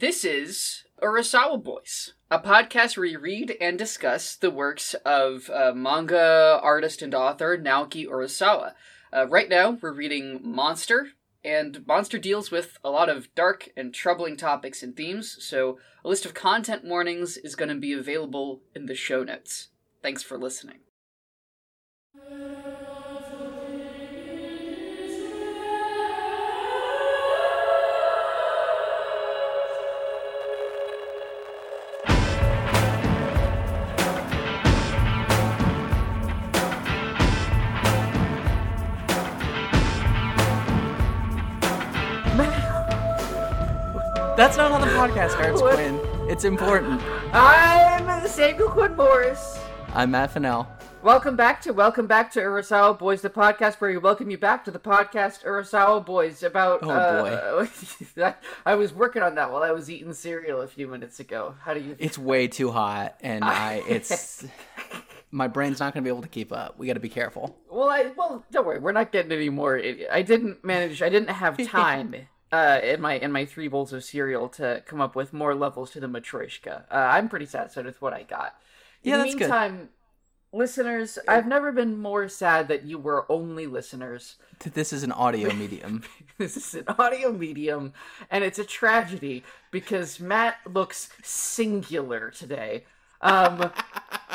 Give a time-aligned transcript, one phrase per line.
[0.00, 5.72] This is Urasawa Boys, a podcast where we read and discuss the works of uh,
[5.74, 8.72] manga artist and author Naoki Urasawa.
[9.14, 11.08] Uh, right now, we're reading Monster,
[11.44, 16.08] and Monster deals with a lot of dark and troubling topics and themes, so a
[16.08, 19.68] list of content warnings is going to be available in the show notes.
[20.02, 20.78] Thanks for listening.
[44.40, 45.74] That's not how the podcast starts, What?
[45.74, 46.00] Quinn.
[46.30, 47.02] It's important.
[47.34, 49.58] I'm Samuel Quinn Morris.
[49.92, 50.66] I'm Matt Fennell.
[51.02, 54.64] Welcome back to Welcome Back to Urasawa Boys, the podcast where we welcome you back
[54.64, 56.42] to the podcast Urasawa Boys.
[56.42, 57.66] About Oh,
[58.16, 58.32] uh,
[58.64, 61.54] I was working on that while I was eating cereal a few minutes ago.
[61.60, 61.94] How do you?
[61.98, 64.46] It's way too hot, and I it's
[65.30, 66.78] my brain's not gonna be able to keep up.
[66.78, 67.58] We got to be careful.
[67.70, 69.78] Well, I well, don't worry, we're not getting any more.
[70.10, 71.02] I didn't manage.
[71.02, 72.14] I didn't have time.
[72.52, 75.90] Uh, in my in my three bowls of cereal to come up with more levels
[75.92, 76.82] to the matryoshka.
[76.90, 78.56] Uh, I'm pretty satisfied with what I got.
[79.04, 79.40] In Yeah, the that's good.
[79.42, 79.88] meantime,
[80.52, 84.34] listeners, I've never been more sad that you were only listeners.
[84.74, 86.02] This is an audio medium.
[86.38, 87.92] This is an audio medium,
[88.30, 92.84] and it's a tragedy because Matt looks singular today.
[93.20, 93.70] Um,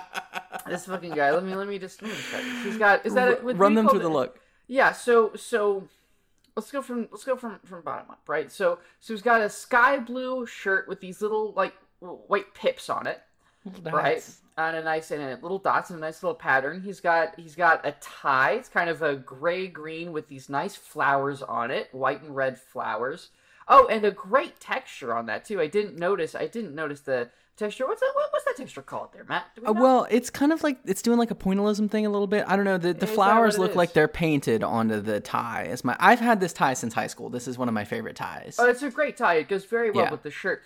[0.68, 1.32] this fucking guy.
[1.32, 2.02] Let me let me just.
[2.02, 2.18] Let me
[2.64, 3.06] He's got.
[3.06, 4.40] Is that what Run them through the look.
[4.68, 4.92] Yeah.
[4.92, 5.88] So so.
[6.56, 8.52] Let's go from let's go from from bottom up, right?
[8.52, 13.08] So so he's got a sky blue shirt with these little like white pips on
[13.08, 13.22] it,
[13.84, 14.26] right?
[14.58, 16.82] On a nice and a little dots and a nice little pattern.
[16.82, 18.54] He's got he's got a tie.
[18.54, 22.58] It's kind of a gray green with these nice flowers on it, white and red
[22.58, 23.32] flowers.
[23.68, 25.60] Oh, and a great texture on that too.
[25.60, 26.36] I didn't notice.
[26.36, 27.86] I didn't notice the texture.
[27.88, 28.12] What's that?
[28.14, 29.46] What, what's that texture called there, Matt?
[29.60, 32.28] We Uh, well, it's kind of like it's doing like a pointillism thing a little
[32.28, 32.46] bit.
[32.48, 32.78] I don't know.
[32.78, 35.64] The the flowers look like they're painted onto the tie.
[35.64, 37.30] It's my I've had this tie since high school.
[37.30, 38.58] This is one of my favorite ties.
[38.60, 39.36] Oh, it's a great tie.
[39.36, 40.12] It goes very well Yeah.
[40.12, 40.64] with the shirt.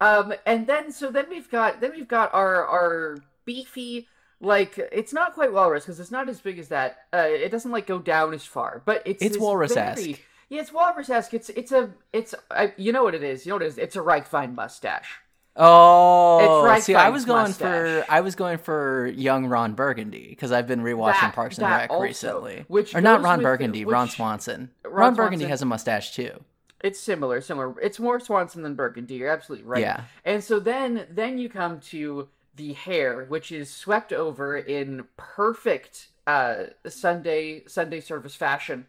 [0.00, 4.08] Um, and then so then we've got then we've got our our beefy
[4.40, 7.00] like it's not quite walrus because it's not as big as that.
[7.12, 10.18] Uh, it doesn't like go down as far, but it's It's walrus-esque.
[10.48, 11.34] Yeah, it's walrus-esque.
[11.34, 13.44] It's it's a it's I, you know what it is.
[13.44, 13.78] You know what it is.
[13.78, 15.20] It's a Reichwein mustache.
[15.56, 18.04] Oh, It's see, I was going mustache.
[18.06, 21.66] for I was going for young Ron Burgundy because I've been rewatching That- Parks and
[21.68, 22.64] Rec also, recently.
[22.68, 24.70] which or not Ron Burgundy, Ron Swanson.
[24.84, 25.50] Ron Ron, Burgundy Swanson.
[25.50, 26.30] has a mustache too.
[26.82, 27.78] It's similar, similar.
[27.80, 29.14] It's more Swanson than Burgundy.
[29.16, 29.80] You're absolutely right.
[29.82, 30.02] Yeah.
[30.24, 36.08] And so then then you come to the hair, which is swept over in perfect
[36.26, 38.86] uh Sunday Sunday service fashion.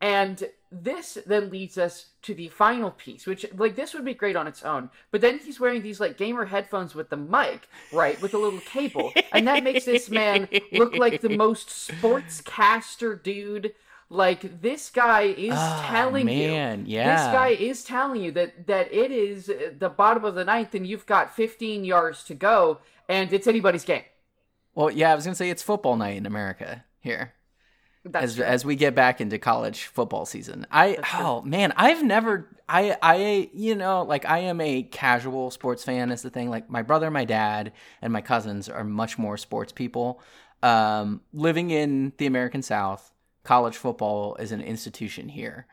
[0.00, 0.44] And
[0.82, 4.46] this then leads us to the final piece, which like this would be great on
[4.46, 4.90] its own.
[5.10, 8.60] But then he's wearing these like gamer headphones with the mic, right, with a little
[8.60, 13.74] cable, and that makes this man look like the most sportscaster dude.
[14.10, 18.92] Like this guy is Ah, telling you man, this guy is telling you that that
[18.92, 23.32] it is the bottom of the ninth and you've got 15 yards to go and
[23.32, 24.02] it's anybody's game.
[24.74, 27.32] Well, yeah, I was gonna say it's football night in America here.
[28.04, 28.44] That's as true.
[28.44, 30.66] as we get back into college football season.
[30.70, 35.84] I oh man, I've never I I you know like I am a casual sports
[35.84, 36.50] fan is the thing.
[36.50, 37.72] Like my brother, my dad,
[38.02, 40.20] and my cousins are much more sports people.
[40.62, 45.66] Um, living in the American South, college football is an institution here.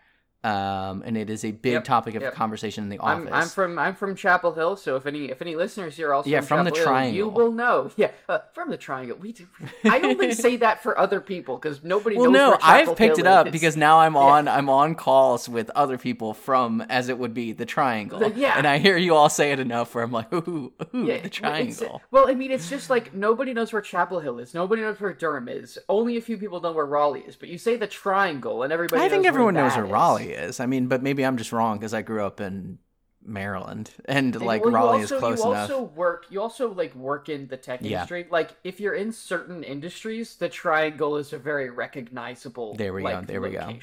[0.43, 2.33] Um, and it is a big Yep, topic of yep.
[2.33, 3.27] conversation in the office.
[3.27, 6.31] I'm, I'm from I'm from Chapel Hill, so if any if any listeners here also
[6.31, 7.91] Yeah, from the Chapel Hill, you will know.
[7.97, 9.17] Yeah, uh, from the triangle.
[9.19, 9.45] We do.
[9.83, 12.53] I only say that for other people because nobody well, knows.
[12.53, 13.51] no, I've picked Hill it up is.
[13.51, 17.51] because now I'm on I'm on calls with other people from as it would be
[17.51, 18.17] the triangle.
[18.17, 18.57] The- yeah.
[18.57, 21.29] And I hear you all say it enough where I'm like, ooh, ooh, Yeah, the
[21.29, 22.01] triangle.
[22.09, 24.55] Well, I mean, it's just like nobody knows where Chapel Hill is.
[24.55, 25.77] Nobody knows where Durham is.
[25.87, 27.35] Only a few people know where Raleigh is.
[27.35, 29.03] But you say the triangle, and everybody.
[29.03, 29.91] I think everyone knows where is.
[30.35, 30.59] Raleigh is.
[30.59, 32.79] I mean, but maybe I'm just wrong because I grew up in
[33.23, 35.69] Maryland and And, like well, you Raleigh also, is close you enough.
[35.71, 36.25] also work.
[36.29, 38.07] You also like work in the tech Yeah.
[38.07, 38.27] industry.
[38.29, 42.75] Like if you're in certain industries, the triangle is a very recognizable.
[42.75, 43.77] There we go, like, there we go.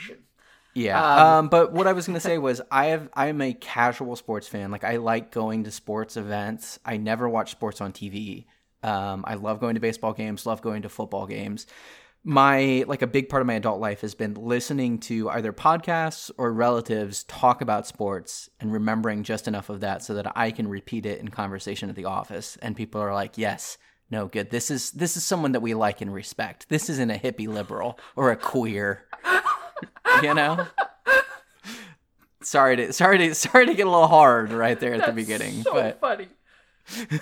[0.75, 1.01] Yeah.
[1.01, 4.17] Um, Um, but what I was gonna say was I have I am a casual
[4.17, 4.71] sports fan.
[4.71, 6.79] Like I like going to sports events.
[6.85, 8.47] I never watch sports on TV.
[8.83, 11.67] Um, I love going to baseball games, love going to football games.
[12.29, 16.31] My like a big part of my adult life has been listening to either podcasts
[16.37, 20.69] or relatives talk about sports and remembering just enough of that so that I can
[20.69, 23.79] repeat it in conversation at the office and people are like, "Yes,
[24.11, 24.51] no, good.
[24.51, 26.69] This is this is someone that we like and respect.
[26.69, 29.07] This isn't a hippie liberal or a queer."
[30.23, 30.67] you know?
[32.43, 35.17] sorry to sorry to sorry to get a little hard right there at That's the
[35.17, 36.29] beginning, so but funny.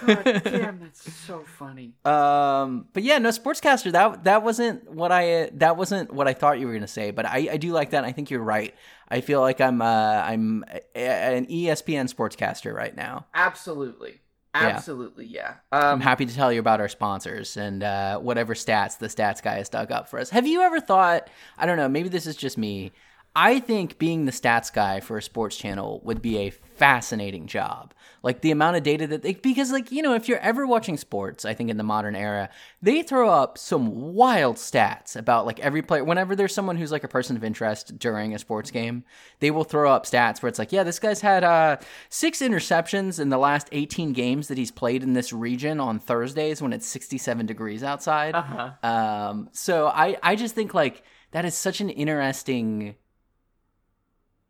[0.07, 1.93] God damn, that's so funny.
[2.05, 3.93] Um, but yeah, no sportscaster.
[3.93, 7.11] That that wasn't what I that wasn't what I thought you were gonna say.
[7.11, 8.05] But I, I do like that.
[8.05, 8.75] I think you're right.
[9.09, 10.65] I feel like I'm uh I'm
[10.95, 13.27] a, an ESPN sportscaster right now.
[13.35, 14.21] Absolutely.
[14.55, 14.69] Yeah.
[14.69, 15.57] Absolutely, yeah.
[15.71, 19.43] I'm Um, happy to tell you about our sponsors and uh, whatever stats the stats
[19.43, 20.31] guy has dug up for us.
[20.31, 21.29] Have you ever thought?
[21.59, 21.91] I don't know.
[21.91, 22.93] Maybe this is just me.
[23.37, 27.93] I think being the stats guy for a sports channel would be a fascinating job.
[28.23, 30.97] Like the amount of data that they, because like, you know, if you're ever watching
[30.97, 32.49] sports, I think in the modern era,
[32.81, 36.03] they throw up some wild stats about like every player.
[36.03, 39.05] Whenever there's someone who's like a person of interest during a sports game,
[39.41, 41.77] they will throw up stats where it's like, yeah, this guy's had uh,
[42.09, 46.63] six interceptions in the last 18 games that he's played in this region on Thursdays
[46.63, 48.35] when it's 67 degrees outside.
[48.35, 48.71] uh-huh.
[48.83, 51.03] Um, so I, I just think like
[51.33, 52.95] that is such an interesting,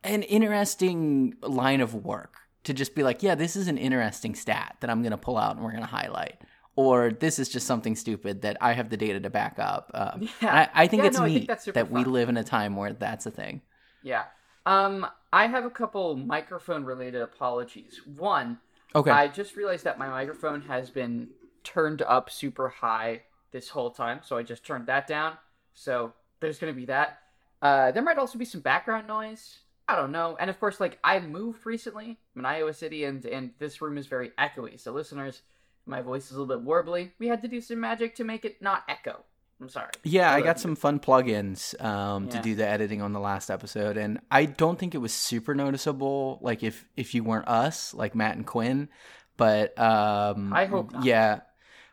[0.04, 4.76] an interesting line of work to just be like, yeah, this is an interesting stat
[4.81, 6.40] that I'm going to pull out and we're going to highlight.
[6.75, 9.90] Or this is just something stupid that I have the data to back up.
[9.94, 10.69] Uh, Yeah.
[10.75, 12.76] I, I think Yeah, it's no, think neat super that we live in a time
[12.76, 13.62] where that's a thing.
[14.02, 14.25] Yeah.
[14.66, 18.00] Um, I have a couple microphone related apologies.
[18.04, 18.58] One,
[18.94, 19.10] Okay.
[19.10, 21.28] I just realized that my microphone has been
[21.64, 23.22] turned up super high
[23.52, 25.37] this whole time, so I just turned that down.
[25.75, 27.19] So there's gonna be that.
[27.60, 29.58] Uh, there might also be some background noise.
[29.88, 30.36] I don't know.
[30.38, 32.18] And of course, like I moved recently.
[32.34, 34.80] I'm in Iowa City, and and this room is very echoey.
[34.80, 35.42] So listeners,
[35.86, 37.10] my voice is a little bit warbly.
[37.18, 39.24] We had to do some magic to make it not echo.
[39.60, 39.90] I'm sorry.
[40.04, 43.50] Yeah, I love got some fun plugins um, to do the editing on the last
[43.50, 46.38] episode, and I don't think it was super noticeable.
[46.42, 48.88] Like if if you weren't us, like Matt and Quinn,
[49.36, 51.04] but um, I hope not.
[51.04, 51.40] Yeah,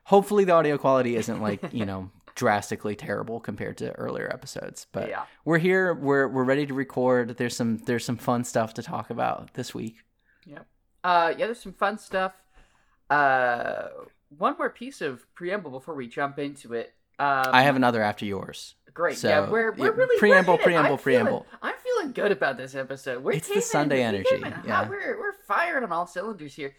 [0.04, 4.88] hopefully the audio quality isn't like you know drastically terrible compared to earlier episodes.
[4.92, 5.24] But yeah.
[5.46, 7.38] we're here, we're we're ready to record.
[7.38, 9.98] There's some there's some fun stuff to talk about this week.
[11.06, 12.32] Uh, yeah, there's some fun stuff.
[13.10, 13.88] Uh,
[14.38, 16.94] one more piece of preamble before we jump into it.
[17.20, 18.76] Um, I have another after yours.
[18.94, 19.18] great.
[19.18, 21.46] so, yeah, we're we're yeah, really preamble, we're preamble, I'm feeling- preamble.
[21.62, 23.22] I'm feeling good about this episode.
[23.22, 24.88] We're It's the Sunday in- energy, in yeah.
[24.88, 26.74] we're we're firing on all cylinders here.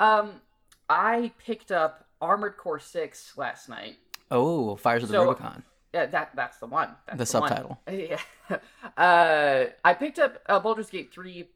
[0.00, 0.40] Um,
[0.88, 3.96] I picked up Armored Core Six last night.
[4.30, 5.62] Oh, Fires of the So- Rubicon,
[5.94, 6.90] Yeah, that that's the one.
[7.06, 7.48] That's the one.
[7.48, 7.80] subtitle.
[7.90, 8.58] Yeah.
[8.96, 11.48] Uh, I picked up uh, Baldur's Gate 3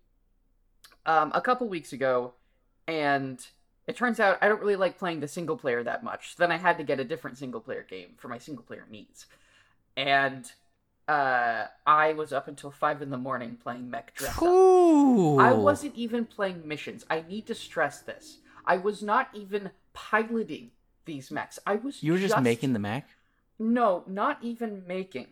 [1.06, 2.34] um, a couple weeks ago,
[2.86, 3.44] and
[3.86, 6.36] it turns out I don't really like playing the single player that much.
[6.36, 8.86] So then I had to get a different single player game for my single player
[8.90, 9.26] needs.
[9.96, 10.50] And
[11.08, 15.38] uh, I was up until 5 in the morning playing Mech Dress Ooh.
[15.38, 17.04] I wasn't even playing missions.
[17.10, 18.38] I need to stress this.
[18.66, 20.70] I was not even piloting
[21.10, 21.58] these mechs.
[21.66, 23.04] I was You were just, making the mech.
[23.58, 25.26] no, not even making.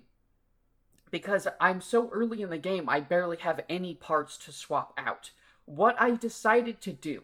[1.11, 5.31] Because I'm so early in the game, I barely have any parts to swap out.
[5.65, 7.23] What I decided to do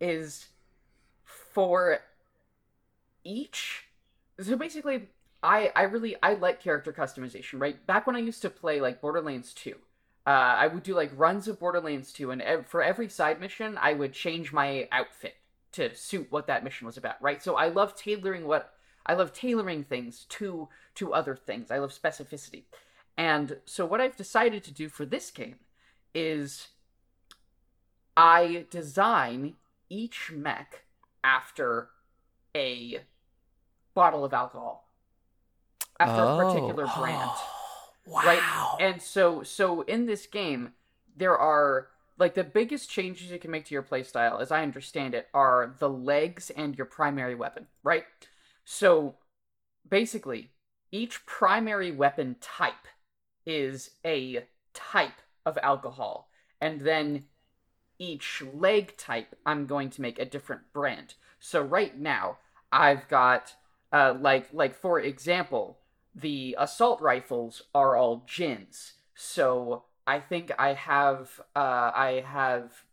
[0.00, 0.46] is
[1.24, 1.98] for
[3.24, 3.86] each
[4.38, 5.08] so basically
[5.42, 7.84] I I really I like character customization, right?
[7.86, 9.74] Back when I used to play like Borderlands 2,
[10.26, 13.78] uh, I would do like runs of Borderlands 2 and ev- for every side mission
[13.80, 15.34] I would change my outfit
[15.76, 17.42] to suit what that mission was about, right?
[17.42, 18.74] So I love tailoring what
[19.06, 21.70] I love tailoring things to to other things.
[21.70, 22.64] I love specificity.
[23.16, 25.56] And so what I've decided to do for this game
[26.14, 26.68] is
[28.16, 29.54] I design
[29.88, 30.84] each mech
[31.24, 31.88] after
[32.54, 33.00] a
[33.94, 34.90] bottle of alcohol.
[35.98, 36.94] After a particular oh.
[37.00, 37.30] brand
[38.06, 38.22] wow.
[38.24, 40.72] right and so so in this game
[41.16, 45.14] there are like the biggest changes you can make to your playstyle as i understand
[45.14, 48.04] it are the legs and your primary weapon right
[48.64, 49.14] so
[49.88, 50.50] basically
[50.92, 52.88] each primary weapon type
[53.44, 54.44] is a
[54.74, 56.28] type of alcohol
[56.60, 57.24] and then
[57.98, 62.38] each leg type i'm going to make a different brand so right now
[62.72, 63.54] i've got
[63.92, 65.78] uh, like like for example
[66.16, 68.94] the assault rifles are all gins.
[69.14, 72.84] So I think I have uh I have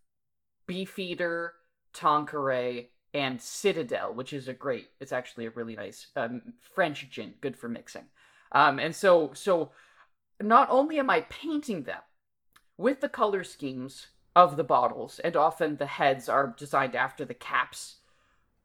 [0.66, 1.54] Beefeater,
[1.94, 4.90] Tanqueray, and Citadelle, which is a great.
[5.00, 8.06] It's actually a really nice um, French gin, good for mixing.
[8.52, 9.72] Um, and so so
[10.42, 12.02] not only am I painting them
[12.78, 17.36] with the color schemes of the bottles, and often the heads are designed after the
[17.36, 17.98] caps,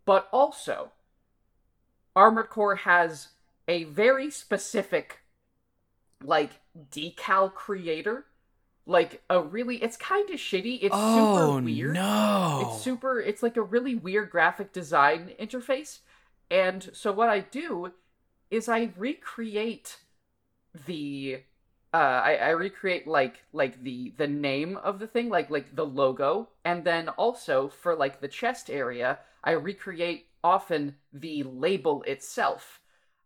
[0.06, 0.92] but also
[2.16, 3.28] Armored Core has
[3.66, 5.18] a very specific
[6.24, 6.52] like
[6.90, 8.24] decal creator
[8.88, 12.60] like a really it's kind of shitty it's oh super weird no!
[12.64, 15.98] it's super it's like a really weird graphic design interface
[16.50, 17.92] and so what i do
[18.50, 19.98] is i recreate
[20.86, 21.42] the
[21.94, 25.86] uh, I, I recreate like like the the name of the thing, like like the
[25.86, 32.80] logo, and then also for like the chest area, I recreate often the label itself.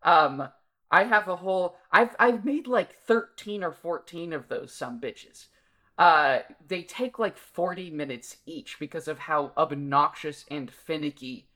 [0.04, 0.48] Um,
[0.90, 1.76] I have a whole.
[1.90, 5.46] I've I've made like thirteen or fourteen of those some bitches.
[5.98, 11.46] Uh, they take like forty minutes each because of how obnoxious and finicky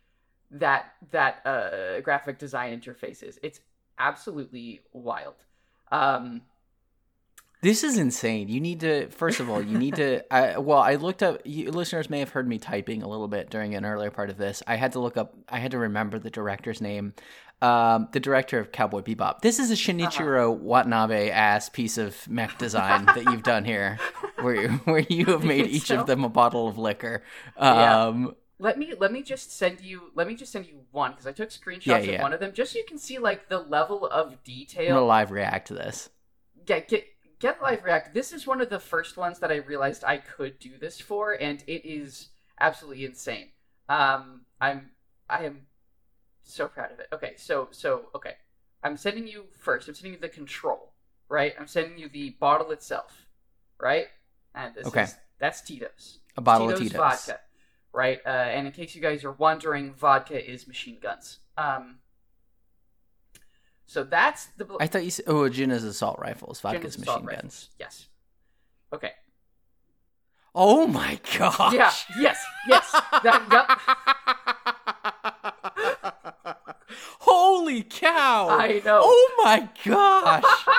[0.51, 3.39] that that uh graphic design interface is.
[3.43, 3.61] It's
[3.99, 5.35] absolutely wild.
[5.91, 6.43] Um,
[7.63, 8.49] This is insane.
[8.49, 10.23] You need to, first of all, you need to.
[10.33, 11.41] I, well, I looked up.
[11.45, 14.37] You, listeners may have heard me typing a little bit during an earlier part of
[14.37, 14.63] this.
[14.67, 15.35] I had to look up.
[15.49, 17.15] I had to remember the director's name.
[17.63, 19.41] Um, the director of Cowboy Bebop.
[19.41, 23.99] This is a Shinichiro Watanabe ass piece of mech design that you've done here,
[24.43, 26.01] where where you have made each so?
[26.01, 27.23] of them a bottle of liquor.
[27.59, 28.05] Yeah.
[28.09, 31.27] Um, let me let me just send you let me just send you one because
[31.27, 33.59] I took screenshots Yeah, of one of them just so you can see like the
[33.59, 35.07] level of I'm gonna detail.
[35.07, 36.11] live react to this.
[36.67, 37.05] Get get
[37.39, 38.13] get live react.
[38.13, 41.33] This is one of the first ones that I realized I could do this for,
[41.33, 42.29] and it is
[42.61, 43.49] absolutely insane.
[43.89, 44.91] Um, I'm
[45.29, 45.63] I am
[46.53, 47.09] so proud of it.
[47.13, 48.35] Okay, so so okay,
[48.83, 49.89] I'm sending you first.
[49.89, 50.93] I'm sending you the control,
[51.29, 51.55] right?
[51.59, 53.27] I'm sending you the bottle itself,
[53.81, 54.07] right?
[54.55, 55.03] And this Okay.
[55.05, 56.19] is that's Tito's.
[56.37, 56.99] A bottle Tito's of Tito's.
[56.99, 57.41] vodka,
[57.93, 58.21] right?
[58.25, 61.39] Uh, and in case you guys are wondering, vodka is machine guns.
[61.59, 61.99] Um,
[63.87, 66.99] so that's the Bl- I thought you said, oh, gin is assault rifles, Gin vodka's
[66.99, 67.43] machine rifles.
[67.43, 67.71] guns.
[67.79, 68.07] Yes.
[68.93, 69.13] Okay.
[70.55, 71.73] Oh my gosh.
[71.75, 71.93] Yeah.
[72.19, 72.45] Yes.
[72.67, 72.91] Yes.
[73.23, 74.36] That.
[77.67, 78.49] Holy cow!
[78.49, 79.01] I know.
[79.03, 80.45] Oh my gosh!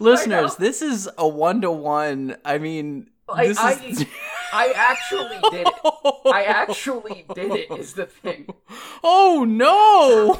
[0.00, 2.36] Listeners, this is a one to one.
[2.44, 4.06] I mean, I- this I-
[4.52, 5.74] I actually did it.
[6.26, 7.70] I actually did it.
[7.78, 8.48] Is the thing.
[9.04, 10.36] Oh no!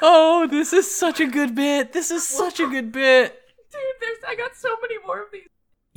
[0.00, 1.92] oh, this is such a good bit.
[1.92, 3.36] This is such a good bit.
[3.72, 4.18] Dude, there's.
[4.28, 5.48] I got so many more of these.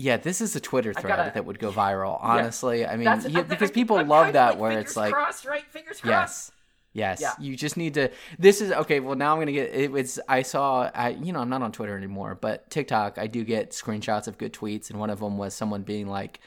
[0.03, 2.19] Yeah, this is a Twitter thread gotta- that would go viral.
[2.21, 5.45] Honestly, I mean, you- I- because I- people I'm love that where it's like, crossed,
[5.45, 5.63] right?
[5.71, 6.51] Fingers crossed.
[6.51, 6.51] Yes.
[6.95, 7.21] Yes.
[7.21, 7.33] Yeah.
[7.39, 8.11] You just need to.
[8.37, 8.99] This is okay.
[8.99, 9.73] Well, now I'm gonna get.
[9.73, 10.19] It was.
[10.27, 10.91] I saw.
[10.93, 11.09] I.
[11.09, 13.17] You know, I'm not on Twitter anymore, but TikTok.
[13.17, 16.39] I do get screenshots of good tweets, and one of them was someone being like,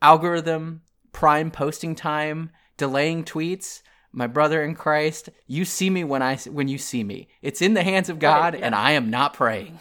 [0.00, 0.82] "Algorithm,
[1.12, 3.82] prime posting time, delaying tweets."
[4.12, 7.28] My brother in Christ, you see me when I when you see me.
[7.42, 8.64] It's in the hands of God, yeah.
[8.64, 9.80] and I am not praying.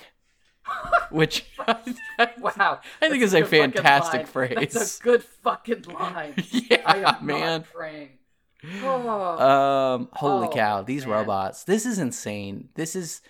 [1.11, 2.79] Which I, Wow.
[3.01, 4.55] I think is a fucking fantastic phrase.
[4.73, 6.33] That's a good fucking line.
[6.51, 7.65] yeah, I am man.
[7.75, 8.29] Oh.
[9.93, 11.15] Um, holy Oh, cow, these man.
[11.17, 11.63] robots.
[11.65, 12.69] This is insane.
[12.75, 13.21] This is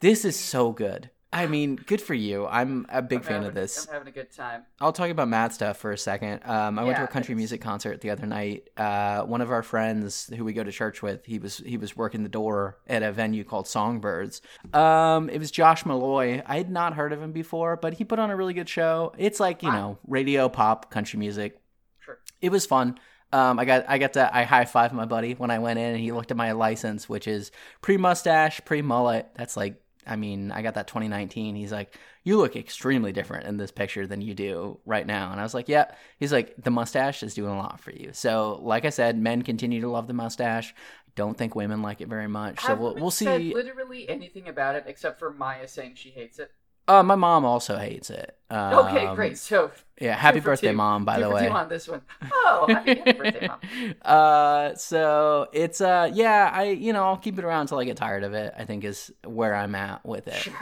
[0.00, 1.10] this is so good.
[1.32, 2.44] I mean, good for you.
[2.48, 3.86] I'm a big I'm fan of this.
[3.86, 4.64] I'm having a good time.
[4.80, 6.40] I'll talk about mad stuff for a second.
[6.44, 8.68] Um, I went to a country it's- music concert the other night.
[8.76, 11.96] Uh, one of our friends who we go to church with, he was he was
[11.96, 14.42] working the door at a venue called Songbirds.
[14.74, 16.42] Um, it was Josh Malloy.
[16.44, 19.12] I had not heard of him before, but he put on a really good show.
[19.16, 19.74] It's like you Wow.
[19.76, 21.60] know radio pop country music
[22.00, 22.18] Sure.
[22.40, 22.98] it was fun.
[23.32, 25.90] Um, I got I got to I high five my buddy when I went in,
[25.90, 29.28] and he looked at my license, which is pre mustache, pre mullet.
[29.36, 31.56] That's like I mean I got that 2019.
[31.56, 35.40] He's like, you look extremely different in this picture than you do right now, and
[35.40, 35.92] I was like, yeah.
[36.18, 38.10] He's like, the mustache is doing a lot for you.
[38.12, 40.74] So like I said, men continue to love the mustache.
[41.16, 42.60] Don't think women like it very much.
[42.60, 43.54] So Haven't we'll we we'll see.
[43.54, 46.52] literally anything about it except for Maya saying she hates it.
[46.90, 48.36] Uh, my mom also hates it.
[48.50, 49.38] Um, Okay, great.
[49.38, 49.70] So
[50.00, 50.76] Yeah, happy birthday, two.
[50.76, 51.04] mom.
[51.04, 52.02] By two the way, on this one.
[52.32, 53.60] Oh, happy, happy birthday, mom.
[54.04, 57.96] uh so it's uh yeah i you know i'll keep it around until i get
[57.96, 60.54] tired of it i think is where i'm at with it Sure.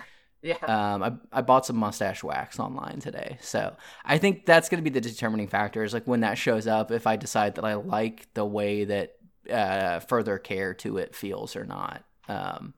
[0.43, 0.57] Yeah.
[0.67, 4.89] um I, I bought some mustache wax online today so i think that's going to
[4.91, 7.75] be the determining factor is like when that shows up if i decide that i
[7.75, 9.17] like the way that
[9.51, 12.75] uh further care to it feels or not um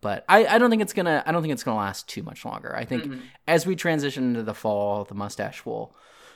[0.00, 2.44] but I, I don't think it's gonna I don't think it's gonna last too much
[2.44, 2.74] longer.
[2.76, 3.20] I think Mhm.
[3.46, 5.94] as we transition into the fall, the mustache will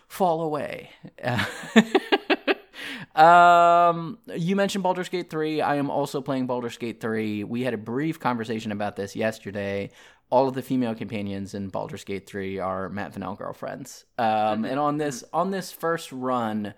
[0.08, 0.90] fall away.
[3.14, 5.60] um, you mentioned Baldur's Gate 3.
[5.60, 7.44] I am also playing Baldur's Gate 3.
[7.44, 9.90] We had a brief conversation about this yesterday.
[10.30, 14.04] All of the female companions in Baldur's Gate 3 are Matt Fennell girlfriends.
[14.18, 16.74] Um, and on this on this first run,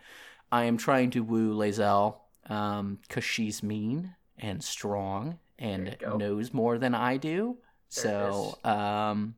[0.53, 2.17] I am trying to woo Lae'zel
[2.49, 7.59] um, cuz she's mean and strong and knows more than I do.
[7.95, 9.35] There So, um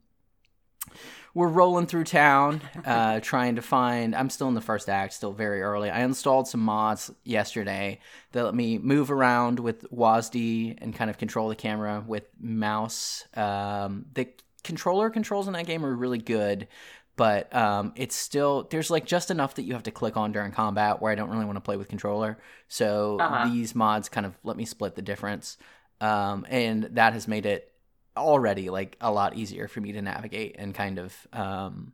[1.34, 5.32] we're rolling through town uh trying to find i'm still in the first act still
[5.32, 5.90] very early.
[5.90, 8.00] I installed some mods yesterday
[8.32, 13.24] that let me move around with wasd and kind of control the camera with mouse.
[13.34, 14.28] Um the
[14.64, 16.68] controller controls in that game are really good
[17.16, 20.52] but um it's still there's like just enough that you have to click on during
[20.52, 22.38] combat where i don't really want to play with controller.
[22.68, 23.44] So Uh-huh.
[23.48, 25.56] these mods kind of let me split the difference
[26.00, 27.72] um, and that has made it
[28.16, 31.92] already like a lot easier for me to navigate and kind of um,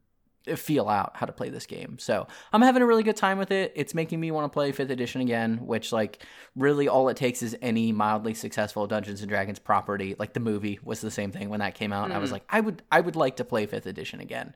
[0.57, 1.99] feel out how to play this game.
[1.99, 3.73] So I'm having a really good time with it.
[3.75, 7.43] It's making me want to play fifth edition again, which like really all it takes
[7.43, 10.15] is any mildly successful Dungeons and Dragons property.
[10.19, 12.11] Like the movie was the same thing when that came out.
[12.11, 12.15] Mm.
[12.15, 12.35] I was mm.
[12.35, 14.55] like, I would I would like to play fifth edition again.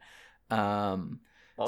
[0.50, 1.20] Um,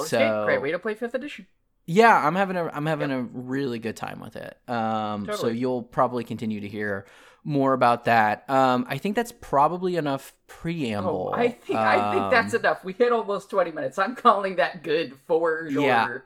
[0.06, 1.46] so great way to play fifth edition.
[1.86, 3.18] Yeah, I'm having a I'm having yep.
[3.18, 4.56] a really good time with it.
[4.68, 5.38] Um, totally.
[5.38, 7.06] so you'll probably continue to hear
[7.44, 8.48] more about that.
[8.48, 11.32] Um, I think that's probably enough preamble.
[11.34, 12.84] Oh, I think um, I think that's um, enough.
[12.84, 13.98] We hit almost twenty minutes.
[13.98, 15.82] I'm calling that good for sure.
[15.82, 16.18] Yeah.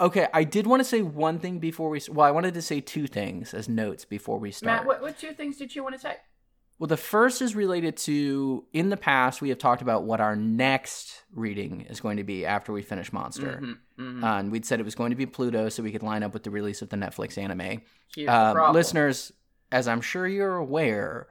[0.00, 2.00] Okay, I did want to say one thing before we.
[2.10, 4.80] Well, I wanted to say two things as notes before we start.
[4.80, 6.16] Matt, what, what two things did you want to say?
[6.78, 10.34] Well, the first is related to in the past we have talked about what our
[10.34, 14.24] next reading is going to be after we finish Monster, mm-hmm, mm-hmm.
[14.24, 16.34] Uh, and we'd said it was going to be Pluto, so we could line up
[16.34, 17.82] with the release of the Netflix anime.
[18.26, 19.30] Uh, listeners,
[19.72, 21.26] as I'm sure you're aware,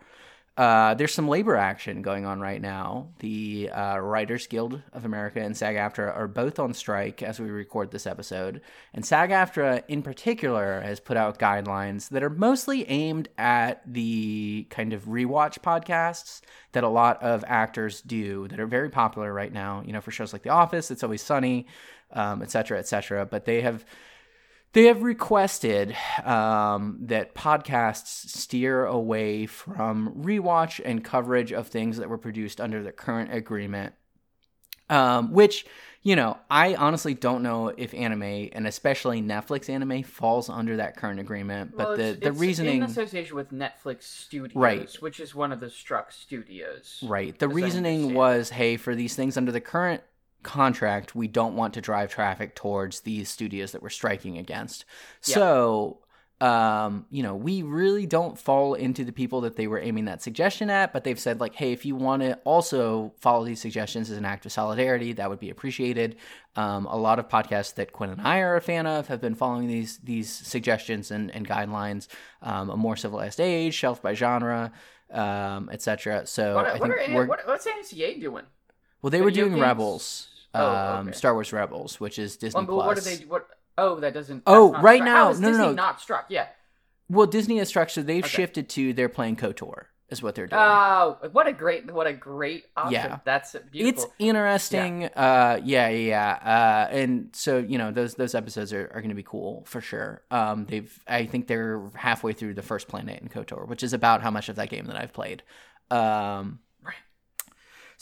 [0.58, 3.08] uh, there's some labor action going on right now.
[3.20, 7.50] The uh, Writers Guild of America and SAG AFTRA are both on strike as we
[7.50, 8.62] record this episode.
[8.94, 14.68] And SAG AFTRA, in particular, has put out guidelines that are mostly aimed at the
[14.70, 16.42] kind of rewatch podcasts
[16.74, 19.82] that a lot of actors do that are very popular right now.
[19.86, 21.66] You know, for shows like The Office, It's Always Sunny,
[22.12, 23.26] um, et cetera, et cetera.
[23.26, 23.86] But they have
[24.74, 32.10] they have requested um, that podcasts steer away from rewatch and coverage of things that
[32.10, 33.94] were produced under the current agreement,
[34.90, 35.66] um, which,
[36.04, 40.96] you know, I honestly don't know if anime and especially Netflix anime falls under that
[40.96, 41.76] current agreement.
[41.76, 42.78] But well, the, the reasoning.
[42.78, 44.96] in association with Netflix Studios, right.
[45.02, 47.04] which is one of the struck studios.
[47.06, 47.38] Right.
[47.38, 50.02] The reasoning was hey, for these things under the current
[50.44, 54.86] contract, we don't want to drive traffic towards these studios that we're striking against.
[55.28, 55.36] Yep.
[55.36, 56.00] So,
[56.42, 60.24] um, you know, we really don't fall into the people that they were aiming that
[60.24, 64.10] suggestion at, but they've said, like, hey, if you want to also follow these suggestions
[64.10, 66.16] as an act of solidarity, that would be appreciated.
[66.56, 69.36] Um, a lot of podcasts that Quinn and I are a fan of have been
[69.36, 72.08] following these these suggestions and, and guidelines.
[72.42, 74.72] Um, a more civilized age, shelf by genre,
[75.12, 76.26] um, etc.
[76.26, 78.46] So what, I what think are, what, what's NCA doing?
[79.04, 79.62] Well, they Video were doing games?
[79.62, 81.18] Rebels oh, um, okay.
[81.18, 82.88] Star Wars Rebels, which is Disney well, Plus.
[82.88, 83.26] What are they?
[83.26, 83.48] What?
[83.78, 84.44] Oh, that doesn't.
[84.46, 85.06] Oh, right struck.
[85.06, 86.26] now, no, Disney no, no, not struck.
[86.30, 86.48] Yeah.
[87.10, 88.30] Well, Disney has struck, so they've okay.
[88.30, 90.62] shifted to they're playing Kotor is what they're doing.
[90.62, 92.94] Oh, what a great, what a great option.
[92.94, 94.04] Yeah, that's beautiful.
[94.04, 95.04] It's interesting.
[95.04, 95.08] Yeah.
[95.08, 99.16] Uh, yeah, yeah, uh, and so you know those those episodes are, are going to
[99.16, 100.22] be cool for sure.
[100.30, 104.22] Um, they've, I think they're halfway through the first planet in Kotor, which is about
[104.22, 105.44] how much of that game that I've played.
[105.90, 106.60] Um.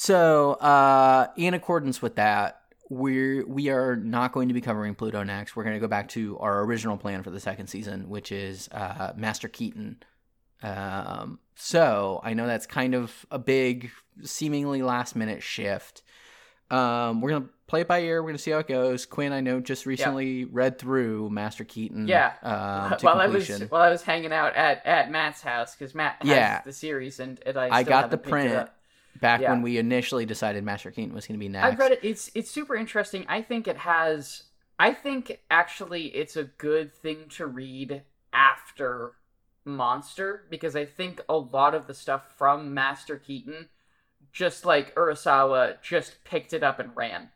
[0.01, 5.23] So, uh, in accordance with that, we're we are not going to be covering Pluto
[5.23, 5.57] next.
[5.57, 8.69] We're going to go back to our original plan for the second season, which is
[8.71, 9.97] uh, Master Keaton.
[10.63, 13.91] Um, so I know that's kind of a big,
[14.23, 16.01] seemingly last minute shift.
[16.71, 18.23] Um, we're gonna play it by ear.
[18.23, 19.05] We're gonna see how it goes.
[19.05, 22.07] Quinn, I know, just recently read through Master Keaton.
[22.07, 22.35] Yeah.
[22.41, 23.55] Um, while completion.
[23.55, 26.61] I was while I was hanging out at, at Matt's house because Matt has yeah.
[26.61, 28.69] the series and, and I, I got the print
[29.19, 29.51] back yeah.
[29.51, 31.65] when we initially decided Master Keaton was going to be next.
[31.65, 31.99] I've read it.
[32.03, 33.25] It's it's super interesting.
[33.27, 34.43] I think it has.
[34.79, 39.13] I think actually it's a good thing to read after
[39.65, 43.69] Monster because I think a lot of the stuff from Master Keaton,
[44.31, 47.29] just like Urasawa, just picked it up and ran.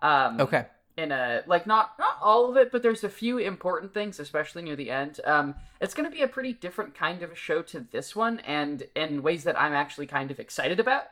[0.00, 0.66] Um, okay.
[0.96, 4.62] In a like not not all of it, but there's a few important things, especially
[4.62, 5.20] near the end.
[5.26, 8.40] Um, it's going to be a pretty different kind of a show to this one,
[8.40, 11.04] and in ways that I'm actually kind of excited about.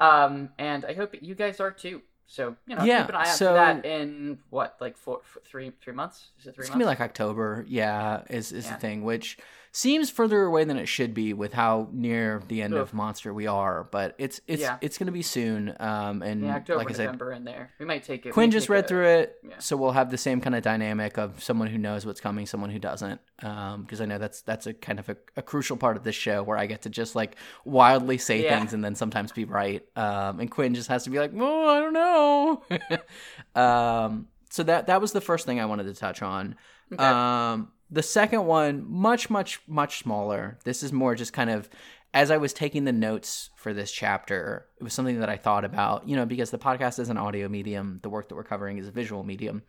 [0.00, 2.02] Um, and I hope you guys are too.
[2.26, 5.20] So you know, yeah, keep an eye out so, for that in what like four,
[5.44, 6.30] three, three months.
[6.40, 6.62] Is it three?
[6.62, 6.70] It's months?
[6.70, 7.64] gonna be like October.
[7.68, 8.74] Yeah, is is yeah.
[8.74, 9.38] the thing which
[9.74, 12.80] seems further away than it should be with how near the end Oof.
[12.80, 13.84] of Monster we are.
[13.84, 14.76] But it's it's yeah.
[14.80, 15.74] it's going to be soon.
[15.80, 17.70] Um, and yeah, October, like I said, November in there.
[17.78, 18.32] We might take it.
[18.32, 19.58] Quinn just read through it, yeah.
[19.58, 22.70] so we'll have the same kind of dynamic of someone who knows what's coming, someone
[22.70, 23.20] who doesn't.
[23.36, 26.14] Because um, I know that's that's a kind of a, a, crucial part of this
[26.14, 28.58] show where I get to just like wildly say yeah.
[28.58, 29.82] things and then sometimes be right.
[29.96, 32.62] Um, and Quinn just has to be like, oh, I don't know.
[33.60, 36.56] um, so that that was the first thing I wanted to touch on.
[36.92, 37.02] Okay.
[37.02, 40.58] Um, the second one, much, much, much smaller.
[40.64, 41.68] This is more just kind of
[42.14, 45.64] as I was taking the notes for this chapter, it was something that I thought
[45.64, 48.78] about, you know, because the podcast is an audio medium, the work that we're covering
[48.78, 49.62] is a visual medium.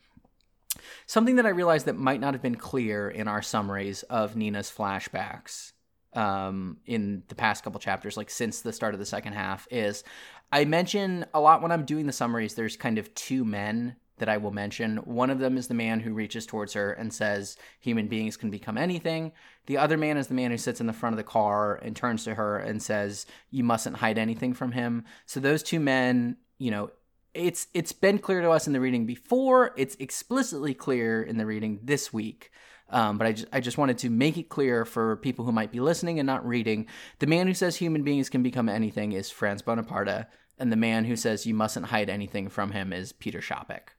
[1.06, 4.72] Something that I realized that might not have been clear in our summaries of Nina's
[4.76, 5.72] flashbacks
[6.14, 10.04] um, in the past couple chapters, like since the start of the second half, is
[10.52, 14.30] I mention a lot when I'm doing the summaries, there's kind of two men that
[14.30, 14.96] I will mention.
[15.00, 18.50] One of them is the man who reaches towards her and says, Human beings can
[18.50, 19.34] become anything.
[19.66, 21.94] The other man is the man who sits in the front of the car and
[21.94, 25.04] turns to her and says, You mustn't hide anything from him.
[25.26, 26.92] So those two men, you know,
[27.34, 29.74] it's it's been clear to us in the reading before.
[29.76, 32.50] It's explicitly clear in the reading this week.
[32.90, 35.72] Um, but I just, I just wanted to make it clear for people who might
[35.72, 36.86] be listening and not reading.
[37.20, 40.28] The man who says human beings can become anything is Franz Bonaparte,
[40.60, 43.96] and the man who says you mustn't hide anything from him is Peter Chapek.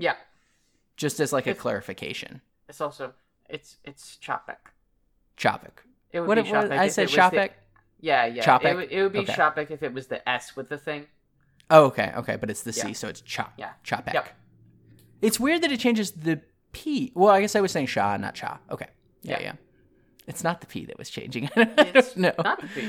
[0.00, 0.14] Yeah.
[0.96, 2.40] Just as like a clarification.
[2.68, 3.12] It's also
[3.48, 4.56] it's it's Chapek.
[5.36, 5.84] Chapek.
[6.12, 7.08] It would What, be it- what I said?
[7.08, 7.50] The,
[8.00, 8.42] yeah, yeah.
[8.44, 8.64] Chapek?
[8.64, 9.32] It, would- it would be Okay.
[9.32, 11.06] Chapek if it was the S with the thing.
[11.70, 12.94] Oh, okay, okay, but it's the C, Yeah.
[12.94, 13.52] so it's Chop.
[13.56, 13.70] Yeah.
[13.84, 14.12] Chapek.
[14.14, 14.28] Yep.
[15.22, 16.40] It's weird that it changes the
[16.72, 17.12] P.
[17.14, 18.58] Well, I guess I was saying Sha, not Cha.
[18.70, 18.88] Okay.
[19.22, 19.42] Yeah, yeah.
[19.44, 19.52] Yeah.
[20.26, 21.48] It's not the P that was changing.
[21.56, 22.32] I It's don't know.
[22.42, 22.88] not the P.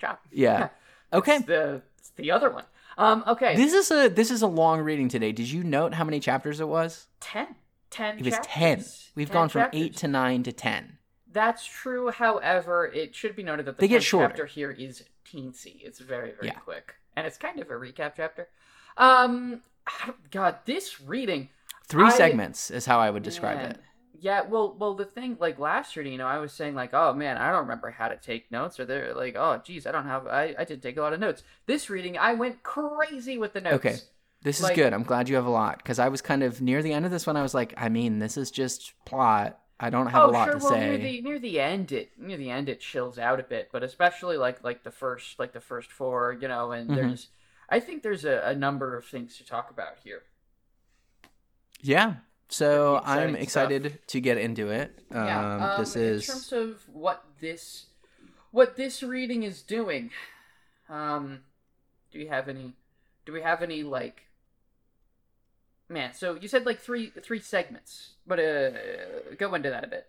[0.00, 0.20] Chap.
[0.30, 0.68] Yeah.
[1.14, 1.36] Okay.
[1.36, 2.64] It's the it's the other one.
[2.98, 3.24] Um.
[3.26, 3.56] Okay.
[3.56, 5.32] This is a this is a long reading today.
[5.32, 7.06] Did you note how many chapters it was?
[7.20, 7.48] ten.
[7.90, 8.18] Ten.
[8.18, 8.46] It was chapters.
[8.52, 8.84] ten.
[9.14, 9.80] We've 10 gone from chapters.
[9.82, 10.98] eight to nine to ten.
[11.30, 12.10] That's true.
[12.10, 14.28] However, it should be noted that the They get 10th shorter.
[14.28, 15.80] chapter here is teensy.
[15.82, 16.58] It's very, very Yeah.
[16.58, 18.48] quick, and it's kind of a recap chapter.
[18.98, 19.62] Um,
[20.30, 21.48] God, this reading
[21.86, 23.80] Three I- segments is how I would describe man, it.
[24.20, 27.12] Yeah, well, well, the thing like last reading, you know, I was saying like, oh
[27.12, 30.06] man, I don't remember how to take notes, or they're like, oh geez, I don't
[30.06, 31.42] have, I, I didn't take a lot of notes.
[31.66, 33.74] This reading, I went crazy with the notes.
[33.76, 33.96] Okay.
[34.42, 34.92] This is Like- good.
[34.92, 37.10] I'm glad you have a lot because I was kind of near the end of
[37.10, 37.36] this one.
[37.36, 39.58] I was like, I mean, this is just plot.
[39.80, 40.58] I don't have oh, a lot sure.
[40.58, 40.80] to well, say.
[40.88, 43.82] near the near the end, it near the end it chills out a bit, but
[43.82, 46.94] especially like like the first like the first four, you know, and Mhm.
[46.94, 47.28] there's,
[47.68, 50.22] I think there's a, a number of things to talk about here.
[51.80, 52.16] Yeah.
[52.52, 54.98] So I'm excited to get into it.
[55.10, 57.86] Um, yeah, um, this in is terms of what this
[58.50, 60.10] what this reading is doing.
[60.90, 61.40] Um,
[62.12, 62.74] do we have any?
[63.24, 64.26] Do we have any like?
[65.88, 68.70] Man, so you said like three three segments, but uh,
[69.38, 70.08] go into that a bit.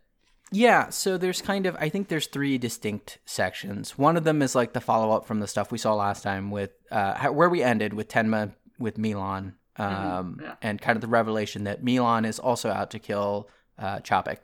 [0.51, 3.97] Yeah, so there's kind of I think there's three distinct sections.
[3.97, 6.51] One of them is like the follow up from the stuff we saw last time
[6.51, 10.55] with uh where we ended with Tenma with Milan, um, Mhm, yeah.
[10.61, 14.37] and kind of the revelation that Milan is also out to kill uh, Chapek.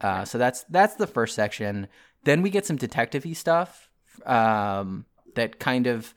[0.00, 1.88] Uh, so that's that's the first section.
[2.24, 3.88] Then we get some detective-y stuff
[4.26, 6.14] um, that kind of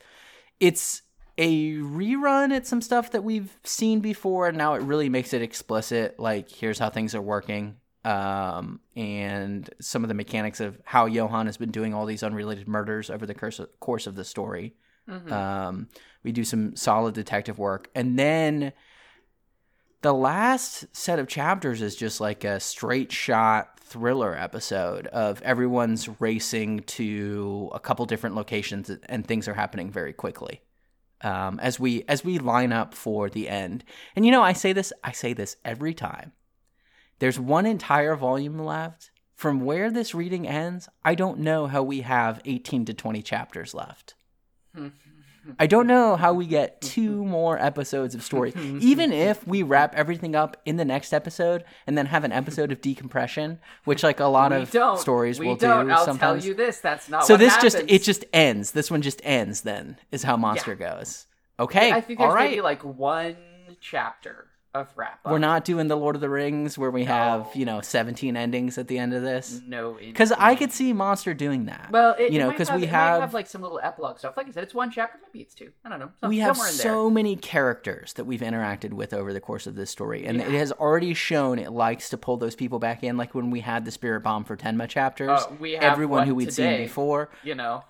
[0.60, 1.02] it's
[1.38, 5.42] a rerun at some stuff that we've seen before and now it really makes it
[5.42, 11.04] explicit like here's how things are working um, and some of the mechanics of how
[11.06, 14.24] johann has been doing all these unrelated murders over the course of, course of the
[14.24, 14.74] story
[15.08, 15.30] Mhm.
[15.30, 15.88] um,
[16.26, 17.88] we do some solid detective work.
[17.94, 18.72] And then
[20.02, 26.20] the last set of chapters is just like a straight shot thriller episode of everyone's
[26.20, 30.60] racing to a couple different locations and things are happening very quickly
[31.20, 33.84] um, as we as we line up for the end.
[34.16, 36.32] And you know i say this i say this every time.
[37.20, 39.10] There's one entire volume left.
[39.36, 43.74] From where this reading ends i don't know how we have 18 to 20 chapters
[43.74, 44.14] left
[45.58, 48.52] I don't know how we get two more episodes of story.
[48.80, 52.72] Even if we wrap everything up in the next episode and then have an episode
[52.72, 55.86] of decompression, which like a lot we of stories we will don't.
[55.86, 56.42] do I'll sometimes.
[56.42, 56.80] tell you this.
[56.80, 57.26] That's not.
[57.26, 57.74] so this happens.
[57.74, 58.72] just it just ends.
[58.72, 61.26] This one just ends then is how Monster goes.
[61.58, 61.92] Okay.
[61.92, 62.50] I think all there's right.
[62.50, 63.36] maybe like one
[63.80, 64.45] chapter
[64.80, 65.32] of wrap up.
[65.32, 68.78] We're not doing the Lord of the Rings where we have, you know, 17 endings
[68.78, 69.60] at the end of this.
[69.66, 71.88] no Cuz I could see Monster doing that.
[71.90, 74.36] Well, it, you know, because we have, have like some little epilogue stuff.
[74.36, 75.70] Like I said, it's one chapter, maybe it's two.
[75.84, 76.10] I don't know.
[76.20, 79.90] Some, we have so many characters that we've interacted with over the course of this
[79.90, 83.16] story, and it has already shown it likes to pull those people back in.
[83.16, 86.28] Like when we had the Spirit Bomb for Tenma chapters, Uh, we have everyone one
[86.28, 86.76] who we'd today.
[86.78, 87.30] seen before.
[87.42, 87.84] You know.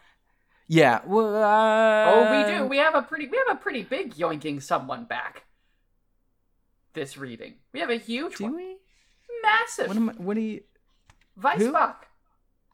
[0.69, 1.01] Yeah.
[1.07, 2.67] Well, uh, Oh, we do.
[2.67, 3.29] We have a pretty.
[3.29, 5.45] We have a pretty big yoinking someone back.
[6.97, 8.77] This reading, we have a huge Do one, we?
[9.43, 9.87] massive.
[9.89, 10.63] What am I, What do you?
[11.41, 11.97] Weissbach.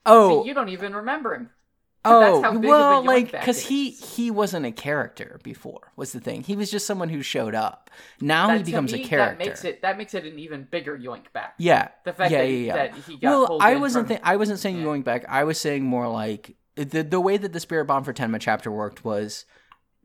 [0.07, 1.51] Oh, See, you don't even remember him.
[2.05, 5.93] oh, that's how big of a well, like because he he wasn't a character before.
[5.97, 6.43] Was the thing?
[6.45, 7.91] He was just someone who showed up.
[8.21, 9.39] Now That, he becomes me, a character.
[9.39, 9.83] That makes it.
[9.83, 11.55] That makes it an even bigger yoink back.
[11.59, 11.89] Yeah.
[12.05, 12.75] The fact yeah, that, yeah, yeah.
[12.75, 14.07] that he got well, pulled I wasn't.
[14.09, 14.85] from- thi- I wasn't saying Yeah.
[14.85, 15.25] going back.
[15.29, 18.71] I was saying more like the the way that the Spirit Bomb for Tenma chapter
[18.71, 19.45] worked was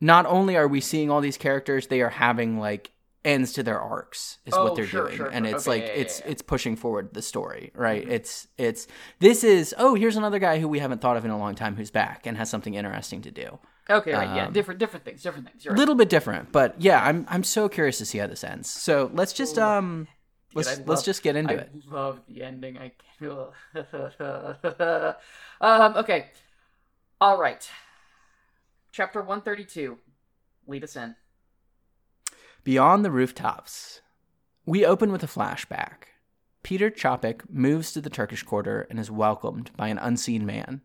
[0.01, 2.91] not only are we seeing all these characters, they are having like
[3.25, 5.55] ends to their arcs is Oh, what they're sure, doing, sure, and sure.
[5.55, 6.31] it's Okay, like yeah, yeah, it's yeah.
[6.31, 8.05] it's pushing forward the story, right?
[8.05, 8.11] Mhm.
[8.11, 8.87] It's it's
[9.19, 11.75] this is oh here's another guy who we haven't thought of in a long time
[11.75, 13.59] who's back and has something interesting to do.
[13.89, 15.65] Okay, right, yeah, um, different, different things, different things.
[15.65, 15.77] A right.
[15.79, 18.69] little bit different, but yeah, I'm I'm so curious to see how this ends.
[18.69, 20.07] So let's just um
[20.53, 21.71] let's I let's just get into I it.
[21.89, 22.77] love the ending.
[22.77, 23.51] I can't.
[25.61, 25.95] um.
[25.97, 26.27] Okay.
[27.19, 27.69] All right.
[28.91, 29.99] Chapter one thirty two.
[30.67, 31.15] Lead us in.
[32.67, 34.01] Beyond the rooftops,
[34.65, 36.17] We open with a flashback.
[36.63, 40.81] Peter Chapek moves to the Turkish quarter and is welcomed by an unseen man.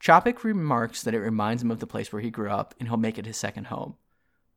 [0.00, 2.96] Chapek remarks that it reminds him of the place where he grew up and he'll
[2.96, 3.94] make it his second home.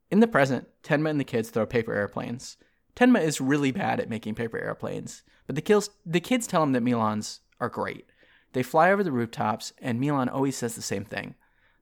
[0.10, 2.58] In the present, Tenma and the kids throw paper airplanes.
[2.96, 6.72] Tenma is really bad at making paper airplanes, but the, kills, the kids tell him
[6.72, 8.08] that Milan's are great.
[8.54, 11.36] They fly over the rooftops, and Milan always says the same thing.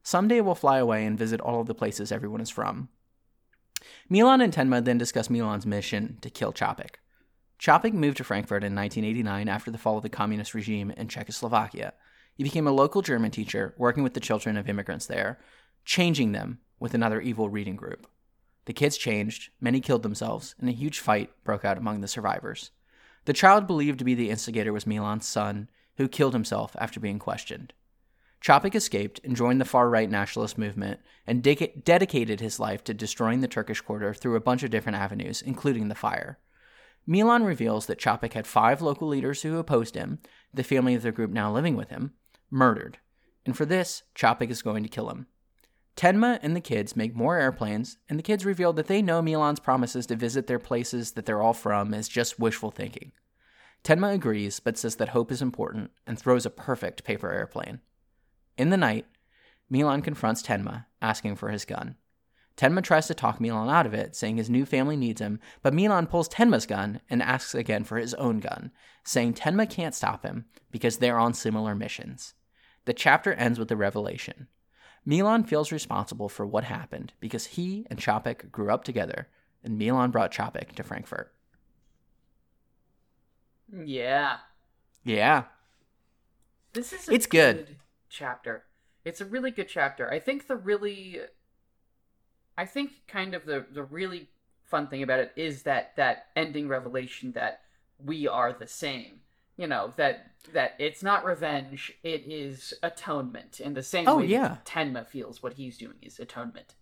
[0.04, 2.90] Someday we'll fly away and visit all of the places everyone is from.
[4.10, 6.96] Milan and Tenma then discuss Milan's mission to kill Chapek.
[7.60, 11.94] Chapek moved to Frankfurt in 1989 after the fall of the communist regime in Czechoslovakia.
[12.36, 15.40] He became a local German teacher, working with the children of immigrants there,
[15.86, 18.08] changing them with another evil reading group.
[18.66, 22.72] The kids changed, many killed themselves, and a huge fight broke out among the survivors.
[23.26, 27.18] The child believed to be the instigator was Milan's son, who killed himself after being
[27.18, 27.74] questioned.
[28.42, 32.94] Chapek escaped and joined the far right nationalist movement and de- dedicated his life to
[32.94, 36.40] destroying the Turkish quarter through a bunch of different avenues, including the fire.
[37.06, 40.20] Milan reveals that Chopik had five local leaders who opposed him,
[40.54, 42.14] the family of the group now living with him,
[42.52, 43.00] murdered.
[43.46, 45.28] And for this, Chopik is going to kill him.
[45.96, 49.60] Tenma and the kids make more airplanes, and the kids reveal that they know Milan's
[49.60, 53.14] promises to visit their places that they're all from is just wishful thinking.
[53.84, 57.80] Tenma agrees, but says that hope is important and throws a perfect paper airplane.
[58.58, 59.06] In the night,
[59.70, 61.96] Milan confronts Tenma, asking for his gun.
[62.58, 65.76] Tenma tries to talk Milan out of it, saying his new family needs him, but
[65.76, 68.72] Milan pulls Tenma's gun and asks again for his own gun,
[69.04, 72.34] saying Tenma can't stop him because they're on similar missions.
[72.86, 74.48] The chapter ends with a revelation.
[75.06, 79.28] Milan feels responsible for what happened because he and Chapek grew up together,
[79.64, 81.32] and Milan brought Chapek to Frankfurt.
[83.72, 84.38] Yeah.
[85.04, 85.44] Yeah.
[86.74, 87.78] This is It's good.
[88.18, 88.64] Chapter.
[89.06, 90.10] It's a really good chapter.
[90.12, 91.20] I think the really
[92.58, 94.30] I think kind of the the really
[94.64, 97.62] fun thing about it is that that ending revelation that
[98.04, 99.20] we are the same.
[99.56, 103.60] You know, that that it's not revenge, it is atonement.
[103.60, 104.58] In the same Oh, way yeah.
[104.66, 106.76] Tenma feels what he's doing is atonement.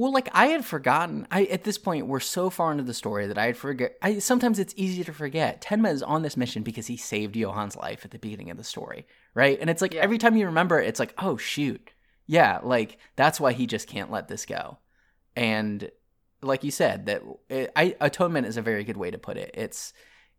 [0.00, 1.26] Well, like I had forgotten.
[1.30, 3.96] I at this point we're so far into the story that I had forget.
[4.00, 5.60] I sometimes it's easy to forget.
[5.60, 8.64] Tenma is on this mission because he saved Johan's life at the beginning of the
[8.64, 9.58] story, right?
[9.60, 10.00] And it's like Yeah.
[10.00, 11.92] every time you remember, it, it's like, oh shoot,
[12.26, 14.78] yeah, like that's why he just can't let this go.
[15.36, 15.90] And
[16.40, 19.50] like you said, that it, I, atonement is a very good way to put it.
[19.52, 19.92] It's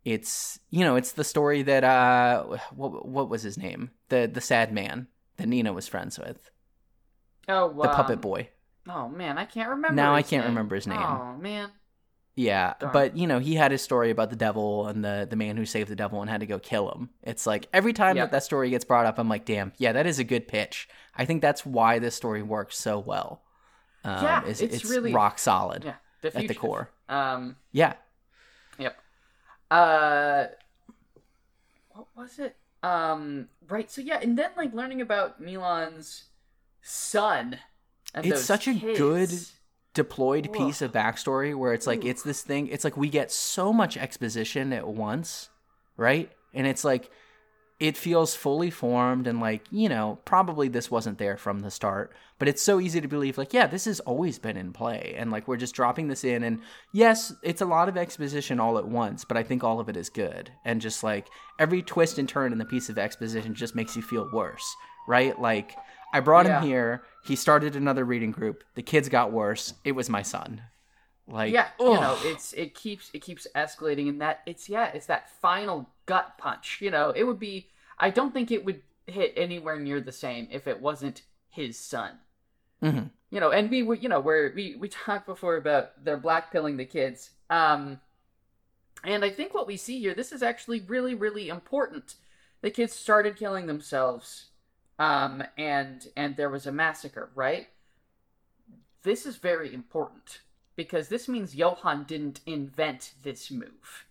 [0.04, 4.42] it's you know it's the story that uh what what was his name the the
[4.42, 5.06] sad man
[5.38, 6.50] that Nina was friends with
[7.48, 8.50] Oh, the puppet um, boy.
[8.90, 9.96] Oh man, I can't remember.
[9.96, 10.52] Now I can't name.
[10.56, 11.00] remember his name.
[11.02, 11.70] Oh man.
[12.36, 12.94] Yeah, Darn.
[12.94, 15.66] but you know, he had his story about the devil and the the man who
[15.66, 17.10] saved the devil and had to go kill him.
[17.24, 18.24] It's like every time Yeah.
[18.24, 20.88] that that story gets brought up, I'm like, damn, yeah, that is a good pitch.
[21.16, 23.42] I think that's why this story works so well.
[24.04, 26.90] Um, Yeah, is it's it's really- rock solid Yeah, the at the core.
[27.10, 27.58] Um.
[27.74, 27.94] Yeah,
[28.80, 28.98] Yep.
[29.70, 30.46] Uh,
[31.94, 32.56] what was it?
[32.82, 33.92] Um, right.
[33.92, 36.26] So yeah, and then like learning about Milan's
[36.82, 37.60] son.
[38.16, 39.32] It's such a good-
[39.94, 40.54] deployed Ugh.
[40.54, 42.08] piece of backstory where it's like Ooh.
[42.08, 42.68] it's this thing.
[42.68, 45.50] It's like we get so much exposition at once,
[45.98, 46.32] right?
[46.54, 47.10] And it's like
[47.82, 52.14] it feels fully formed and like you know probably this wasn't there from the start
[52.38, 55.32] but it's so easy to believe like yeah this has always been in play and
[55.32, 56.60] like we're just dropping this in and
[56.94, 59.98] yes it's a lot of exposition all at once but i think all of it
[59.98, 63.74] is good and just like every twist and turn in the piece of exposition just
[63.74, 64.76] makes you feel worse
[65.08, 65.76] right like
[66.14, 66.60] i brought Yeah.
[66.62, 70.62] him here he started another reading group the kids got worse it was my son
[71.28, 75.06] like yeah, you know, it's it keeps it keeps escalating, and that it's yeah, it's
[75.06, 76.80] that final gut punch.
[76.82, 77.70] You know, it would be.
[77.98, 82.20] I don't think it would hit anywhere near the same if it wasn't his son.
[82.84, 83.12] Mhm.
[83.30, 86.76] You know, and we were, you know, where we we talked before about they're blackpilling
[86.76, 87.30] the kids.
[87.50, 88.02] Um,
[89.06, 92.16] and I think what we see here, this is actually really really important.
[92.62, 94.48] The kids started killing themselves,
[95.00, 97.68] um, and and there was a massacre, right?
[99.04, 100.42] This is very important
[100.76, 104.06] because this means Johann didn't invent this move.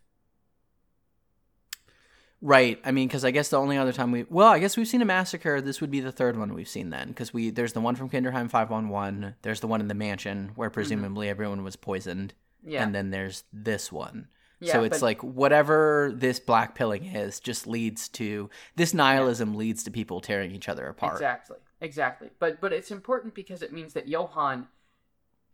[2.43, 2.81] Right.
[2.85, 5.03] I mean, because I guess the only other time we well, I guess we've seen
[5.03, 5.61] a massacre.
[5.61, 8.09] This would be the third one we've seen then, because we there's the one from
[8.09, 9.35] Kinderheim five one one.
[9.43, 12.73] There's the one in the mansion where presumably everyone was poisoned, Mm-hmm.
[12.73, 12.83] Yeah.
[12.83, 14.29] and then there's this one.
[14.61, 19.55] Yeah, so it's but- like whatever this black pilling is, just leads to this nihilism
[19.55, 21.15] leads to people tearing each other apart.
[21.15, 21.57] Exactly.
[21.81, 22.29] Exactly.
[22.39, 24.69] But but it's important because it means that Johann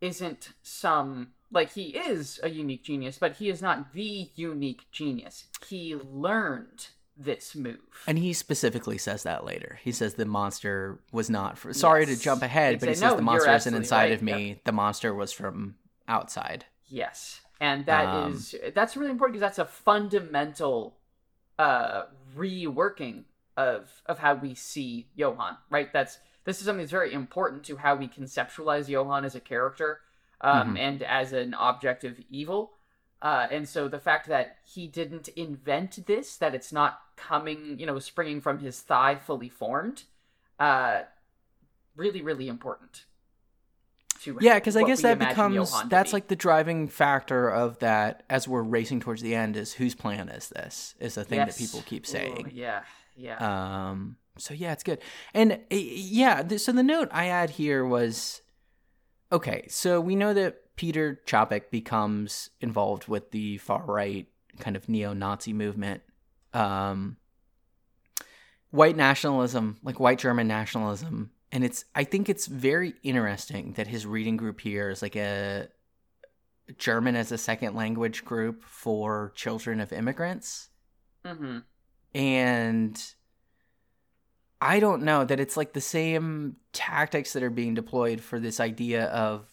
[0.01, 5.45] isn't some like he is a unique genius, but he is not the unique genius.
[5.69, 7.79] He learned this move.
[8.07, 9.79] And he specifically says that later.
[9.83, 11.57] He says the monster was not.
[11.57, 14.23] For, sorry to jump ahead, but he says "No, the monster isn't inside right." of
[14.23, 14.61] me.
[14.65, 15.77] The monster was from
[16.09, 16.67] outside.
[16.89, 17.41] yes.
[17.61, 20.97] And that Um, is that's really important because that's a fundamental
[21.59, 22.05] uh
[22.37, 23.25] reworking
[23.57, 25.93] of of how we see Johann, right?
[25.93, 30.01] That's this is something that's very important to how we conceptualize Johann as a character
[30.41, 30.79] um, Mhm.
[30.79, 32.73] and as an object of evil.
[33.23, 37.87] Uh, and so the fact that he didn't invent this, that it's not coming, you
[37.87, 40.05] know, springing from his thigh fully formed,
[40.61, 41.03] uh,
[41.97, 43.07] really, really important.
[44.27, 46.17] To Yeah, because I guess that becomes that's be.
[46.17, 50.29] like the driving factor of that as we're racing towards the end is whose plan
[50.29, 50.95] is this?
[51.01, 52.51] Is the thing that people keep Ooh, saying.
[52.55, 52.83] yeah,
[53.17, 53.91] yeah.
[53.91, 54.99] Um so yeah, it's good.
[55.33, 58.43] And uh, yeah, th- so the note I had here was
[59.33, 64.27] okay, so we know that Peter Chapek becomes involved with the far right
[64.61, 66.03] kind of neo-Nazi movement.
[66.53, 67.17] Um
[68.71, 74.07] white nationalism, like white German nationalism, and it's I think it's very interesting that his
[74.07, 75.69] reading group here is like a
[76.77, 80.69] German as a second language group for children of immigrants.
[81.25, 81.59] Hmm
[82.17, 83.15] and
[84.63, 88.59] I don't know that it's like the same tactics that are being deployed for this
[88.59, 89.47] idea of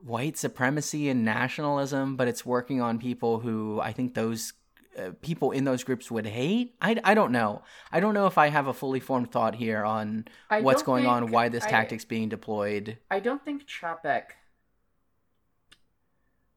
[0.00, 4.54] white supremacy and nationalism, but it's working on people who I think those
[4.98, 6.74] uh, people in those groups would hate.
[6.82, 7.62] I, I don't know.
[7.92, 11.06] I don't know if I have a fully formed thought here on I what's going
[11.06, 12.98] on, why this I- tactic's being deployed.
[13.10, 14.22] I don't think Chapek.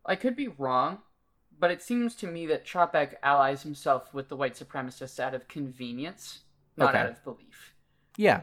[0.06, 1.00] I could be wrong,
[1.60, 5.48] but it seems to me that Chapek allies himself with the white supremacists out of
[5.48, 6.40] convenience,
[6.76, 7.00] not Okay.
[7.00, 7.74] out of belief.
[8.18, 8.42] Yeah.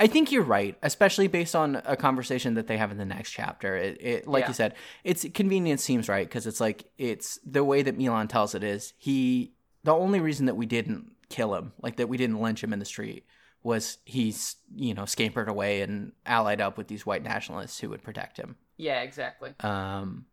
[0.00, 3.30] I think you're right, especially based on a conversation that they have in the next
[3.30, 3.76] chapter.
[3.76, 4.48] It, it like Yeah.
[4.48, 8.54] you said, it's convenience seems right because it's like it's the way that Milan tells
[8.54, 9.52] it is he.
[9.84, 12.78] The only reason that we didn't kill him, like that we didn't lynch him in
[12.78, 13.24] the street,
[13.62, 18.02] was he's you know scampered away and allied up with these white nationalists who would
[18.02, 18.56] protect him.
[18.76, 19.54] Yeah, exactly.
[19.60, 20.26] Um,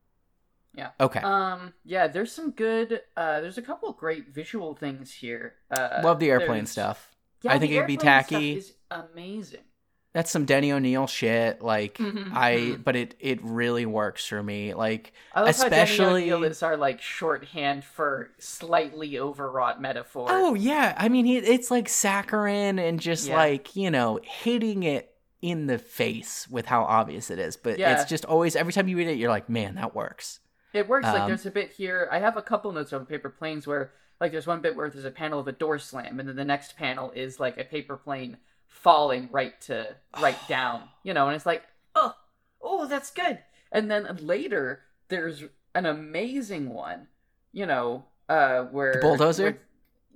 [0.73, 0.91] Yeah.
[0.99, 1.19] Okay.
[1.19, 1.73] Um.
[1.83, 2.07] Yeah.
[2.07, 3.01] There's some good.
[3.17, 3.41] Uh.
[3.41, 5.55] There's a couple great visual things here.
[5.69, 5.99] Uh.
[6.03, 7.10] Love the airplane there's- stuff.
[7.41, 8.51] Yeah, I think it'd be airplane stuff tacky.
[8.57, 9.61] Is amazing.
[10.13, 11.61] That's some Denny O'Neil shit.
[11.61, 12.83] Like Mhm, I, mhm.
[12.83, 14.73] but it it really works for me.
[14.73, 20.27] Like I love Especially- how O'Neil is our like shorthand for slightly overwrought metaphor.
[20.29, 23.37] Oh yeah, I mean he, it's like saccharine and just Yeah.
[23.37, 25.07] like you know hitting it
[25.41, 27.55] in the face with how obvious it is.
[27.57, 27.93] But Yeah.
[27.99, 30.39] it's just always every time you read it, you're like, man, that works.
[30.73, 31.05] It works.
[31.05, 32.07] like Um, there's a bit here.
[32.11, 35.03] I have a couple notes on paper planes where like there's one bit where there's
[35.03, 37.97] a panel of a door slam, and then the next panel is like a paper
[37.97, 39.87] plane falling right to
[40.21, 40.83] right down.
[41.03, 41.63] You know, and it's like,
[41.95, 42.15] oh,
[42.61, 43.39] oh, that's good.
[43.71, 45.43] And then later there's
[45.75, 47.07] an amazing one.
[47.51, 49.43] You know, uh, where bulldozer?
[49.43, 49.59] where-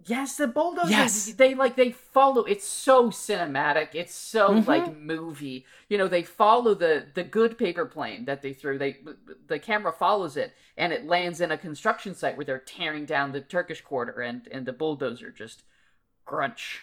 [0.06, 0.90] yes, the bulldozer.
[0.90, 1.34] Yes.
[1.34, 2.44] they like they follow.
[2.44, 3.90] It's so cinematic.
[3.94, 4.68] It's so Mhm.
[4.68, 5.66] like movie.
[5.90, 8.78] You know, they follow the the good paper plane that they threw.
[8.78, 9.00] They
[9.48, 13.32] the camera follows it, and it lands in a construction site where they're tearing down
[13.32, 15.64] the Turkish quarter, and and the bulldozer just
[16.26, 16.80] grunch.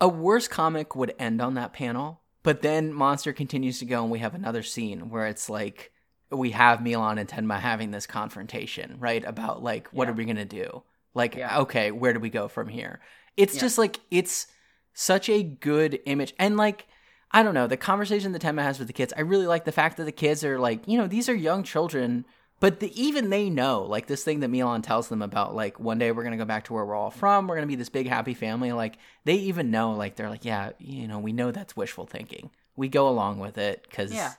[0.00, 4.10] A worse comic would end on that panel, but then Monster continues to go, and
[4.10, 5.92] we have another scene where it's like
[6.30, 9.24] we have Milan and Tenma having this confrontation, right?
[9.24, 10.10] About like what Yeah.
[10.12, 10.82] are we gonna do?
[11.14, 11.60] Like, Yeah.
[11.60, 13.00] okay, where do we go from here?
[13.36, 13.60] It's Yeah.
[13.62, 14.46] just like it's
[14.92, 16.86] such a good image, and like
[17.32, 19.12] I don't know the conversation that Tenma has with the kids.
[19.16, 21.64] I really like the fact that the kids are like, you know, these are young
[21.64, 22.24] children.
[22.60, 25.98] But the, even they know, like this thing that Milan tells them about, like one
[25.98, 27.48] day we're gonna go back to where we're all from.
[27.48, 28.70] We're gonna be this big happy family.
[28.72, 32.50] Like they even know, like they're like, yeah, you know, we know that's wishful thinking.
[32.76, 34.32] We go along with it because, Yeah.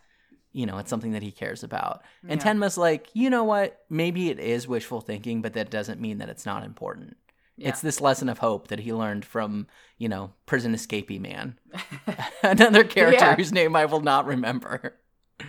[0.56, 2.02] You know, it's something that he cares about.
[2.24, 2.44] And Yeah.
[2.46, 3.84] Tenma's like, you know what?
[3.90, 7.18] Maybe it is wishful thinking, but that doesn't mean that it's not important.
[7.58, 7.70] Yeah.
[7.70, 11.60] It's this lesson of hope that he learned from, you know, prison escapee man,
[12.44, 13.36] another character Yeah.
[13.36, 14.96] whose name I will not remember.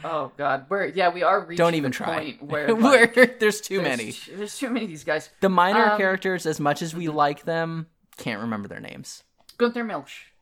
[0.03, 2.17] oh God, we're yeah we are reaching Don't even the try.
[2.17, 3.07] point where, Where
[3.39, 4.37] there's too there's- many.
[4.37, 5.31] There's too many of these guys.
[5.41, 7.87] The minor Um, characters, as much as we like them,
[8.19, 9.23] can't remember their names.
[9.59, 10.33] Gunther Milch.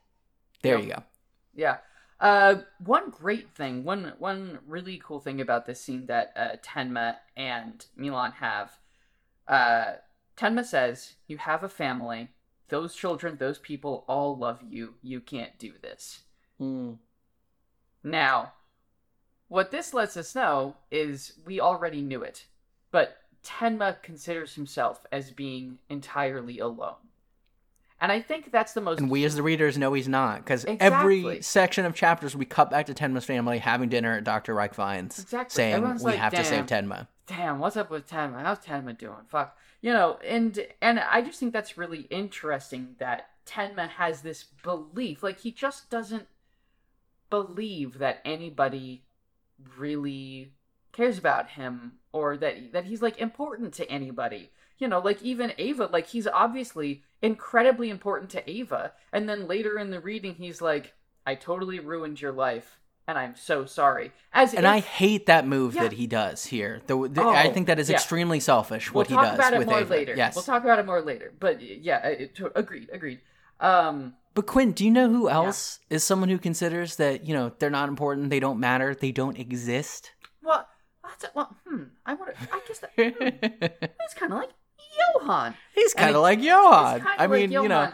[0.62, 0.86] There Yep.
[0.86, 1.02] you go.
[1.54, 1.76] Yeah.
[2.24, 7.16] Uh, one great thing, one one really cool thing about this scene that uh, Tenma
[7.36, 8.78] and Milan have.
[9.46, 9.96] Uh,
[10.34, 12.30] Tenma says, "You have a family.
[12.70, 14.94] Those children, those people, all love you.
[15.02, 16.22] You can't do this."
[18.02, 18.54] Now,
[19.48, 22.46] what this lets us know is we already knew it,
[22.90, 27.03] but Tenma considers himself as being entirely alone.
[28.00, 30.64] And I think that's the most And we as the readers know he's not, because
[30.64, 30.86] Exactly.
[31.30, 34.54] every section of chapters we cut back to Tenma's family having dinner at Dr.
[34.54, 35.54] Reichwein's, Exactly.
[35.54, 37.06] saying Everyone's we like, have to save Tenma.
[37.26, 38.42] damn, what's up with Tenma?
[38.42, 39.14] How's Tenma doing?
[39.28, 39.56] Fuck.
[39.80, 45.22] You know, and and I just think that's really interesting that Tenma has this belief.
[45.22, 46.26] Like he just doesn't
[47.30, 49.04] believe that anybody
[49.76, 50.52] really
[50.92, 54.50] cares about him or that that he's like important to anybody.
[54.78, 59.78] You know, like even Ava, like he's obviously incredibly important to Ava, and then later
[59.78, 60.92] in the reading, he's like,
[61.26, 64.12] "I totally ruined your life." And I'm so sorry.
[64.32, 65.82] As and if, I hate that move Yeah.
[65.82, 66.80] that he does here.
[66.86, 67.96] The, the- Oh, I think that is yeah.
[67.96, 69.90] extremely selfish we'll what he talk does about it with more Ava.
[69.94, 70.14] later.
[70.16, 71.30] Yes, we'll talk about it more later.
[71.38, 73.20] But yeah, it, to- agreed, agreed.
[73.60, 77.52] Um, But Quinn, do you know who else is someone who considers that you know
[77.58, 80.12] they're not important, they don't matter, they don't exist?
[80.42, 80.66] well,
[81.02, 81.82] that's well, hmm.
[82.06, 82.34] I would.
[82.52, 83.10] I guess that hmm,
[84.04, 84.50] it's kind of like
[84.98, 85.54] Johan.
[85.74, 87.06] He's kind of like Johan.
[87.18, 87.92] I mean, like you know,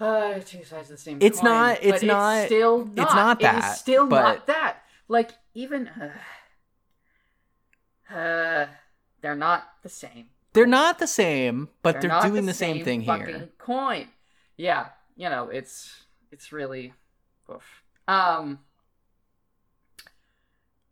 [0.00, 1.18] Uh, two sides of the same.
[1.20, 2.98] It's coin, not- it's not- It's still not.
[3.04, 4.76] it's not that that, is still but- not that.
[5.08, 5.88] Like even.
[5.88, 6.12] Uh,
[8.14, 8.66] uh,
[9.20, 10.28] they're not the same.
[10.54, 13.48] they're not the same, but they're, not doing the, same, thing here.
[13.58, 14.08] Coin.
[14.56, 16.92] Yeah, you know, it's it's really.
[17.50, 17.82] Oof.
[18.08, 18.60] Um.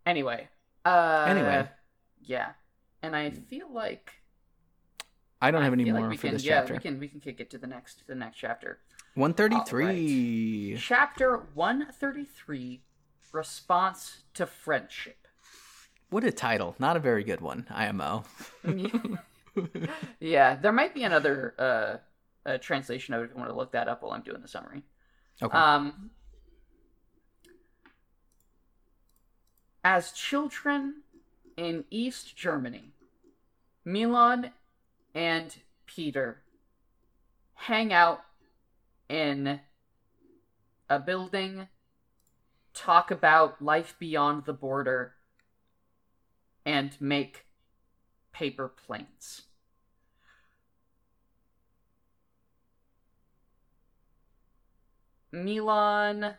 [0.06, 0.48] Anyway.
[0.84, 1.24] Uh.
[1.28, 1.68] Anyway.
[2.22, 2.52] Yeah,
[3.02, 4.19] and I feel like
[5.40, 6.74] I don't have any more like for can, this yeah, chapter.
[6.74, 8.78] we can we can kick it to the next the next chapter.
[9.14, 10.76] One thirty-three.
[10.78, 12.82] Chapter one thirty three.
[13.32, 15.28] Response to friendship.
[16.10, 16.74] What a title!
[16.78, 17.66] Not a very good one.
[17.70, 18.24] IMO.
[20.20, 23.72] yeah, there might be another uh, uh translation of it if you want to look
[23.72, 24.82] that up while I'm doing the summary.
[25.42, 25.56] Okay.
[25.56, 26.10] Um,
[29.84, 31.02] as children
[31.56, 32.92] in East Germany,
[33.84, 34.50] Milan
[35.14, 35.56] and
[35.86, 36.42] Peter
[37.54, 38.20] hang out
[39.08, 39.60] in
[40.88, 41.68] a building,
[42.74, 45.14] talk about life beyond the border,
[46.64, 47.46] and make
[48.32, 49.42] paper planes.
[55.32, 56.34] Milan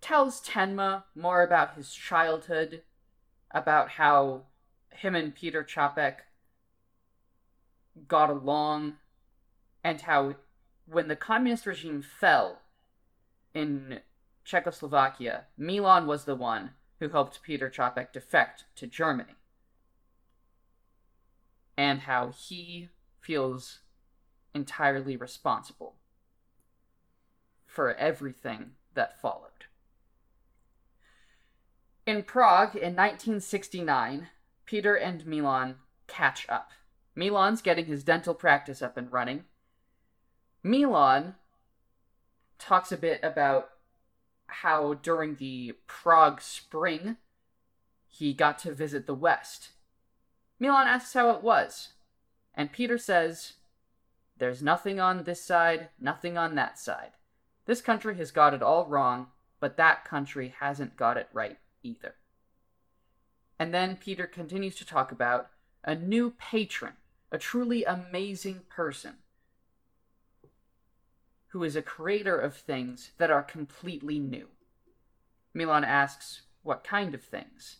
[0.00, 2.82] tells Tenma more about his childhood,
[3.50, 4.42] about how
[4.90, 6.27] him and Peter Chapek
[8.06, 8.94] got along,
[9.82, 10.36] and how
[10.86, 12.60] when the communist regime fell
[13.54, 14.00] in
[14.44, 16.70] Czechoslovakia, Milan was the one
[17.00, 19.34] who helped Peter Chapek defect to Germany.
[21.76, 22.88] And how he
[23.20, 23.80] feels
[24.54, 25.94] entirely responsible
[27.66, 29.66] for everything that followed.
[32.06, 34.28] In Prague in 1969,
[34.64, 35.76] Peter and Milan
[36.06, 36.70] catch up.
[37.18, 39.42] Milan's getting his dental practice up and running.
[40.62, 41.34] Milan
[42.60, 43.70] talks a bit about
[44.46, 47.16] how during the Prague Spring
[48.06, 49.70] he got to visit the West.
[50.60, 51.94] Milan asks how it was,
[52.54, 53.54] and Peter says,
[54.36, 57.10] There's nothing on this side, nothing on that side.
[57.66, 59.26] This country has got it all wrong,
[59.58, 62.14] but that country hasn't got it right either.
[63.58, 65.50] And then Peter continues to talk about
[65.82, 66.92] a new patron,
[67.30, 69.16] a truly amazing person,
[71.48, 74.48] who is a creator of things that are completely new.
[75.54, 77.78] Milan asks, What kind of things?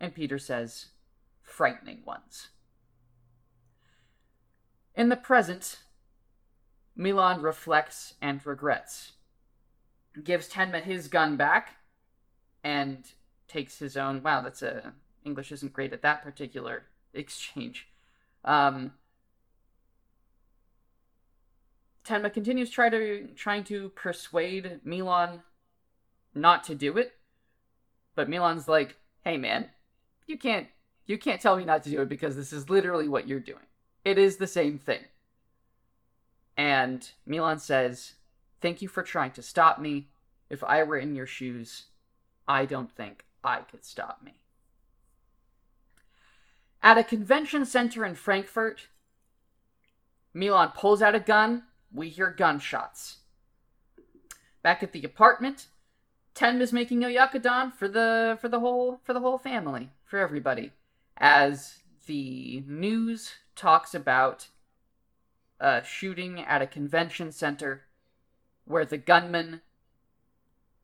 [0.00, 0.86] And Peter says,
[1.42, 2.48] Frightening ones.
[4.94, 5.82] In the present,
[6.96, 9.12] Milan reflects and regrets.
[10.22, 11.76] Gives Tenma his gun back
[12.62, 13.04] and
[13.48, 14.22] takes his own.
[14.22, 14.94] Wow, that's a.
[15.24, 17.88] English isn't great at that particular exchange.
[18.44, 18.92] Um,
[22.04, 25.42] Tenma continues try to trying to persuade Milan
[26.34, 27.14] not to do it,
[28.14, 29.70] but Milan's like, "Hey man,
[30.26, 30.68] you can't
[31.06, 33.66] you can't tell me not to do it because this is literally what you're doing.
[34.04, 35.04] It is the same thing."
[36.56, 38.14] And Milan says,
[38.60, 40.10] "Thank you for trying to stop me.
[40.50, 41.86] If I were in your shoes,
[42.46, 44.43] I don't think I could stop me."
[46.84, 48.88] At a convention center in Frankfurt,
[50.34, 51.62] Milan pulls out a gun.
[51.90, 53.20] We hear gunshots.
[54.62, 55.68] Back at the apartment,
[56.34, 60.18] Tenma is making a yakadan for the for the whole for the whole family, for
[60.18, 60.72] everybody,
[61.16, 64.48] as the news talks about
[65.58, 67.84] a shooting at a convention center
[68.66, 69.62] where the gunman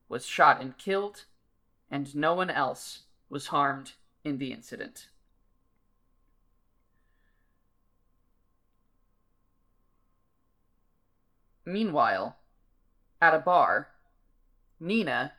[0.09, 1.27] was shot and killed,
[1.91, 3.93] and no one else was harmed
[4.25, 5.09] in the incident.
[11.65, 12.37] Meanwhile,
[13.21, 13.89] at a bar,
[14.79, 15.33] Nina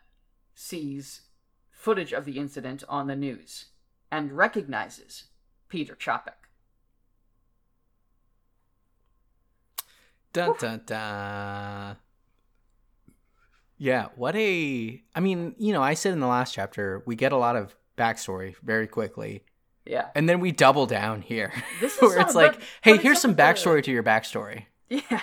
[0.54, 1.22] sees
[1.70, 3.66] footage of the incident on the news
[4.10, 5.24] and recognizes
[5.68, 6.34] Peter Chapek.
[10.32, 11.96] Dun dun dun.
[13.76, 15.02] Yeah, what a.
[15.14, 17.74] I mean, you know, I said in the last chapter, we get a lot of
[17.98, 19.44] backstory very quickly.
[19.84, 20.06] Yeah.
[20.14, 21.52] And then we double down here.
[21.80, 24.66] This is where it's like, hey, here's some some of the- backstory to your backstory.
[24.88, 25.20] Yeah.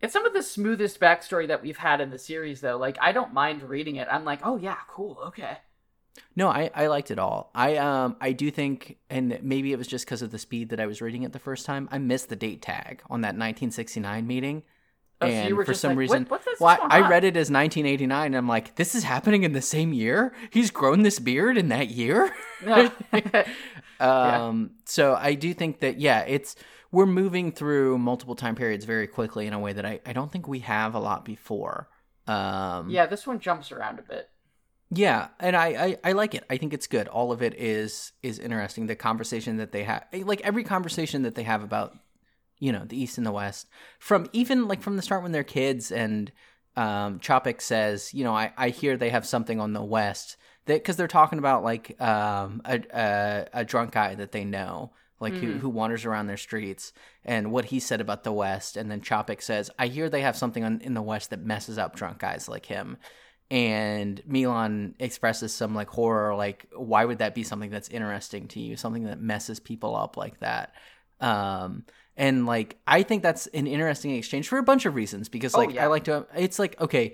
[0.00, 2.76] It's some of the smoothest backstory that we've had in the series, though.
[2.76, 4.08] Like, I don't mind reading it.
[4.10, 5.58] I'm like, oh, yeah, cool, okay.
[6.34, 7.50] No, I, I liked it all.
[7.54, 10.80] I um I do think, and maybe it was just because of the speed that
[10.80, 11.90] I was reading it the first time.
[11.92, 14.62] I missed the date tag on that 1969 meeting,
[15.22, 17.50] Oh, so and were for some like, reason, what, well, I, I read it as
[17.50, 18.26] 1989.
[18.26, 20.34] And I'm like, this is happening in the same year.
[20.50, 22.34] He's grown this beard in that year.
[22.64, 22.90] Yeah.
[23.98, 26.54] Um, so I do think that yeah, it's
[26.96, 30.32] we're moving through multiple time periods very quickly in a way that I, I don't
[30.32, 31.90] think we have a lot before.
[32.26, 34.30] Um, yeah, this one jumps around a bit.
[34.90, 36.44] yeah, and I, I I like it.
[36.48, 37.06] I think it's good.
[37.06, 38.86] All of it is is interesting.
[38.86, 41.94] The conversation that they have, like every conversation that they have about
[42.58, 43.68] you know the East and the West,
[43.98, 46.32] from even like from the start when they're kids, and
[46.76, 50.76] um, Chopik says, you know, I I hear they have something on the West that
[50.82, 54.92] because they're talking about like um a, a a drunk guy that they know.
[55.18, 55.60] Like who, Mhm.
[55.60, 56.92] who wanders around their streets
[57.24, 60.36] and what he said about the West, and then Chopik says, "I hear they have
[60.36, 62.98] something on, in the West that messes up drunk guys like him."
[63.48, 68.58] and Milan expresses some like horror like why would that be something that's interesting to
[68.58, 70.74] you something that messes people up like that
[71.20, 71.84] um
[72.16, 75.58] and like I think that's an interesting exchange for a bunch of reasons because Oh,
[75.58, 75.84] like yeah.
[75.84, 77.12] I like to it's like okay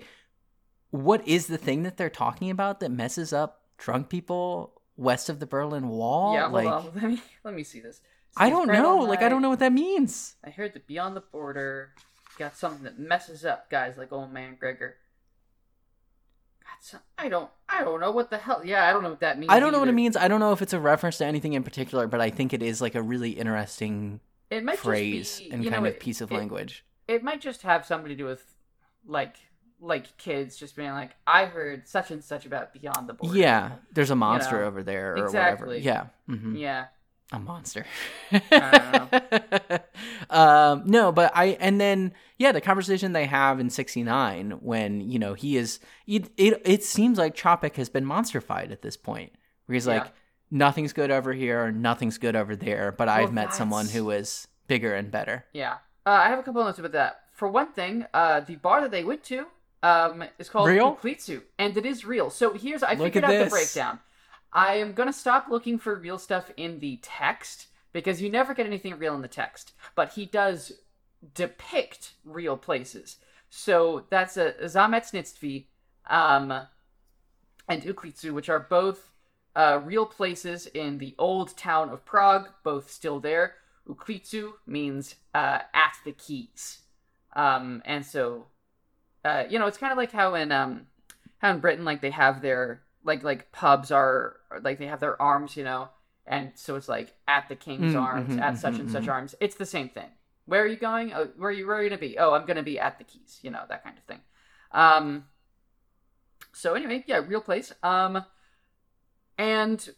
[0.89, 5.39] what is the thing that they're talking about that messes up drunk people west of
[5.39, 6.93] the Berlin Wall yeah, like hold on.
[7.01, 8.01] Let me let me see this.
[8.37, 11.21] I don't know like I don't know what that means I heard that beyond the
[11.21, 11.93] border
[12.37, 14.95] got something that messes up guys like old man Gregor.
[16.63, 18.61] Got some, I don't I don't know what the hell.
[18.63, 19.51] Yeah, I don't know what that means.
[19.51, 21.53] I don't know what it means I don't know if it's a reference to anything
[21.53, 24.19] in particular but I think it is like a really interesting
[24.49, 26.85] It might phrase be, and kind know, of it- piece of it- language.
[27.07, 28.55] It might just have something to do with
[29.05, 29.35] like
[29.83, 33.37] like kids just being like, I heard such and such about beyond the border.
[33.37, 35.67] Yeah, there's a monster know, over there or exactly.
[35.67, 35.83] whatever.
[35.83, 36.05] Yeah.
[36.27, 36.85] hmm Yeah.
[37.31, 37.85] A monster.
[38.31, 39.79] I
[40.29, 45.19] um, no, but I and then yeah, the conversation they have in '69 when you
[45.19, 46.29] know he is it.
[46.37, 49.31] It, it seems like Chopik has been monsterfied at this point,
[49.65, 49.99] where he's Yeah.
[49.99, 50.11] like,
[50.51, 54.47] nothing's good over here, nothing's good over there, but I've met someone that's- who is
[54.67, 55.45] bigger and better.
[55.53, 55.77] Yeah.
[56.05, 57.21] Uh, I have a couple notes about that.
[57.33, 59.45] For one thing, uh, the bar that they went to
[59.83, 60.95] um, is called Real?
[60.95, 62.29] Uklitsu, and it is real.
[62.29, 63.99] So here's I Look figured out the breakdown.
[64.51, 68.65] I am gonna stop looking for real stuff in the text because you never get
[68.65, 69.73] anything real in the text.
[69.93, 70.71] But he does
[71.35, 73.17] depict real places.
[73.49, 75.65] So that's a Zametsnitstvi
[76.09, 76.51] um,
[77.67, 79.11] and Uklitsu, which are both
[79.55, 83.55] uh, real places in the old town of Prague, both still there.
[83.87, 86.79] Uklitsu means uh, at the keys,
[87.35, 88.45] um, and so
[89.25, 90.87] uh, you know it's kind of like how in um,
[91.39, 95.21] how in Britain like they have their like like pubs are like they have their
[95.21, 95.89] arms, you know,
[96.25, 99.07] and so it's like at the king's Mm, arms, mhm, at such mhm, and such
[99.07, 99.35] arms.
[99.39, 100.09] It's the same thing.
[100.45, 101.13] Where are you going?
[101.13, 102.17] Oh, where are you where are you gonna be?
[102.17, 104.21] Oh, I'm gonna be at the keys, you know that kind of thing.
[104.71, 105.25] Um.
[106.53, 107.73] So anyway, yeah, real place.
[107.83, 108.25] Um.
[109.37, 109.89] And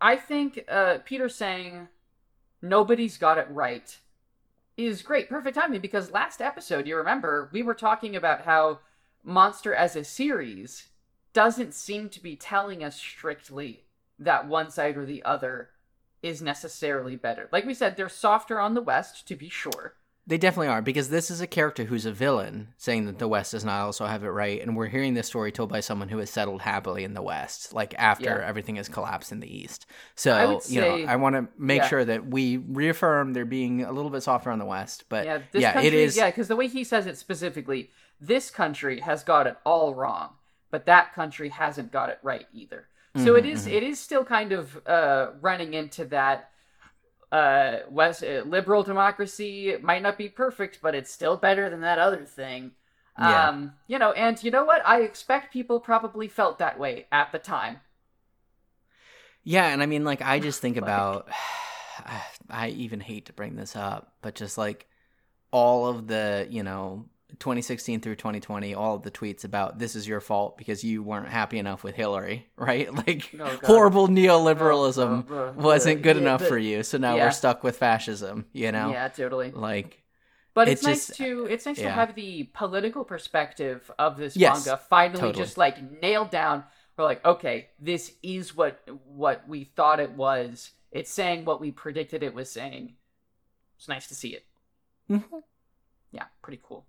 [0.00, 1.88] I think uh, Peter saying
[2.62, 3.98] nobody's got it right
[4.78, 8.78] is great, perfect timing because last episode, you remember, we were talking about how
[9.24, 10.86] Monster as a series
[11.32, 13.84] doesn't seem to be telling us strictly
[14.18, 15.70] that one side or the other
[16.22, 17.48] is necessarily better.
[17.52, 19.94] Like we said, they're softer on the West, to be sure.
[20.28, 23.52] They definitely are because this is a character who's a villain, saying that the West
[23.52, 26.18] does not also have it right, and we're hearing this story told by someone who
[26.18, 28.46] has settled happily in the West, like after Yeah.
[28.46, 29.86] everything has collapsed in the East.
[30.16, 31.88] So I you know, I want to make yeah.
[31.88, 35.38] sure that we reaffirm they're being a little bit softer on the West, but yeah,
[35.54, 36.14] yeah, country, it is.
[36.14, 37.88] Yeah, because the way he says it specifically,
[38.20, 40.34] this country has got it all wrong,
[40.70, 42.88] but that country hasn't got it right either.
[43.16, 43.72] So it Mhm, is mhm.
[43.72, 46.50] it is still kind of uh, running into that
[47.32, 51.98] uh, West uh, liberal democracy might not be perfect, but it's still better than that
[51.98, 52.72] other thing.
[53.18, 53.48] Yeah.
[53.48, 54.80] Um, you know, and you know what?
[54.86, 57.80] I expect people probably felt that way at the time.
[59.44, 61.28] Yeah, and I mean, like, I just think Like- about.
[62.50, 64.86] I even hate to bring this up, but just like
[65.50, 67.06] all of the, you know,
[67.38, 71.28] 2016 through 2020, all of the tweets about this is your fault because you weren't
[71.28, 72.92] happy enough with Hillary, right?
[73.06, 77.16] Like, Oh, horrible neoliberalism uh, uh, wasn't good yeah, enough but- for you, so now
[77.16, 77.26] yeah.
[77.26, 78.90] we're stuck with fascism, you know?
[78.90, 79.50] Yeah, totally.
[79.50, 80.02] Like,
[80.54, 84.36] But it's, It's nice just- to it's nice to have the political perspective of this
[84.36, 85.44] Yes, manga finally totally.
[85.44, 86.64] just like nailed down.
[86.96, 90.70] We're like, okay, this is what what we thought it was.
[90.90, 92.94] It's saying what we predicted it was saying.
[93.76, 94.44] It's nice to see it.
[95.08, 95.42] Mhm.
[96.10, 96.86] Yeah, pretty cool.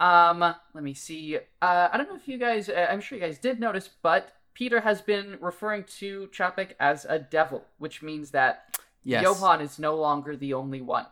[0.00, 1.38] Um, let me see.
[1.60, 2.68] Uh, I don't know if you guys.
[2.68, 7.04] Uh, I'm sure you guys did notice, but Peter has been referring to Chapek as
[7.04, 8.78] a devil, which means that
[9.08, 9.22] Yes.
[9.22, 11.06] Johann is no longer the only one.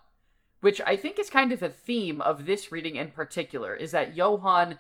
[0.61, 4.16] Which I think is kind of a theme of this reading in particular, is that
[4.16, 4.78] Johann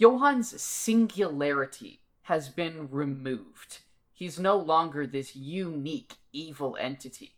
[0.00, 3.80] Johann's singularity has been removed.
[4.12, 7.34] He's no longer this unique evil entity.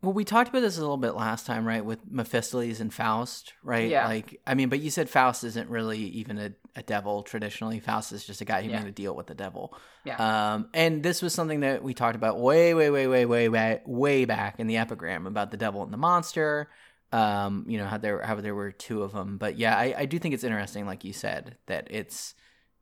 [0.00, 1.84] Well, we talked about this a little bit last time, right?
[1.84, 3.90] With Mephistopheles and Faust, right?
[3.90, 4.06] Yeah.
[4.06, 7.80] Like, I mean, but you said Faust isn't really even a, a devil traditionally.
[7.80, 8.78] Faust is just a guy who Yeah.
[8.78, 9.76] made a deal with the devil.
[10.04, 10.54] Yeah.
[10.54, 13.80] Um, and this was something that we talked about way, way, way, way, way, way,
[13.86, 16.68] way back in the epigram about the devil and the monster.
[17.10, 20.04] Um, you know how there how there were two of them, but yeah, I, I
[20.04, 22.34] do think it's interesting, like you said, that it's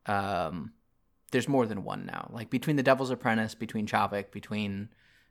[0.05, 0.73] um,
[1.31, 2.29] there's more than one now.
[2.33, 4.89] Like between the Devil's Apprentice, between Chapek, between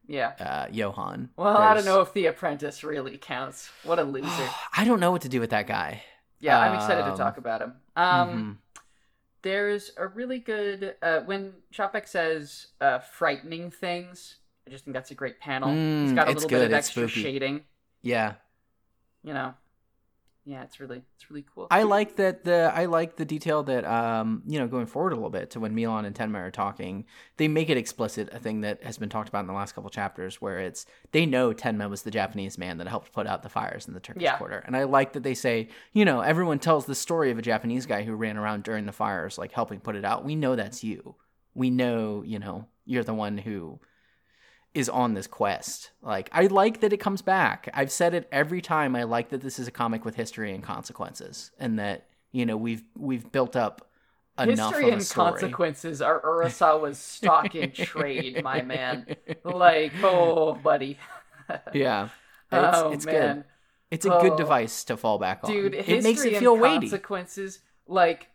[0.08, 0.32] Yeah.
[0.40, 1.30] uh, Johann.
[1.36, 3.70] Well, I don't know if The Apprentice really counts.
[3.84, 4.48] What a loser.
[4.76, 6.02] I don't know what to do with that guy.
[6.38, 7.74] Yeah, I'm excited to Um, talk about him.
[7.96, 8.56] Um, Mhm.
[9.42, 14.36] There's a really good uh, when Chapek says uh, frightening things.
[14.66, 15.70] I just think that's a great panel.
[15.70, 17.22] it's Mm, got a it's little good, bit of it's extra spooky.
[17.22, 17.64] shading.
[18.02, 18.34] Yeah,
[19.22, 19.54] You know,
[20.48, 21.66] yeah, it's really it's really cool.
[21.72, 25.16] I like that the I like the detail that um you know going forward a
[25.16, 27.04] little bit to when Milan and Tenma are talking,
[27.36, 29.90] they make it explicit a thing that has been talked about in the last couple
[29.90, 33.48] chapters where it's they know Tenma was the Japanese man that helped put out the
[33.48, 34.36] fires in the Turkish Yeah.
[34.38, 37.42] quarter, and I like that they say you know everyone tells the story of a
[37.42, 40.24] Japanese guy who ran around during the fires like helping put it out.
[40.24, 41.16] We know that's you.
[41.54, 43.80] We know you know you're the one who
[44.76, 45.90] is on this quest.
[46.02, 47.68] Like I like that it comes back.
[47.74, 48.94] I've said it every time.
[48.94, 52.56] I like that this is a comic with history and consequences, and that you know
[52.56, 53.90] we've we've built up
[54.38, 55.30] enough History of a and story.
[55.32, 59.16] consequences are Urasawa's stock in trade, my man.
[59.44, 60.98] Like, oh, buddy.
[61.72, 62.10] yeah,
[62.52, 63.44] it's, oh it's man, good.
[63.90, 64.36] It's a good Oh.
[64.36, 65.50] device to fall back on.
[65.50, 65.74] dude.
[65.74, 66.80] it makes it feel weighty.
[66.90, 67.60] consequences.
[67.86, 68.28] Like,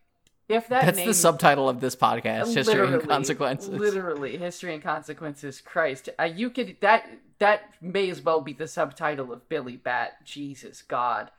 [0.52, 3.70] if that That's the subtitle of this podcast: history and consequences.
[3.70, 5.62] Literally, history and consequences.
[5.62, 10.26] Christ, uh, you could that that may as well be the subtitle of Billy Bat.
[10.26, 11.32] Jesus God.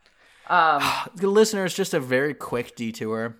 [0.47, 0.81] Um,
[1.15, 3.37] the listeners, just a very quick detour.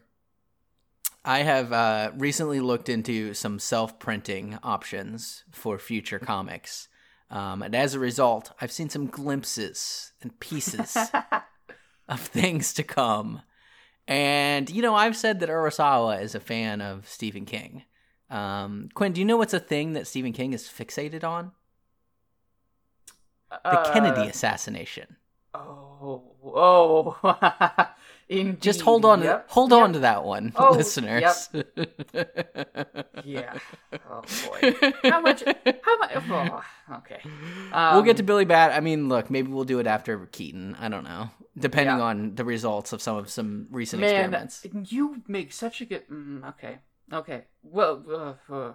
[1.26, 6.89] I have uh, recently looked into some self printing options for future comics.
[7.30, 10.95] Um, and as a result, I've seen some glimpses and pieces
[12.07, 13.41] of things to come.
[14.07, 17.83] And, you know, I've said that Urasawa is a fan of Stephen King.
[18.29, 21.51] Um, Quinn, do you know what's a thing that Stephen King is fixated on?
[23.49, 25.15] The uh, Kennedy assassination.
[25.53, 27.87] Oh, oh.
[28.39, 28.61] Indeed.
[28.61, 29.79] Just hold on, Yep, hold yep.
[29.81, 31.49] on to that one, Oh, listeners.
[33.23, 33.57] Yeah.
[34.11, 34.73] Oh boy.
[35.03, 35.43] How much?
[35.81, 36.11] How much?
[36.29, 36.63] Oh,
[36.97, 37.21] okay.
[37.71, 38.73] Um, we'll get to Billy Bat.
[38.73, 40.75] I mean, look, maybe we'll do it after Keaton.
[40.79, 42.03] I don't know, depending Yeah.
[42.03, 44.34] on the results of some of some recent man.
[44.34, 44.65] experiments.
[44.91, 46.07] You make such a good.
[46.09, 46.79] Mm, okay.
[47.11, 47.45] Okay.
[47.63, 48.03] Well.
[48.49, 48.73] Uh, uh,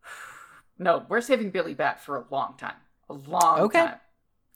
[0.78, 2.76] no, we're saving Billy Bat for a long time.
[3.08, 3.80] A long Okay.
[3.80, 3.96] time.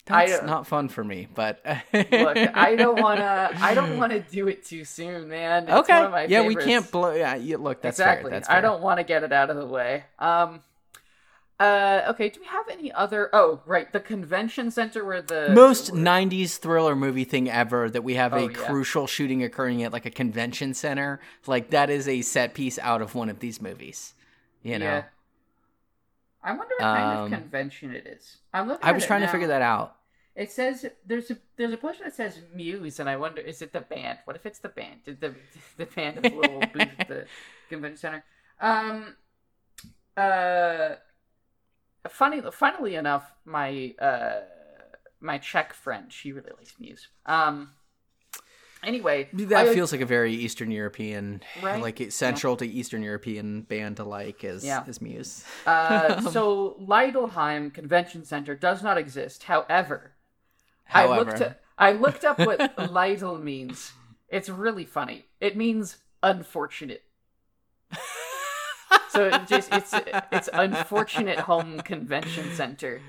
[0.06, 1.60] That's don't- fun for me, but
[1.92, 3.50] Look, I don't wanna.
[3.60, 5.64] I don't want to do it too soon, man.
[5.64, 7.14] It's Okay, One of my yeah, we can't blow.
[7.14, 8.30] Yeah, you, look, that's exactly.
[8.30, 8.40] fair.
[8.40, 10.04] That's I don't want to get it out of the way.
[10.18, 10.62] Um.
[11.60, 12.02] Uh.
[12.08, 12.30] Okay.
[12.30, 13.28] Do we have any other?
[13.34, 13.92] Oh, right.
[13.92, 18.38] The convention center where the Most '90s thriller movie thing ever that we have Oh,
[18.38, 18.48] a yeah.
[18.56, 21.20] crucial shooting occurring at like a convention center.
[21.46, 24.14] Like that is a set piece out of one of these movies.
[24.62, 25.02] You know, Yeah.
[26.42, 28.38] I wonder what kind Um, of convention it is.
[28.52, 28.84] I'm looking.
[28.88, 29.96] I was trying to figure that out.
[30.34, 33.72] It says there's a there's a portion that says Muse, and I wonder is it
[33.72, 34.20] the band?
[34.24, 35.04] What if it's the band?
[35.04, 35.34] Did the
[35.76, 37.26] the band have a little booth at the
[37.68, 38.24] convention center?
[38.60, 39.16] Um.
[40.16, 40.94] Uh.
[42.08, 42.40] Funny.
[42.50, 44.40] Funnily enough, my uh
[45.20, 47.08] my Czech friend she really likes Muse.
[47.26, 47.72] Um.
[48.82, 51.82] Anyway, That I- feels like a very Eastern European, Right?
[51.82, 54.84] like central to Eastern European band to like as Yeah.
[54.86, 55.44] as Muse.
[55.66, 59.44] Uh, so Leidelheim Convention Center does not exist.
[59.44, 60.12] However,
[60.92, 62.58] I looked However, I looked up what
[62.90, 63.92] Leidel means.
[64.28, 65.26] It's really funny.
[65.40, 67.02] It means unfortunate.
[69.10, 69.92] So it just it's
[70.32, 73.00] it's unfortunate home convention center.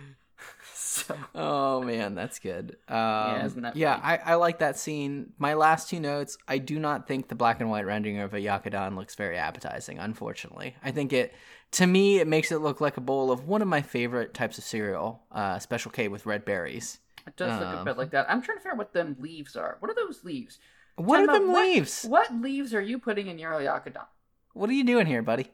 [1.08, 2.76] So oh man, that's good.
[2.90, 3.98] Um, isn't that yeah.
[4.04, 5.32] I, I like that scene.
[5.38, 8.40] My last two notes: I do not think the black and white rendering of a
[8.40, 10.00] Yakudan looks very appetizing.
[10.00, 11.34] Unfortunately, I think it
[11.80, 14.58] to me it makes it look like a bowl of one of my favorite types
[14.58, 17.00] of cereal, uh, Special K with red berries.
[17.26, 18.30] it does look a Um, bit like that.
[18.30, 19.78] I'm trying to figure out what them leaves are.
[19.80, 20.60] What are those leaves?
[20.98, 22.04] What Time are them what- leaves?
[22.04, 24.08] What leaves are you putting in your Yakudan?
[24.54, 25.48] What are you doing here, buddy?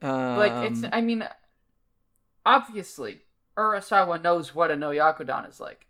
[0.00, 1.26] Um, Like it's I mean
[2.46, 3.20] obviously
[3.60, 5.86] Urasawa knows what a no Yakudan is like.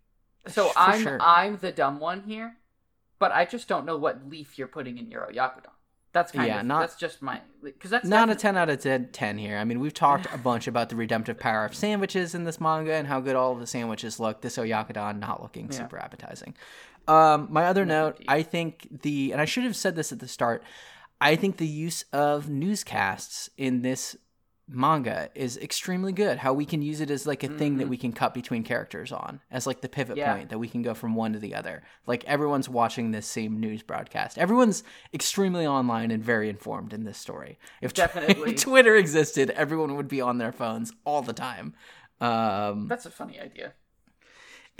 [0.46, 1.18] So For I'm sure.
[1.20, 2.56] I'm the dumb one here,
[3.18, 5.72] but I just don't know what leaf you're putting in your Yakudan.
[6.12, 8.80] That's kind Yeah, of not- that's just my because that's Not a 10 out of
[8.80, 9.56] 10, 10 here.
[9.58, 12.94] I mean, we've talked a bunch about the redemptive power of sandwiches in this manga
[12.94, 14.40] and how good all of the sandwiches look.
[14.40, 15.78] This Oyakodon not looking Yeah.
[15.78, 16.56] super appetizing.
[17.06, 18.26] Um, my other No, note, indeed.
[18.28, 20.64] I think the, and I should have said this at the start,
[21.20, 24.16] I think the use of newscasts in this
[24.72, 26.38] manga is extremely good.
[26.38, 29.10] How we can use it as like a thing that we can cut between characters
[29.12, 30.18] on, as like the pivot Mm-hmm.
[30.18, 30.34] Yeah.
[30.36, 31.82] point that we can go from one to the other.
[32.06, 34.38] Like everyone's watching this same news broadcast.
[34.38, 37.58] Everyone's extremely online and very informed in this story.
[37.82, 38.54] If, Definitely.
[38.54, 41.74] Twitter existed, everyone would be on their phones all the time.
[42.20, 43.72] Um, That's a funny idea.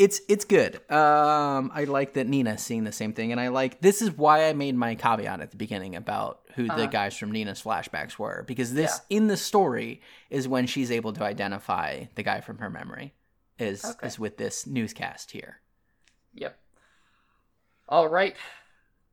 [0.01, 0.77] It's it's good.
[0.91, 4.49] Um, I like that Nina's seeing the same thing, and I like this is why
[4.49, 6.87] I made my caveat at the beginning about who the Uh-huh.
[6.87, 11.23] guys from Nina's flashbacks were, because this in the story is when she's able to
[11.23, 13.15] identify the guy from her memory.
[13.59, 14.07] Is Okay.
[14.07, 15.61] is with this newscast here.
[16.35, 16.59] Yep.
[17.89, 18.35] All right.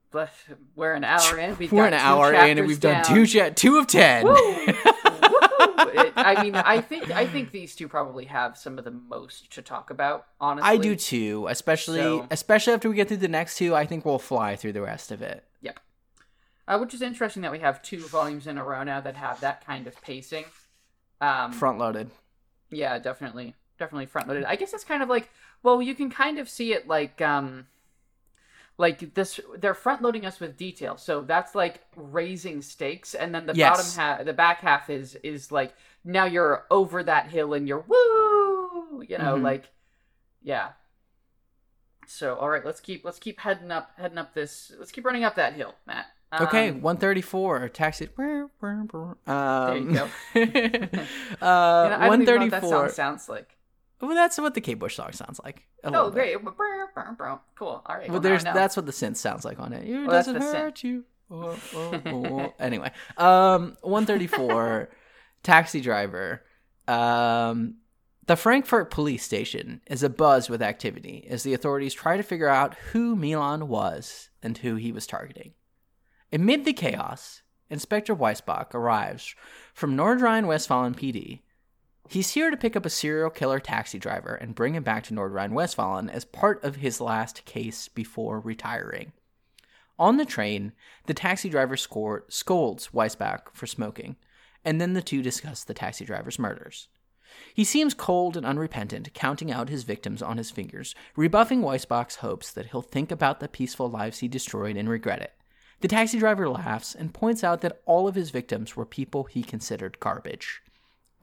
[0.10, 0.30] But
[0.74, 1.58] we're an hour in.
[1.58, 4.26] We've We're got an two hour in, and we've done two two of ten.
[5.60, 5.66] Woo!
[5.68, 6.06] Woohoo!
[6.06, 9.52] It- I mean, I think I think these two probably have some of the most
[9.54, 10.26] to talk about.
[10.42, 13.76] Honestly, I do too, especially So- especially after we get through the next two.
[13.76, 15.44] I think we'll fly through the rest of it.
[15.62, 15.80] Yep.
[16.68, 19.40] Uh, which is interesting that we have two volumes in a row now that have
[19.42, 20.46] that kind of pacing.
[21.22, 22.12] Um, Front loaded.
[22.70, 24.44] Yeah, definitely, definitely front loaded.
[24.44, 25.30] I guess it's kind of like,
[25.64, 27.68] well, you can kind of see it like, um,
[28.78, 29.40] like this.
[29.58, 33.78] They're front loading us with detail, so that's like raising stakes, and then the Yes.
[33.78, 35.74] bottom half, the back half is is like
[36.04, 39.44] now you're over that hill and you're woo, you know, Mhm.
[39.44, 39.70] like,
[40.42, 40.70] yeah.
[42.06, 44.72] So all right, let's keep let's keep heading up heading up this.
[44.78, 46.06] Let's keep running up that hill, Matt.
[46.40, 48.10] Okay, Um, 134 taxi.
[48.18, 48.50] Um,
[49.66, 50.04] There you go.
[50.06, 52.70] uh, you know, I don't even know what that 134.
[52.70, 53.57] song sounds like.
[54.00, 55.66] Well, that's what the Kate Bush song sounds like.
[55.84, 56.44] Oh, little bit.
[56.56, 56.56] great!
[57.56, 57.82] Cool.
[57.86, 58.10] All right.
[58.10, 58.60] Well, there's now I know.
[58.60, 59.88] that's what the synth sounds like on it.
[59.90, 60.54] It Well, doesn't the synth.
[60.54, 61.04] hurt you.
[61.30, 62.54] Oh, oh, oh.
[62.58, 64.90] anyway, um, 134,
[65.44, 66.42] taxi driver.
[66.88, 67.76] Um,
[68.28, 72.76] the Frankfurt police station is abuzz with activity as the authorities try to figure out
[72.94, 75.52] who Milan was and who he was targeting.
[76.32, 79.36] Amid the chaos, Inspector Weisbach arrives
[79.74, 81.42] from Nordrhein-Westfalen PD.
[82.10, 85.14] He's here to pick up a serial killer taxi driver and bring him back to
[85.14, 89.12] Nordrhein-Westfalen as part of his last case before retiring.
[90.00, 90.72] On the train,
[91.06, 94.16] the taxi driver scolds Weisbach for smoking,
[94.64, 96.88] and then the two discuss the taxi driver's murders.
[97.54, 102.52] He seems cold and unrepentant, counting out his victims on his fingers, rebuffing Weisbach's hopes
[102.52, 105.34] that he'll think about the peaceful lives he destroyed and regret it.
[105.82, 109.44] The taxi driver laughs and points out that all of his victims were people he
[109.44, 110.62] considered garbage.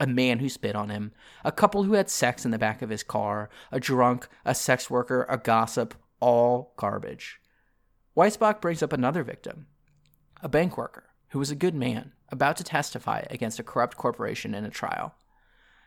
[0.01, 1.13] A man who spit on him,
[1.45, 4.91] a couple who had sex in the back of his car, a drunk, a sex
[4.91, 7.41] worker, a gossip, all garbage.
[8.17, 9.67] Weisbach brings up another victim,
[10.43, 14.55] a bank worker who was a good man, about to testify against a corrupt corporation
[14.55, 15.15] in a trial.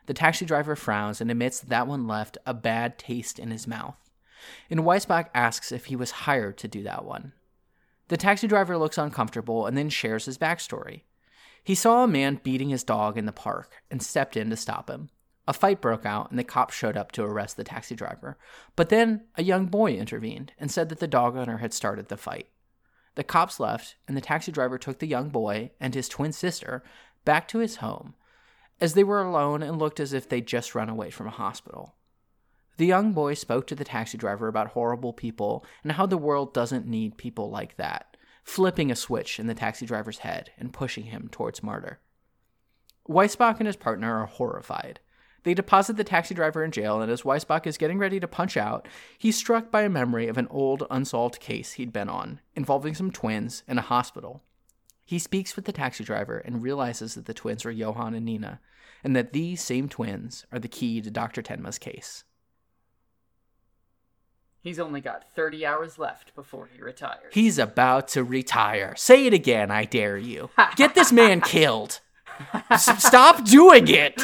[0.08, 3.68] The taxi driver frowns and admits that, that one left a bad taste in his
[3.68, 3.98] mouth.
[4.70, 7.34] And Weisbach asks if he was hired to do that one.
[8.08, 11.02] The taxi driver looks uncomfortable and then shares his backstory.
[11.68, 14.90] He saw a man beating his dog in the park and stepped in to stop
[14.90, 15.10] him.
[15.50, 18.38] A fight broke out and the cops showed up to arrest the taxi driver.
[18.78, 22.16] But then a young boy intervened and said that the dog owner had started the
[22.16, 22.48] fight.
[23.16, 26.86] The cops left and the taxi driver took the young boy and his twin sister
[27.26, 28.16] back to his home
[28.80, 31.96] as they were alone and looked as if they'd just run away from a hospital.
[32.78, 36.54] The young boy spoke to the taxi driver about horrible people and how the world
[36.54, 38.16] doesn't need people like that,
[38.48, 42.00] flipping a switch in the taxi driver's head and pushing him towards murder.
[43.08, 45.02] Weisbach and his partner are horrified.
[45.44, 48.56] They deposit the taxi driver in jail, and as Weisbach is getting ready to punch
[48.56, 48.88] out,
[49.18, 53.12] he's struck by a memory of an old unsolved case he'd been on, involving some
[53.12, 54.42] twins in a hospital.
[55.04, 58.62] He speaks with the taxi driver and realizes that the twins are Johann and Nina,
[59.04, 61.42] and that these same twins are the key to Dr.
[61.42, 62.24] Tenma's case.
[64.68, 67.32] He's only got 30 hours left before he retires.
[67.32, 68.98] He's about to retire.
[68.98, 70.50] Say it again, I dare you.
[70.76, 72.02] Get this man killed.
[72.70, 74.22] S- stop doing it.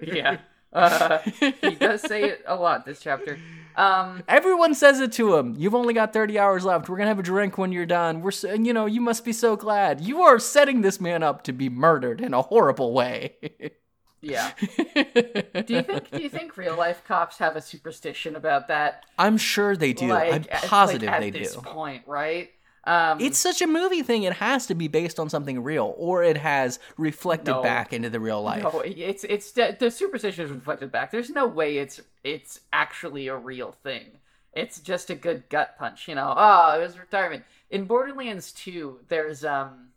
[0.00, 0.36] yeah.
[0.72, 1.18] Uh,
[1.60, 3.36] he does say it a lot this chapter.
[3.74, 5.56] Um, Everyone says it to him.
[5.58, 6.88] You've only got 30 hours left.
[6.88, 8.20] We're going to have a drink when you're done.
[8.20, 10.00] We're so, you know, you must be so glad.
[10.00, 13.34] You are setting this man up to be murdered in a horrible way.
[14.22, 14.52] yeah.
[14.94, 19.04] Do you think do you think real life cops have a superstition about that?
[19.18, 20.12] I'm sure they do.
[20.12, 21.60] I'm positive like, at they this do.
[21.60, 22.50] point, right?
[22.84, 24.24] Um, It's such a movie thing.
[24.24, 27.62] It has to be based on something real, or it has reflected No.
[27.62, 28.62] back into the real life.
[28.64, 31.10] no, it's it's the superstition is reflected back.
[31.12, 34.06] There's no way it's it's actually a real thing.
[34.52, 36.34] it's just a good gut punch, you know.
[36.36, 37.44] Oh, it was retirement.
[37.70, 39.88] In Borderlands 2, there's um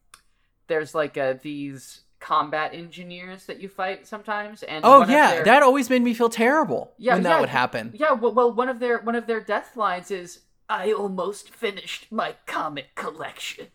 [0.67, 5.63] there's like uh, these combat engineers that you fight sometimes and Oh yeah, their- that
[5.63, 7.39] always made me feel terrible Yeah, when that yeah.
[7.41, 7.91] would happen.
[7.93, 10.39] Yeah, well, well one of their one of their death lines is
[10.69, 13.67] I almost finished my comic collection.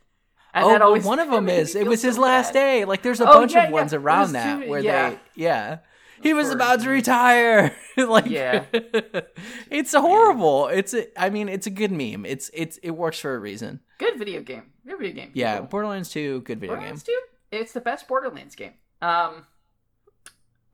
[0.53, 2.61] And oh, that always one of them is it was so his last bad.
[2.61, 2.85] day.
[2.85, 5.11] Like there's a Oh, bunch yeah, of ones around was that where yeah.
[5.11, 5.79] they yeah.
[6.23, 7.75] He was about to retire.
[7.97, 8.65] like Yeah.
[9.71, 10.69] it's horrible.
[10.69, 12.27] It's a, I mean, it's a good meme.
[12.27, 13.81] It's it's it works for a reason.
[13.99, 14.65] Good video game.
[14.87, 15.31] Good video game.
[15.35, 15.69] Yeah, people.
[15.69, 16.97] Borderlands 2, good video game.
[16.97, 17.21] 2,
[17.53, 18.75] it's the best Borderlands game.
[19.03, 19.47] Um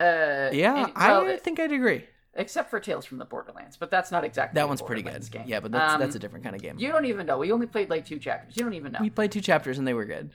[0.01, 2.05] uh Yeah, and- well, I think I'd agree.
[2.35, 5.31] except for Tales from the Borderlands, but that's not exactly That one's pretty good.
[5.31, 5.45] Game.
[5.47, 6.77] Yeah, but that's Um, that's a different kind of game.
[6.79, 7.39] You don't even know.
[7.39, 8.57] We only played like two chapters.
[8.57, 8.99] You don't even know.
[9.01, 10.31] We played two chapters and they were good.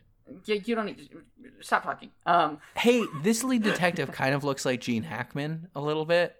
[0.46, 1.10] You, you don't need
[1.62, 2.10] stop talking.
[2.26, 6.36] Um Hey, this lead detective kind of looks like Gene Hackman a little bit.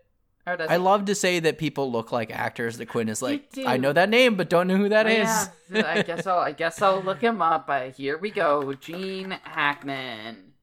[0.52, 0.80] Or does I it?
[0.80, 2.78] love to say that people look like actors.
[2.78, 3.50] That Quinn is like.
[3.66, 5.50] I know that name, but don't know who that is.
[5.72, 7.66] Yeah, I guess I'll I guess I'll look him up.
[7.70, 8.74] Uh, here we go.
[8.74, 10.54] Gene Hackman.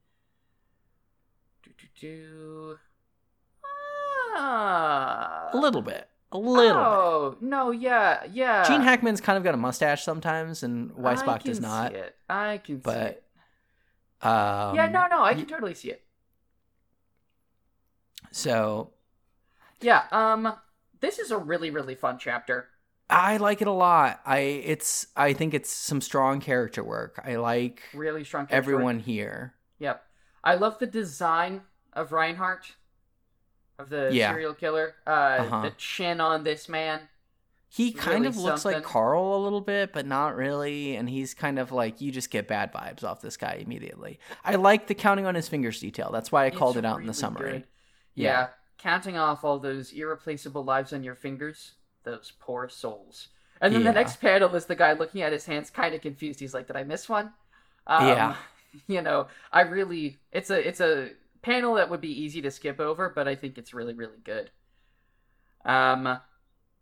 [1.63, 2.79] Do, do, do.
[4.41, 5.51] Ah.
[5.53, 8.63] a little bit, a little Oh no, yeah, yeah.
[8.63, 11.93] Gene Hackman's kind of got a mustache sometimes, and I Weissbach does not.
[11.93, 12.15] See it.
[12.29, 13.25] I can see but, it.
[14.23, 16.05] Um, Yeah, no, no, I can totally see it.
[18.31, 18.91] So
[19.81, 20.53] Yeah, um,
[21.01, 22.69] this is a really, really fun chapter.
[23.11, 24.21] I like it a lot.
[24.27, 27.21] I it's I think it's some strong character work.
[27.25, 28.47] I like Really strong.
[28.47, 29.05] character everyone work.
[29.07, 29.55] here.
[29.79, 30.03] Yep.
[30.45, 31.63] I love the design
[31.95, 32.75] of Reinhardt,
[33.79, 34.31] of the Yeah.
[34.33, 34.95] serial killer.
[35.07, 35.63] Uh, Uh-huh.
[35.63, 37.09] The chin on this man.
[37.71, 38.83] He kind really of looks like.
[38.83, 40.97] Carl a little bit, but not really.
[40.97, 44.19] And he's kind of like you just get bad vibes off this guy immediately.
[44.45, 46.11] I like the counting on his fingers detail.
[46.13, 47.51] That's why I called It's it out in the summary.
[47.53, 47.65] good.
[48.15, 48.49] Yeah.
[48.79, 51.73] Counting off all those irreplaceable lives on your fingers,
[52.05, 53.29] those poor souls.
[53.61, 53.91] And then Yeah.
[53.91, 56.39] the next panel is the guy looking at his hands, kind of confused.
[56.41, 57.35] He's like, "Did I miss one?"
[57.87, 58.37] Um, Yeah.
[58.87, 61.13] You know, I really, it's a, it's a
[61.43, 64.51] panel that would be easy to skip over, but I think it's really, really good.
[65.65, 66.21] Um,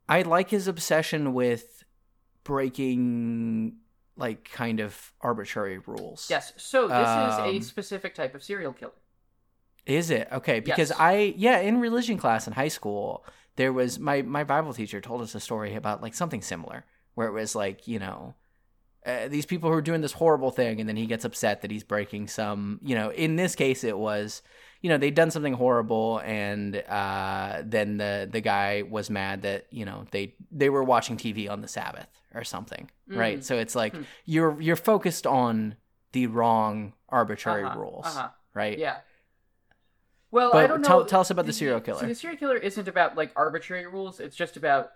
[0.08, 1.84] I like his obsession with
[2.44, 3.78] breaking
[4.16, 6.28] like kind of arbitrary rules.
[6.30, 6.52] yes.
[6.56, 8.92] So this is Um, a specific type of serial killer.
[9.86, 10.28] Is it?
[10.32, 10.98] Okay, because Yes.
[11.00, 13.24] I yeah, in religion class in high school,
[13.56, 16.84] there was my my Bible teacher told us a story about like something similar
[17.14, 18.34] where it was like, you know,
[19.06, 21.70] uh, these people who are doing this horrible thing and then he gets upset that
[21.70, 24.42] he's breaking some, you know, in this case it was
[24.82, 29.66] you know, they'd done something horrible and uh then the the guy was mad that,
[29.70, 33.38] you know, they they were watching TV on the Sabbath or something, right?
[33.38, 33.44] Mm.
[33.44, 34.02] So it's like Hmm.
[34.26, 35.76] you're you're focused on
[36.12, 38.28] the wrong arbitrary Uh-huh, rules, Uh-huh.
[38.52, 38.78] right?
[38.78, 38.96] Yeah.
[40.36, 40.86] Well, But I don't know.
[40.88, 42.00] tell- tell us about the serial killer.
[42.00, 44.20] See, the serial killer isn't about like arbitrary rules.
[44.20, 44.92] It's just about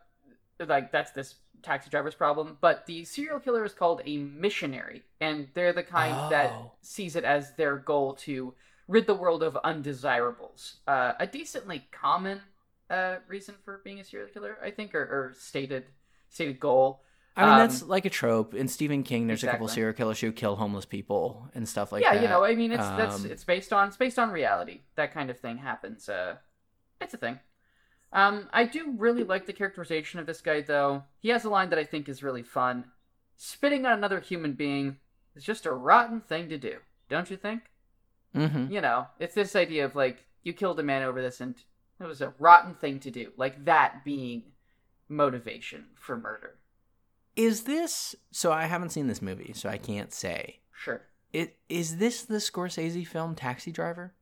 [0.59, 2.59] like that's this taxi driver's problem.
[2.61, 6.73] But the serial killer is called a missionary, and they're the kind that Oh.
[6.83, 8.55] sees it as their goal to
[8.87, 10.81] rid the world of undesirables.
[10.87, 12.43] Uh, a decently common
[12.91, 15.87] uh, reason for being a serial killer, I think, or, or stated
[16.29, 17.03] stated goal.
[17.41, 19.27] I mean, Um, that's like a trope in Stephen King.
[19.27, 19.81] There's a couple Exactly.
[19.81, 22.17] serial killers who kill homeless people and stuff like yeah, that.
[22.17, 24.81] Yeah, you know, I mean, it's that's Um, it's based on it's based on reality.
[24.97, 26.09] That kind of thing happens.
[26.09, 26.37] Uh,
[27.01, 27.41] it's a thing.
[28.13, 31.05] Um, I do really like the characterization of this guy, though.
[31.19, 32.85] He has a line that I think is really fun.
[33.37, 34.99] Spitting on another human being
[35.35, 36.79] is just a rotten thing to do,
[37.09, 37.71] don't you think?
[38.35, 38.71] Mhm.
[38.71, 41.55] You know, it's this idea of like you killed a man over this, and
[42.01, 43.33] it was a rotten thing to do.
[43.37, 44.53] Like that being
[45.09, 46.57] motivation for murder.
[47.37, 48.53] Is this so?
[48.53, 50.61] I haven't seen this movie, so I can't say.
[50.73, 51.03] Sure.
[51.33, 54.13] It is this the Scorsese film Taxi Driver?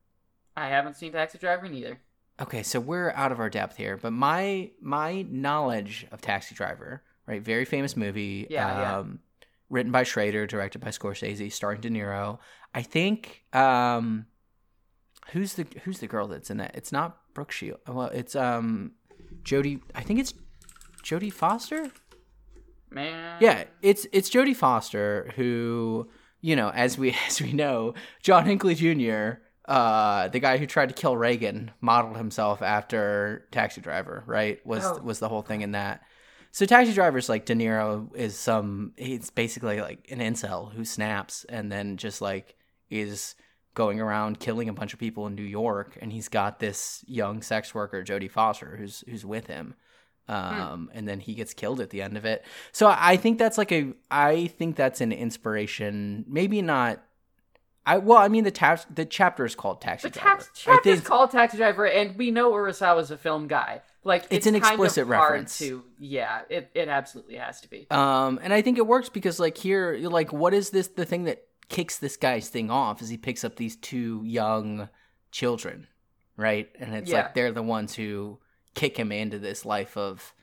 [0.55, 1.99] I haven't seen Taxi Driver neither.
[2.41, 7.03] Okay, so we're out of our depth here, but my my knowledge of Taxi Driver,
[7.25, 7.41] right?
[7.41, 8.47] Very famous movie.
[8.49, 8.97] Yeah, yeah.
[8.99, 9.19] um,
[9.69, 12.39] Written by Schrader, directed by Scorsese, starring De Niro.
[12.73, 14.25] I think um,
[15.31, 16.75] who's the who's the girl that's in that?
[16.75, 17.79] It's not Brooke Shield.
[17.87, 18.93] Well, it's um,
[19.43, 19.81] Jodie.
[19.93, 20.33] I think it's
[21.03, 21.91] Jodie Foster.
[22.91, 23.37] Man.
[23.39, 26.09] Yeah, it's it's Jodie Foster who,
[26.41, 30.89] you know, as we as we know, John Hinckley Jr., uh, the guy who tried
[30.89, 34.65] to kill Reagan, modeled himself after Taxi Driver, right?
[34.65, 34.99] Was Oh.
[35.03, 36.01] was the whole thing in that.
[36.51, 41.45] So Taxi Driver's like De Niro is some he's basically like an incel who snaps
[41.47, 42.55] and then just like
[42.89, 43.35] is
[43.75, 47.43] going around killing a bunch of people in New York and he's got this young
[47.43, 49.75] sex worker Jodie Foster who's who's with him.
[50.29, 52.45] Um, and then he gets killed at the end of it.
[52.71, 57.01] So I think that's like a I think that's an inspiration, maybe not
[57.85, 60.29] I well, I mean the tax the chapter is called Taxi The Driver.
[60.37, 63.81] tax chapter is called Taxi Driver, and we know Urasawa's a film guy.
[64.03, 65.57] Like It's an kind of explicit reference.
[65.59, 67.87] To yeah, it it absolutely has to be.
[67.89, 70.87] Um, and I think it works because like here, like, what is this?
[70.89, 74.89] The thing that kicks this guy's thing off is he picks up these two young
[75.31, 75.87] children,
[76.37, 76.69] right?
[76.79, 77.23] And it's Yeah.
[77.23, 78.39] like they're the ones who
[78.73, 80.33] kick him into this life of,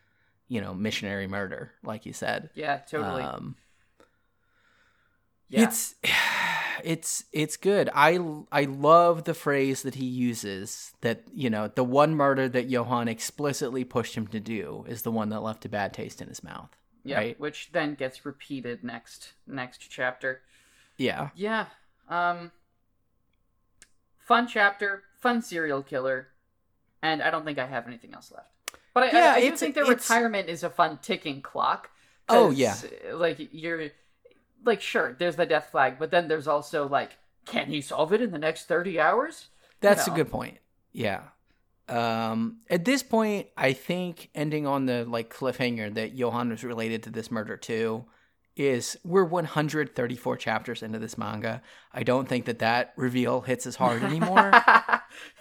[0.48, 2.50] you know, missionary murder, like you said.
[2.54, 3.22] Yeah, totally.
[3.22, 3.56] Um,
[5.48, 5.64] yeah.
[5.64, 5.94] It's
[6.84, 7.90] it's it's good.
[7.94, 8.18] I
[8.50, 13.08] I love the phrase that he uses that you know the one murder that Johann
[13.08, 16.42] explicitly pushed him to do is the one that left a bad taste in his
[16.42, 16.70] mouth.
[17.04, 17.40] yeah, right.
[17.40, 20.42] which then gets repeated next next chapter.
[20.96, 21.30] Yeah.
[21.34, 21.66] Yeah.
[22.08, 22.52] Um
[24.18, 26.28] fun chapter, fun serial killer,
[27.02, 28.50] and I don't think I have anything else left.
[28.94, 31.90] But I, Yeah, I, I do think it's- retirement is a fun ticking clock.
[32.28, 32.74] Oh yeah.
[33.12, 33.90] Like you're
[34.64, 37.12] like sure, there's the death flag, but then there's also like,
[37.44, 39.48] can he solve it in the next thirty hours?
[39.80, 40.12] That's know.
[40.12, 40.58] a good point.
[40.92, 41.20] Yeah.
[41.88, 47.04] Um, at this point, I think ending on the like cliffhanger that Johann was related
[47.04, 48.06] to this murder too
[48.56, 51.62] is we're 134 chapters into this manga.
[51.92, 54.50] I don't think that that reveal hits as hard anymore.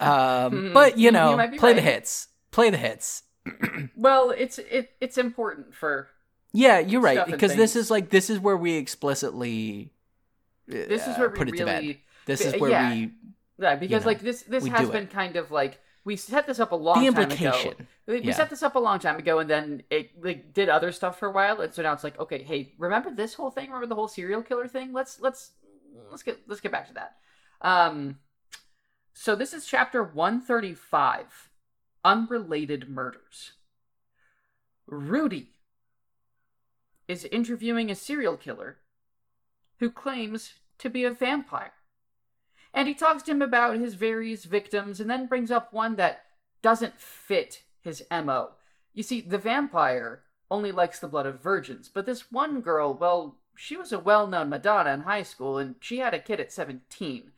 [0.00, 2.28] um, Hmm, but you you know, be play the hits.
[2.50, 3.22] Play the hits.
[3.96, 6.08] well, it's it it's important for
[6.52, 9.92] Yeah, you're right because this is like this is where we explicitly
[10.70, 11.82] uh, this is where we put it to bed.
[11.82, 12.90] really This is where yeah.
[12.90, 13.12] we
[13.58, 15.10] Yeah, because know, like this this has been it.
[15.10, 17.50] kind of like we set this up a long the time ago.
[17.52, 17.88] implication.
[18.06, 18.32] We, we Yeah.
[18.32, 21.28] set this up a long time ago, and then it like did other stuff for
[21.28, 23.66] a while, and so now it's like, okay, hey, remember this whole thing?
[23.66, 24.92] Remember the whole serial killer thing?
[24.92, 25.52] Let's let's
[26.10, 27.16] let's get let's get back to that.
[27.60, 28.18] Um,
[29.18, 31.48] so this is chapter one thirty five,
[32.04, 33.52] unrelated murders.
[34.86, 35.52] Rudy
[37.08, 38.76] is interviewing a serial killer
[39.78, 41.72] who claims to be a vampire.
[42.74, 46.26] And he talks to him about his various victims and then brings up one that
[46.60, 48.50] doesn't fit his MO.
[48.92, 53.38] You see, the vampire only likes the blood of virgins, but this one girl, well,
[53.54, 56.52] she was a well known Madonna in high school and she had a kid at
[56.52, 57.32] 17.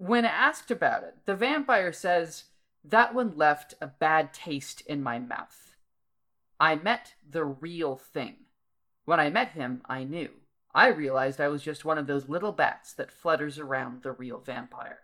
[0.00, 2.44] When asked about it, the vampire says,
[2.82, 5.74] That one left a bad taste in my mouth.
[6.58, 8.36] I met the real thing.
[9.04, 10.30] When I met him, I knew.
[10.74, 14.38] I realized I was just one of those little bats that flutters around the real
[14.38, 15.00] vampire.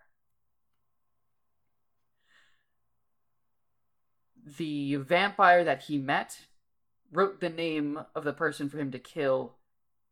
[4.47, 6.47] The vampire that he met
[7.13, 9.57] wrote the name of the person for him to kill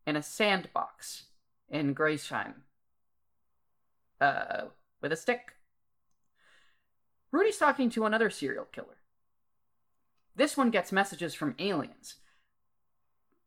[0.05, 1.23] in a sandbox
[1.69, 2.61] in Griesheim.
[4.21, 4.65] Uh,
[5.01, 5.55] with a stick.
[7.31, 8.97] Rudy's talking to another serial killer.
[10.35, 12.15] This one gets messages from aliens.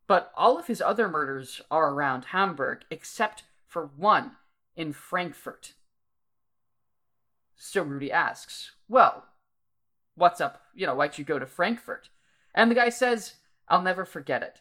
[0.06, 4.32] But all of his other murders are around Hamburg, except for one
[4.76, 5.74] in Frankfurt.
[7.56, 9.24] So Rudy asks, Well,
[10.14, 10.62] what's up?
[10.74, 12.08] You know, why'd you go to Frankfurt?
[12.54, 13.34] And the guy says,
[13.68, 14.60] I'll never forget it.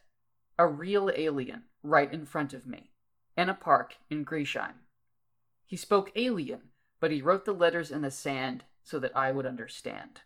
[0.57, 2.91] A real alien right in front of me,
[3.37, 4.73] in a park in Griesheim.
[5.67, 9.45] He spoke alien, but he wrote the letters in the sand so that I would
[9.45, 10.21] understand.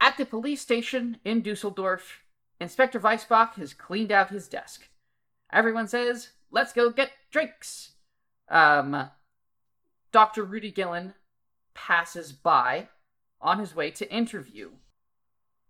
[0.00, 2.20] At the police station in Dusseldorf,
[2.60, 4.88] Inspector Weissbach has cleaned out his desk.
[5.50, 7.92] Everyone says, let's go get drinks.
[8.48, 9.08] Um,
[10.12, 10.44] Dr.
[10.44, 11.14] Rudy Gillen
[11.72, 12.88] passes by
[13.40, 14.70] on his way to interview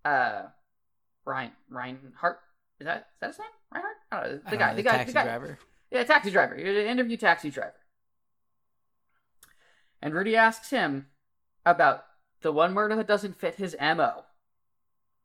[0.05, 0.42] uh
[1.24, 2.40] Ryan Reinhardt.
[2.85, 3.49] Is that is that his name?
[3.72, 3.97] Reinhardt?
[4.12, 4.41] I don't know.
[4.51, 5.24] The I guy, know, the guy, taxi the guy.
[5.24, 5.59] driver.
[5.91, 6.59] Yeah, taxi driver.
[6.59, 7.72] You're to interview taxi driver.
[10.03, 11.07] And Rudy asks him
[11.64, 12.05] about
[12.43, 14.24] the one murder that doesn't fit his MO.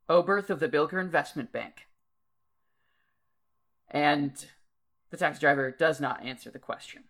[0.09, 1.87] Oberth of the Bilker Investment Bank.
[3.89, 4.45] And
[5.09, 7.03] the taxi driver does not answer the question.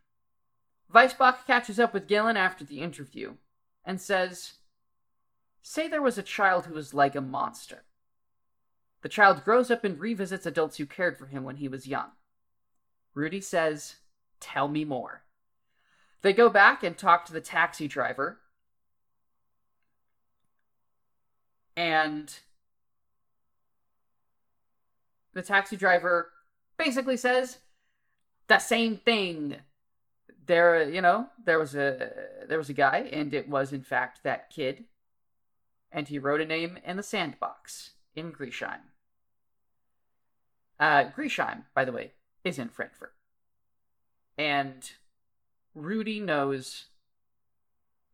[0.92, 3.36] Weissbach catches up with Gillen after the interview
[3.86, 4.54] and says,
[5.62, 7.84] Say there was a child who was like a monster.
[9.02, 12.10] The child grows up and revisits adults who cared for him when he was young.
[13.14, 13.96] Rudy says,
[14.40, 15.24] Tell me more.
[16.22, 18.40] They go back and talk to the taxi driver.
[21.78, 22.34] And
[25.34, 26.32] the taxi driver
[26.78, 27.60] basically says
[28.48, 29.58] the same thing.
[30.46, 32.12] There, you know, there was a
[32.48, 34.86] there was a guy, and it was in fact that kid,
[35.92, 38.89] and he wrote a name in the sandbox in Griesheim.
[40.80, 42.12] Uh, Griesheim, by the way,
[42.44, 43.14] is in Frankfurt.
[44.38, 44.90] And
[45.76, 46.86] Rudy knows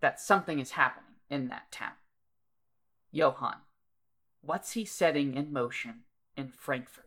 [0.02, 1.94] that something is happening in that town.
[3.12, 3.58] Johann,
[4.42, 6.02] what's he setting in motion
[6.36, 7.06] in Frankfurt?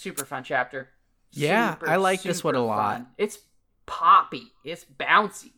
[0.00, 0.88] super fun chapter.
[1.32, 2.96] Yeah, Super, I like this one a lot.
[2.96, 3.06] fun.
[3.18, 3.38] It's
[3.86, 4.52] poppy.
[4.64, 5.52] It's bouncy.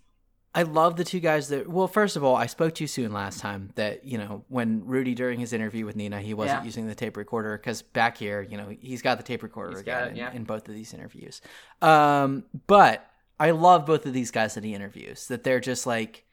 [0.55, 1.67] I love the two guys that.
[1.67, 5.15] Well, first of all, I spoke too soon last time that you know when Rudy
[5.15, 6.65] during his interview with Nina, he wasn't Yeah.
[6.67, 9.81] using the tape recorder because back here, you know, he's got the tape recorder He's
[9.81, 10.33] again it, in, yeah.
[10.33, 11.41] in both of these interviews.
[11.81, 13.09] Um, but
[13.41, 15.27] I love both of these guys in the interviews.
[15.29, 16.25] That they're just like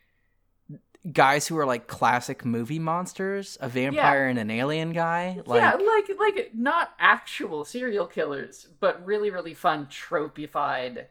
[1.14, 5.42] guys who are like classic movie monsters, a vampire and an alien guy.
[5.46, 11.08] Like, yeah, like like not actual serial killers, but really really fun tropified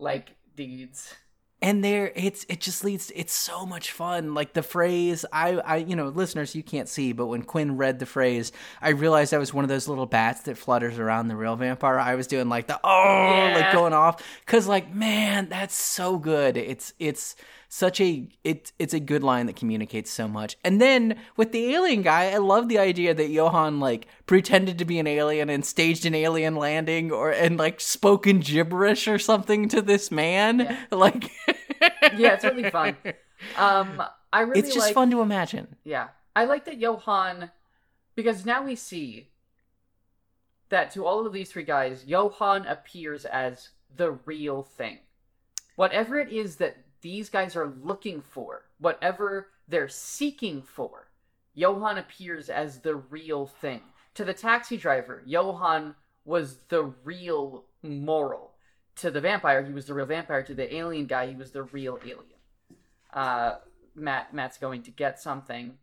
[0.00, 1.14] like dudes.
[1.64, 4.34] And there it's it just leads it's so much fun.
[4.34, 7.98] Like the phrase i i you know listeners you can't see but when quinn read
[7.98, 8.52] the phrase
[8.82, 11.98] i realized i was one of those little bats that flutters around the real vampire.
[11.98, 14.22] I was doing like the oh like going off.
[14.44, 16.58] Because like man that's so good.
[16.58, 17.34] It's it's
[17.68, 21.74] such a it, it's a good line that communicates so much and then with the
[21.74, 25.64] alien guy i love the idea that johan like pretended to be an alien and
[25.64, 30.78] staged an alien landing or and like spoken gibberish or something to this man Yeah.
[30.90, 31.30] like
[32.16, 32.96] Yeah, it's really fun.
[33.56, 34.02] Um,
[34.32, 37.50] I really it's just like, fun to imagine Yeah, I like that Johan
[38.14, 39.30] because now we see
[40.68, 44.98] that to all of these three guys, Johan appears as the real thing.
[45.76, 51.08] Whatever it is that these guys are looking for, whatever they're seeking for,
[51.52, 53.82] Johan appears as the real thing.
[54.14, 55.94] To the taxi driver, Johan
[56.24, 58.52] was the real moral.
[58.96, 60.42] To the vampire, he was the real vampire.
[60.44, 62.40] To the alien guy, he was the real alien.
[63.12, 63.56] Uh,
[63.94, 65.74] Matt, Matt's going to get something,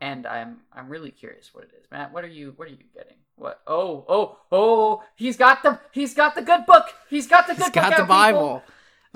[0.00, 1.86] and I'm I'm really curious what it is.
[1.90, 3.18] Matt, what are you what are you getting?
[3.36, 3.60] What?
[3.66, 5.02] Oh oh oh!
[5.16, 6.86] He's got the he's got the good book.
[7.10, 7.74] He's got the good He's book.
[7.74, 8.62] got the people.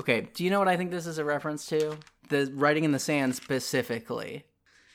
[0.03, 1.97] Okay, do you know what I think this is a reference to?
[2.29, 4.45] The writing in the sand specifically.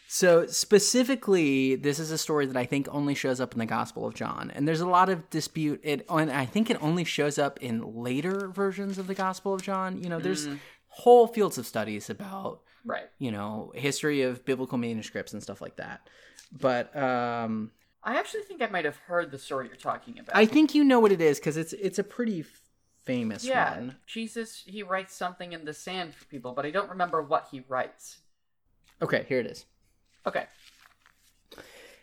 [0.10, 4.06] So specifically, this is a story that I think only shows up in the Gospel
[4.06, 5.80] of John, and there's a lot of dispute.
[5.84, 9.62] It and I think it only shows up in later versions of the Gospel of
[9.62, 10.02] John.
[10.04, 10.60] You know, there's Mm.
[10.88, 13.10] whole fields of studies about Right.
[13.18, 16.10] you know history of biblical manuscripts and stuff like that.
[16.52, 17.72] But um,
[18.04, 20.36] I actually think I might have heard the story you're talking about.
[20.36, 22.46] I think you know what it is because it's it's a pretty
[23.08, 23.96] famous yeah, one.
[24.06, 24.64] Jesus.
[24.68, 28.18] He writes something in the sand for people, but I don't remember what he writes.
[29.02, 29.66] Okay, here it is.
[30.26, 30.46] Okay.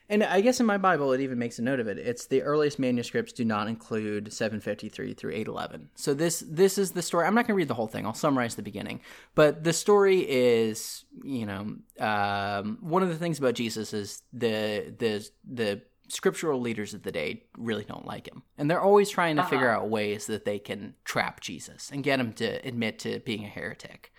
[0.09, 1.99] And I guess in my Bible, it even makes a note of it.
[1.99, 5.89] It's the earliest manuscripts do not include 753 through 811.
[5.95, 7.27] So this this is the story.
[7.27, 8.05] I'm not going to read the whole thing.
[8.05, 9.01] I'll summarize the beginning.
[9.35, 14.95] But the story is, you know, um, one of the things about Jesus is the
[14.99, 19.37] the the scriptural leaders of the day really don't like him, and they're always trying
[19.37, 19.51] to Uh-huh.
[19.51, 23.45] figure out ways that they can trap Jesus and get him to admit to being
[23.45, 24.11] a heretic.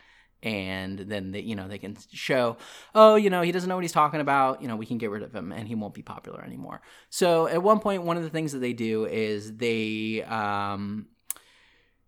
[0.43, 2.57] And then they, you know they can show
[2.93, 4.61] oh you know he doesn't know what he's talking about.
[4.61, 6.81] You know we can get rid of him and he won't be popular anymore.
[7.09, 11.07] So at one point one of the things that they do is they um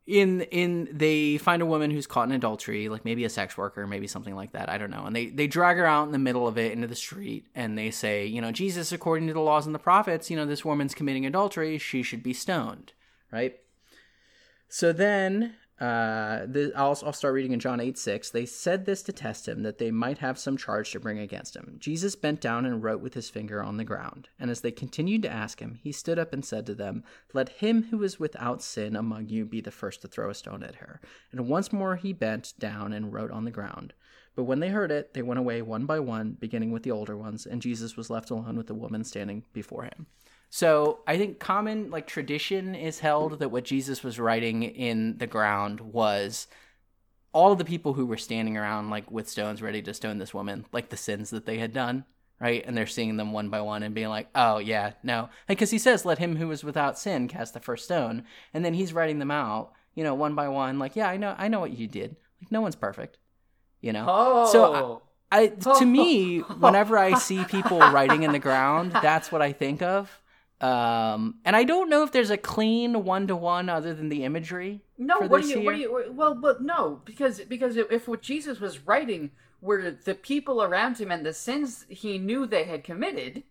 [0.08, 3.86] in in they find a woman who's caught in adultery like maybe a sex worker
[3.86, 5.04] maybe something like that i don't know.
[5.06, 7.78] And they they drag her out in the middle of it into the street and
[7.78, 10.64] they say you know jesus according to the laws and the prophets you know this
[10.66, 11.78] woman's committing adultery.
[11.78, 12.94] She should be stoned
[13.32, 13.58] right?
[14.70, 18.32] So then, uh, the, I'll, I'll start reading in John 8 6.
[18.32, 21.56] They said this to test him, that they might have some charge to bring against
[21.56, 21.76] him.
[21.78, 24.30] Jesus bent down and wrote with his finger on the ground.
[24.40, 27.50] And as they continued to ask him, he stood up and said to them, Let
[27.50, 30.76] him who is without sin among you be the first to throw a stone at
[30.76, 31.00] her.
[31.32, 33.94] And once more he bent down and wrote on the ground.
[34.36, 37.18] But when they heard it, they went away one by one, beginning with the older
[37.18, 40.06] ones, and Jesus was left alone with the woman standing before him.
[40.50, 45.28] So I think common like tradition is held that what Jesus was writing in the
[45.28, 46.48] ground was
[47.34, 50.34] all of the people who were standing around like with stones ready to stone this
[50.34, 52.06] woman, like the sins that they had done,
[52.40, 52.64] right?
[52.66, 55.78] And they're seeing them one by one and being like, "Oh yeah, no," because he
[55.78, 58.24] says, "Let him who is without sin cast the first stone,"
[58.54, 61.36] and then he's writing them out, you know, one by one, like, "Yeah, I know,
[61.38, 62.16] I know what you did.
[62.42, 63.20] Like, no one's perfect,
[63.82, 64.52] you know." Oh.
[64.52, 65.02] So
[65.32, 69.82] I to me, whenever I see people writing in the ground, that's what I think
[69.82, 70.22] of.
[70.60, 74.24] Um, and I don't know if there's a clean one to one other than the
[74.24, 74.82] imagery.
[74.98, 75.62] No, what do you?
[75.62, 76.06] What do you?
[76.12, 79.32] Well, but no, because because if what Jesus was writing
[79.62, 83.44] were the people around him and the sins he knew they had committed,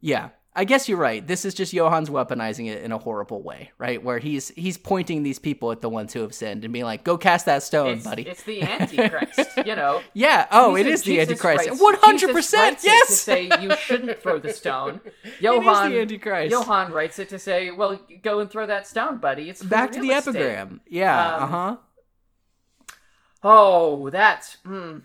[0.00, 1.26] Yeah, I guess you're right.
[1.26, 4.02] This is just Johan's weaponizing it in a horrible way, right?
[4.02, 7.04] Where he's he's pointing these people at the ones who have sinned and being like,
[7.04, 9.50] "Go cast that stone, it's, buddy." it's the Antichrist.
[9.66, 10.02] you know.
[10.12, 10.46] yeah.
[10.50, 11.70] Oh, it Jesus- is the Antichrist.
[11.80, 12.78] One hundred percent.
[12.78, 13.08] it Yes.
[13.08, 15.00] To say you shouldn't throw the stone.
[15.24, 15.86] it Johann.
[15.86, 16.50] is the Antichrist.
[16.50, 20.00] Johann writes it to say, "Well, go and throw that stone, buddy." It's Back to
[20.00, 20.82] the estate." epigram.
[20.86, 21.34] Yeah.
[21.36, 21.76] Um, uh huh.
[23.42, 24.58] Oh, that's.
[24.66, 25.02] Mm.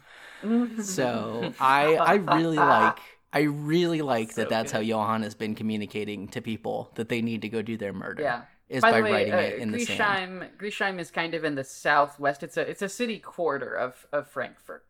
[0.83, 2.99] So I I really like
[3.37, 4.77] I really like So that that's good.
[4.77, 8.23] how Johan has been communicating to people that they need to go do their murder.
[8.23, 8.41] Yeah.
[8.69, 9.99] Is By by, way, writing uh, it in the sand.
[9.99, 12.43] Griesheim, Griesheim is kind of in the southwest.
[12.43, 14.83] It's a it's a city quarter of of Frankfurt.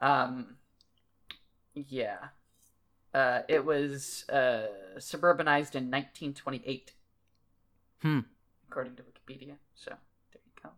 [0.00, 0.56] Um,
[1.74, 2.18] yeah,
[3.12, 4.66] uh, it was uh,
[4.98, 6.92] suburbanized in 1928.
[8.02, 8.20] Hmm.
[8.68, 9.56] according to Wikipedia.
[9.74, 9.90] So
[10.32, 10.70] there you go.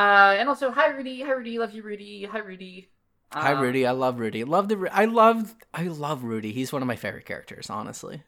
[0.00, 2.88] Uh, and also, hi Rudy, hi Rudy, love you Rudy, hi Rudy.
[3.32, 4.44] Hi Um, Rudy, I love Rudy.
[4.44, 6.52] Love the I love I love Rudy.
[6.52, 8.22] He's one of my favorite characters, honestly.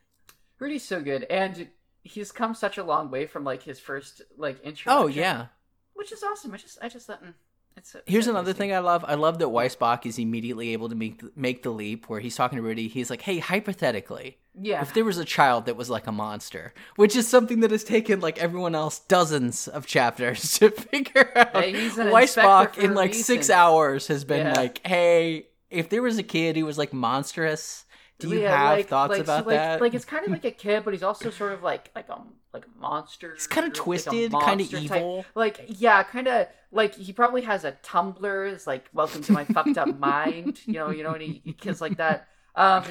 [0.58, 1.68] Rudy's so good, and
[2.02, 4.92] he's come such a long way from like his first like intro.
[4.92, 5.46] Oh yeah.
[5.94, 6.52] which is awesome.
[6.52, 7.34] I just I just thought mm,
[7.78, 7.94] it's.
[7.94, 9.04] it's Here's so another thing I love.
[9.08, 12.56] I love that Weissbach is immediately able to make make the leap where he's talking
[12.56, 12.88] to Rudy.
[12.88, 16.74] He's like, "Hey, hypothetically, Yeah, if there was a child that was like a monster,
[16.96, 21.56] which is something that has taken like everyone else dozens of chapters to figure out.
[21.56, 24.54] Hey, he's Weissbach in like six hours has been Yeah.
[24.54, 27.84] like, hey, if there was a kid who was like monstrous,
[28.18, 29.80] do you Yeah, have like- thoughts like, so, about like, that?
[29.80, 32.20] Like it's kind of like a kid, but he's also sort of like like a
[32.58, 33.34] like monster.
[33.34, 35.24] He's kinda like twisted, kinda monster type- evil.
[35.34, 38.52] Like yeah, kind of like he probably has a Tumblr.
[38.52, 40.60] It's like welcome to my fucked up mind.
[40.66, 42.28] You know, you know any kids like that.
[42.54, 42.84] Um,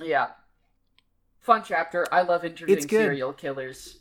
[0.00, 0.28] yeah,
[1.40, 2.06] fun chapter.
[2.12, 2.96] I love introducing good.
[3.04, 3.98] serial killers.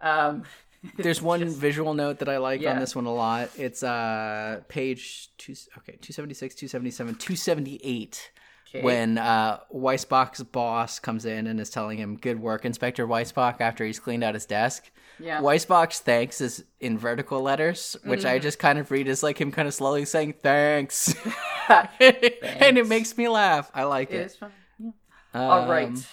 [0.00, 0.44] Um,
[0.98, 2.72] There's one just- visual note that I like Yeah.
[2.74, 3.50] on this one a lot.
[3.56, 8.30] It's uh page two okay, 276, 277, 278.
[8.74, 8.82] Okay.
[8.82, 13.84] When uh Weissbach's boss comes in and is telling him good work, Inspector Weissbach." after
[13.84, 14.90] he's cleaned out his desk.
[15.20, 18.28] yeah, Weissbach's thanks is in vertical letters, which Mm-hmm.
[18.28, 21.14] I just kind of read as like him kind of slowly saying thanks.
[21.68, 23.70] and it makes me laugh.
[23.74, 24.26] I like it it.
[24.26, 24.50] is fun.
[24.78, 24.90] Yeah.
[25.34, 26.04] All right, Um,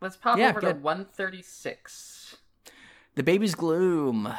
[0.00, 2.36] let's pop yeah, over to one thirty six.
[3.16, 4.32] The baby's gloom.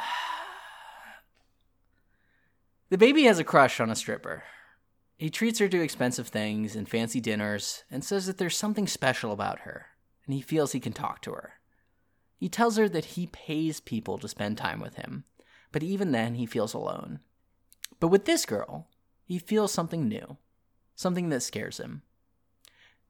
[2.90, 4.42] The baby has a crush on a stripper.
[5.20, 9.32] He treats her to expensive things and fancy dinners and says that there's something special
[9.32, 9.88] about her,
[10.24, 11.60] and he feels he can talk to her.
[12.38, 15.24] He tells her that he pays people to spend time with him,
[15.72, 17.20] but even then he feels alone.
[17.98, 18.88] But with this girl,
[19.22, 20.38] he feels something new,
[20.94, 22.00] something that scares him.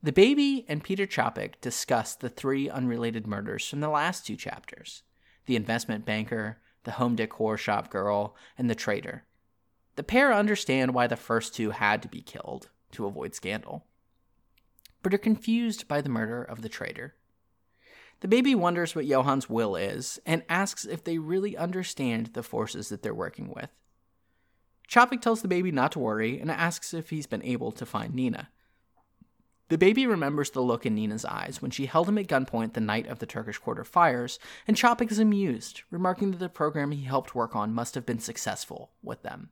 [0.02, 5.04] The baby and Peter Chopik discuss the three unrelated murders from the last two chapters
[5.46, 9.26] the investment banker, the home decor shop girl, and the trader.
[10.00, 13.84] The pair understand why the first two had to be killed to avoid scandal,
[15.02, 17.16] but are confused by the murder of the traitor.
[18.20, 22.88] The baby wonders what Johan's will is and asks if they really understand the forces
[22.88, 23.68] that they're working with.
[24.88, 28.14] Chopik tells the baby not to worry and asks if he's been able to find
[28.14, 28.48] Nina.
[29.68, 32.80] The baby remembers the look in Nina's eyes when she held him at gunpoint the
[32.80, 37.04] night of the Turkish Quarter fires, and Chopik is amused, remarking that the program he
[37.04, 39.50] helped work on must have been successful with them.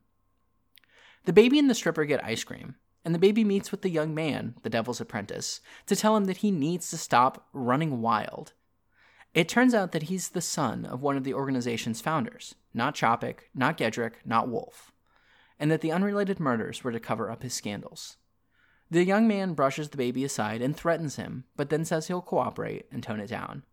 [1.24, 4.14] The baby and the stripper get ice cream, and the baby meets with the young
[4.14, 8.52] man, the devil's apprentice, to tell him that he needs to stop running wild.
[9.34, 13.40] It turns out that he's the son of one of the organization's founders, not Chopik,
[13.54, 14.92] not Gedrick, not Wolf,
[15.58, 18.16] and that the unrelated murders were to cover up his scandals.
[18.90, 22.86] The young man brushes the baby aside and threatens him, but then says he'll cooperate
[22.90, 23.64] and tone it down.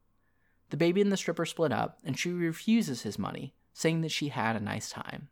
[0.71, 4.29] The baby and the stripper split up, and she refuses his money, saying that she
[4.29, 5.29] had a nice time.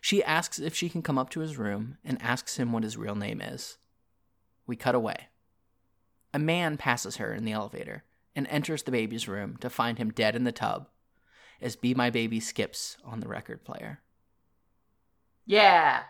[0.00, 2.96] She asks if she can come up to his room and asks him what his
[2.96, 3.78] real name is.
[4.66, 5.28] We cut away.
[6.34, 8.04] A man passes her in the elevator
[8.36, 10.88] and enters the baby's room to find him dead in the tub
[11.60, 14.00] as Be My Baby skips on the record player.
[15.46, 16.02] Yeah.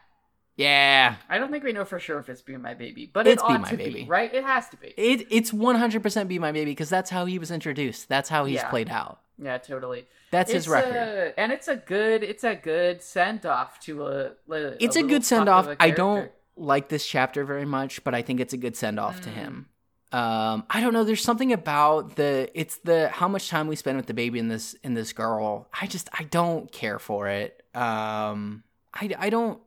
[0.56, 3.40] Yeah, I don't think we know for sure if it's Be My Baby, but It's
[3.40, 4.02] it Be My to Baby.
[4.02, 4.34] be, right?
[4.34, 4.88] It has to be.
[4.96, 8.08] it, it's 100% Be My Baby because that's how he was introduced.
[8.08, 8.68] That's how he's Yeah.
[8.68, 9.20] played out.
[9.38, 10.06] Yeah, totally.
[10.30, 10.94] That's his record.
[10.94, 14.24] a- and it's a good, it's a good send off to a.
[14.50, 15.68] a it's a, good send off.
[15.80, 19.20] I don't like this chapter very much, but I think it's a good send off
[19.22, 19.34] to Mm.
[19.34, 19.68] him.
[20.10, 21.04] Um, I don't know.
[21.04, 24.48] There's something about the it's the how much time we spend with the baby in
[24.48, 25.68] this in this girl.
[25.78, 27.62] I just I don't care for it.
[27.74, 29.60] Um, I I don't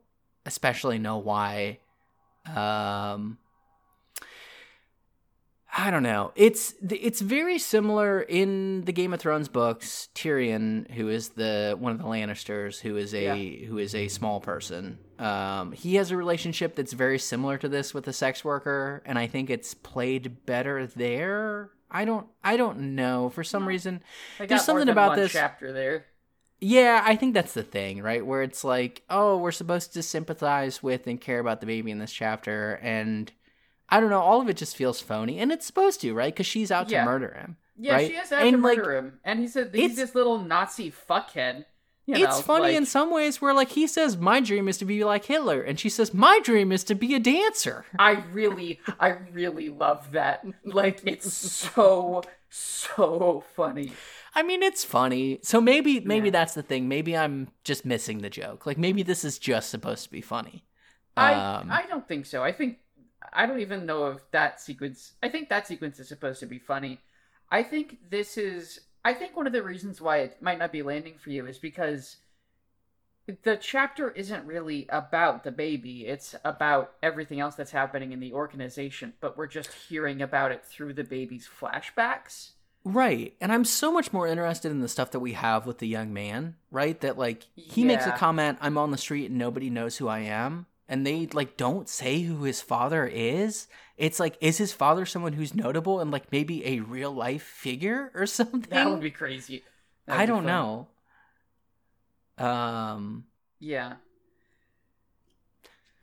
[0.44, 1.78] especially know why.
[2.54, 3.38] Um,
[5.74, 6.32] I don't know.
[6.36, 10.08] It's it's very similar in the Game of Thrones books.
[10.14, 14.38] Tyrion, who is the one of the Lannisters, who is a who is a small
[14.38, 19.02] person, um, he has a relationship that's very similar to this with a sex worker,
[19.06, 21.70] and I think it's played better there.
[21.90, 24.02] I don't I don't know for some reason.
[24.38, 26.06] There's something about this- chapter there.
[26.64, 28.24] Yeah, I think that's the thing, right?
[28.24, 31.98] Where it's like, oh, we're supposed to sympathize with and care about the baby in
[31.98, 33.32] this chapter, and
[33.92, 36.32] I don't know, all of it just feels phony, and it's supposed to, right?
[36.32, 37.04] Because she's out Yeah.
[37.04, 37.56] to murder him.
[37.78, 38.08] Yeah, right?
[38.08, 40.90] she has to And, to like, murder him, and he's a he's this little Nazi
[40.90, 41.64] fuckhead
[42.06, 44.76] You it's know, funny like- in some ways where like he says my dream is
[44.78, 47.84] to be like Hitler and she says my dream is to be a dancer.
[47.98, 50.44] I really, I really love that.
[50.64, 53.92] Like, it's so, so funny.
[54.34, 55.38] I mean it's funny.
[55.42, 56.32] So maybe maybe Yeah.
[56.32, 56.88] that's the thing.
[56.88, 58.66] Maybe I'm just missing the joke.
[58.66, 60.64] Like maybe this is just supposed to be funny.
[61.16, 62.42] I, Um, I don't think so.
[62.42, 62.78] I think,
[63.32, 65.12] I don't even know if that sequence.
[65.22, 67.00] I think that sequence is supposed to be funny.
[67.50, 68.80] I think this is.
[69.04, 71.58] I think one of the reasons why it might not be landing for you is
[71.58, 72.18] because
[73.42, 76.06] the chapter isn't really about the baby.
[76.06, 80.64] It's about everything else that's happening in the organization, but we're just hearing about it
[80.64, 82.50] through the baby's flashbacks.
[82.84, 83.34] Right.
[83.40, 86.12] And I'm so much more interested in the stuff that we have with the young
[86.12, 87.00] man, right?
[87.00, 90.20] That like he makes a comment, I'm on the street and nobody knows who I
[90.20, 90.66] am.
[90.92, 93.66] And they like don't say who his father is.
[93.96, 98.12] It's like, is his father someone who's notable and like maybe a real life figure
[98.14, 98.66] or something?
[98.68, 99.62] That would be crazy.
[100.06, 100.52] Would I be don't fun.
[100.52, 100.88] know.
[102.44, 103.24] Um
[103.58, 103.94] Yeah.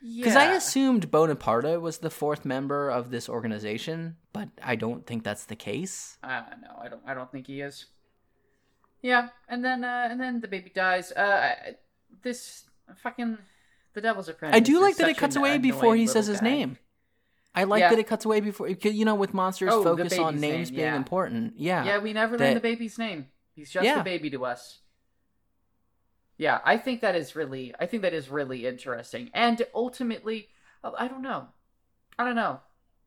[0.02, 5.24] because I assumed Bonaparte was the fourth member of this organization, but I don't think
[5.24, 6.18] that's the case.
[6.24, 7.03] Uh, no, I don't.
[7.06, 7.86] I don't think he is.
[9.02, 11.11] Yeah, and then uh, and then the baby dies.
[11.11, 11.76] Uh,
[12.24, 12.64] this
[13.03, 13.38] fucking
[14.01, 14.55] the Devil's Apprentice.
[14.55, 16.49] I do like that it cuts away before he says little his guy.
[16.49, 16.77] name.
[17.55, 17.89] I like Yeah.
[17.89, 20.88] that it cuts away before you know with monsters Oh, focus on names name, being
[20.88, 20.95] yeah.
[20.95, 21.53] important.
[21.57, 21.84] Yeah.
[21.84, 23.27] Yeah, we never learn the baby's name.
[23.55, 23.99] He's just Yeah.
[23.99, 24.80] a baby to us.
[26.38, 27.73] Yeah, I think that is really.
[27.80, 30.47] I think that is really interesting, and ultimately,
[30.84, 31.49] uh, I don't know.
[32.17, 32.61] I don't know.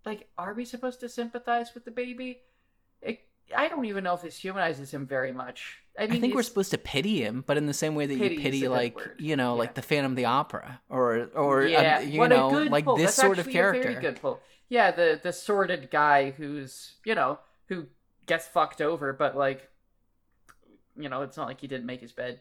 [0.04, 2.40] Like, are we supposed to sympathize with the baby?
[3.56, 5.78] I don't even know if this humanizes him very much.
[5.98, 8.34] I, I, think we're supposed to pity him, but in the same way that Pity
[8.36, 9.58] you pity like you know, Yeah.
[9.58, 12.96] like the Phantom of the Opera or or yeah, um, you what know, like pull.
[12.96, 13.82] this That's sort of actually a character.
[13.90, 14.40] very good pull.
[14.70, 17.86] Yeah, the the sordid guy who's you know who
[18.26, 19.68] gets fucked over, but like,
[20.96, 22.40] you know, it's not like he didn't make his bed.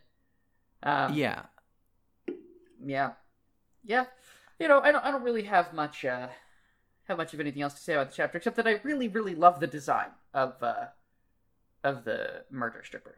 [0.84, 1.44] Um, Yeah.
[2.84, 3.12] yeah,
[3.84, 4.06] yeah.
[4.60, 6.28] You know, I don't I don't really have much uh
[7.06, 9.36] have much of anything else to say about the chapter except that I really really
[9.36, 10.88] love the design of uh
[11.84, 13.16] of the murder stripper.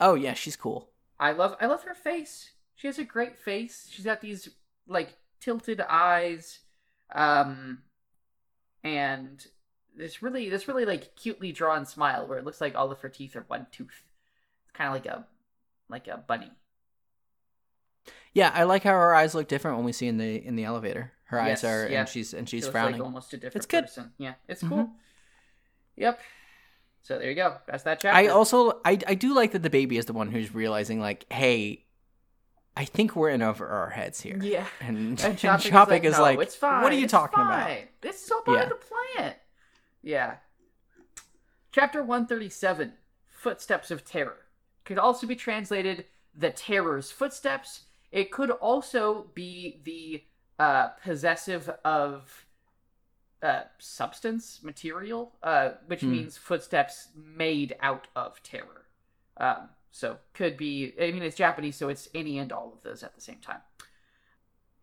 [0.00, 0.90] Oh yeah, she's cool.
[1.18, 2.50] I love I love her face.
[2.74, 3.88] She has a great face.
[3.90, 4.48] She's got these
[4.88, 6.60] like tilted eyes,
[7.14, 7.82] um,
[8.82, 9.46] and
[9.96, 13.08] this really this really like cutely drawn smile where it looks like all of her
[13.08, 14.02] teeth are one tooth.
[14.64, 15.26] It's kind of like a
[15.88, 16.50] like a bunny.
[18.32, 20.64] Yeah, I like how her eyes look different when we see in the in the
[20.64, 21.12] elevator.
[21.26, 22.00] Her eyes are yeah.
[22.00, 22.94] and she's and she's looks frowning.
[22.94, 23.84] like almost a different It's good.
[23.84, 24.12] person.
[24.18, 24.68] Yeah, it's Mhm.
[24.68, 24.90] cool.
[25.96, 26.20] Yep.
[27.02, 27.56] So there you go.
[27.66, 28.16] That's that chapter.
[28.16, 31.26] I also I I do like that the baby is the one who's realizing like,
[31.32, 31.84] hey,
[32.76, 34.38] I think we're in over our heads here.
[34.42, 34.66] yeah.
[34.80, 36.82] And, And and Chopik, Chopik is like, no, fine.
[36.82, 37.70] what are you it's talking about?
[38.00, 38.62] This is all part Yeah.
[38.64, 38.74] of the
[39.16, 39.34] plan.
[40.02, 40.34] Yeah.
[41.72, 42.92] Chapter 137
[43.28, 44.38] Footsteps of Terror.
[44.84, 46.06] Could also be translated
[46.36, 47.82] The Terror's Footsteps.
[48.12, 50.22] It could also be the
[50.58, 52.43] uh, possessive of
[53.44, 56.12] uh, substance, material, uh, which Hmm.
[56.12, 58.86] means footsteps made out of terror.
[59.36, 60.94] Um, so could be.
[61.00, 63.60] I mean, it's Japanese, so it's any and all of those at the same time.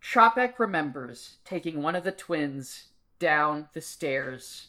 [0.02, 2.90] Chopek remembers taking one of the twins
[3.20, 4.68] down the stairs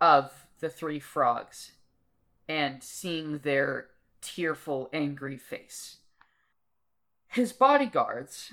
[0.00, 1.72] of the three frogs
[2.48, 3.88] and seeing their
[4.20, 5.98] tearful, angry face.
[7.28, 8.52] His bodyguards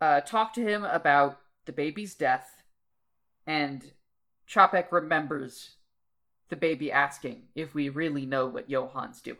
[0.00, 2.55] uh, talk to him about the baby's death,
[3.46, 3.92] and
[4.48, 5.76] Chopek remembers
[6.48, 9.38] the baby asking if we really know what Johan's doing.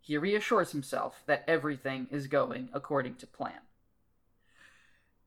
[0.00, 3.60] He reassures himself that everything is going according to plan.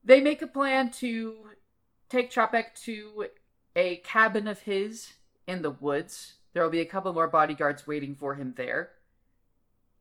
[0.02, 1.36] They make a plan to
[2.08, 3.26] take Chopek to
[3.76, 5.12] a cabin of his
[5.46, 6.34] in the woods.
[6.52, 8.90] There will be a couple more bodyguards waiting for him there.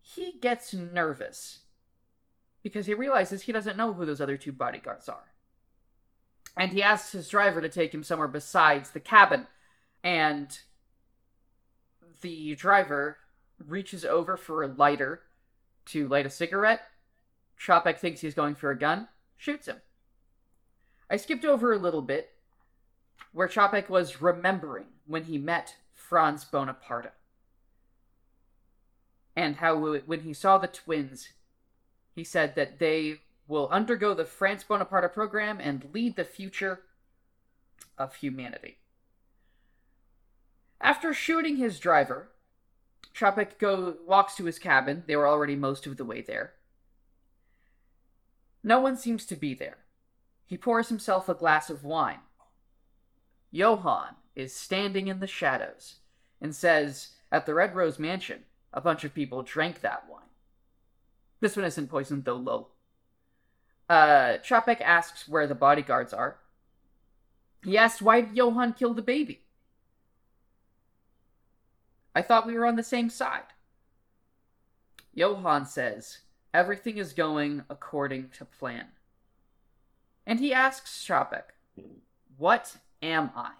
[0.01, 1.59] He gets nervous
[2.63, 5.33] because he realizes he doesn't know who those other two bodyguards are.
[6.57, 9.47] And he asks his driver to take him somewhere besides the cabin.
[10.03, 10.57] And
[12.21, 13.17] the driver
[13.65, 15.21] reaches over for a lighter
[15.87, 16.81] to light a cigarette.
[17.59, 19.07] Chopek thinks he's going for a gun,
[19.37, 19.81] shoots him.
[21.09, 22.31] I skipped over a little bit
[23.31, 27.13] where Chopek was remembering when he met Franz Bonaparte.
[29.35, 31.29] And how when he saw the twins,
[32.13, 36.83] he said that they will undergo the Franz Bonaparte program and lead the future
[37.97, 38.77] of humanity.
[40.79, 42.29] After shooting his driver,
[43.13, 45.03] Chopek go walks to his cabin.
[45.07, 46.53] They were already most of the way there.
[48.63, 49.79] No one seems to be there.
[50.45, 52.19] He pours himself a glass of wine.
[53.51, 55.95] Johann is standing in the shadows
[56.39, 60.29] and says, at the Red Rose Mansion, A bunch of people drank that wine.
[61.39, 62.75] This one isn't poisoned, though, lol.
[63.89, 64.37] Uh,
[64.81, 66.37] asks where the bodyguards are.
[67.63, 69.41] He asks why did Johann kill the baby?
[72.15, 73.53] I thought we were on the same side.
[75.13, 76.19] Johann says,
[76.53, 78.87] everything is going according to plan.
[80.25, 81.53] And he asks Chapek,
[82.37, 83.51] what am I?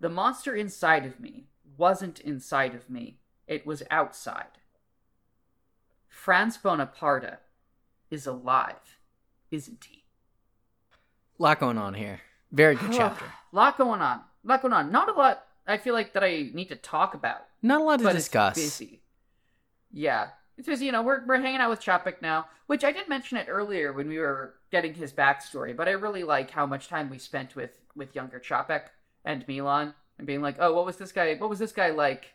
[0.00, 1.46] The monster inside of me
[1.76, 4.58] wasn't inside of me, it was outside.
[6.08, 7.40] Franz Bonaparte
[8.10, 8.98] is alive,
[9.54, 10.04] isn't he?
[11.38, 12.20] lot going on here.
[12.52, 13.24] Very good chapter.
[13.52, 14.20] lot going on.
[14.44, 14.92] lot going on.
[14.92, 17.46] Not a lot I feel like that I need to talk about.
[17.62, 18.56] Not a lot to but discuss.
[18.58, 19.00] It's busy.
[19.90, 20.28] Yeah.
[20.56, 23.38] It's busy, you know, we're we're hanging out with Chapek now, which I did mention
[23.38, 27.10] it earlier when we were getting his backstory, but I really like how much time
[27.10, 28.82] we spent with with younger Chapek
[29.24, 31.34] and Milan and being like, "Oh, what was this guy?
[31.34, 32.34] What was this guy like?"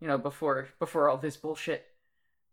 [0.00, 1.84] You know, before before all this bullshit.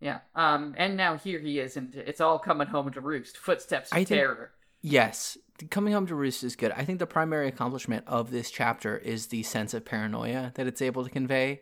[0.03, 0.19] Yeah.
[0.35, 0.75] Um.
[0.77, 3.37] And now here he is, and it's all coming home to roost.
[3.37, 4.51] Footsteps of I think- terror.
[4.85, 5.37] Yes,
[5.69, 6.73] coming home to roost is good.
[6.73, 10.81] I think the primary accomplishment of this chapter is the sense of paranoia that it's
[10.81, 11.61] able to convey.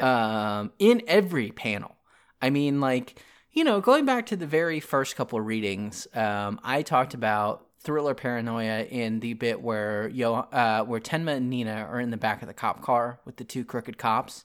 [0.00, 1.94] Um, in every panel.
[2.42, 3.22] I mean, like
[3.52, 7.68] you know, going back to the very first couple of readings, um, I talked about
[7.78, 12.16] thriller paranoia in the bit where Yo, uh, where Tenma and Nina are in the
[12.16, 14.44] back of the cop car with the two crooked cops.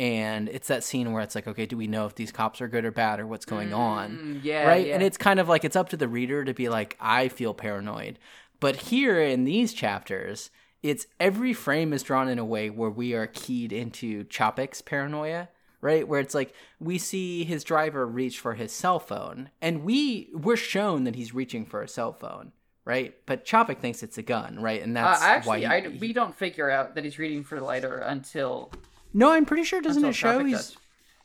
[0.00, 2.68] And it's that scene where it's like, okay, do we know if these cops are
[2.68, 4.16] good or bad or what's going on?
[4.16, 4.66] Mm, yeah.
[4.66, 4.86] right?
[4.86, 4.94] yeah.
[4.94, 7.52] And it's kind of like it's up to the reader to be like, I feel
[7.52, 8.18] paranoid.
[8.60, 10.50] But here in these chapters,
[10.82, 15.50] it's every frame is drawn in a way where we are keyed into Chopik's paranoia,
[15.82, 16.08] right?
[16.08, 20.56] Where it's like we see his driver reach for his cell phone, and we we're
[20.56, 22.52] shown that he's reaching for a cell phone,
[22.86, 23.14] right?
[23.26, 24.82] But Chopik thinks it's a gun, right?
[24.82, 27.64] And Uh, that's actually, why I, we don't figure out that he's reading for the
[27.66, 28.72] lighter until
[29.12, 30.76] no, I'm pretty sure doesn't it show he's does.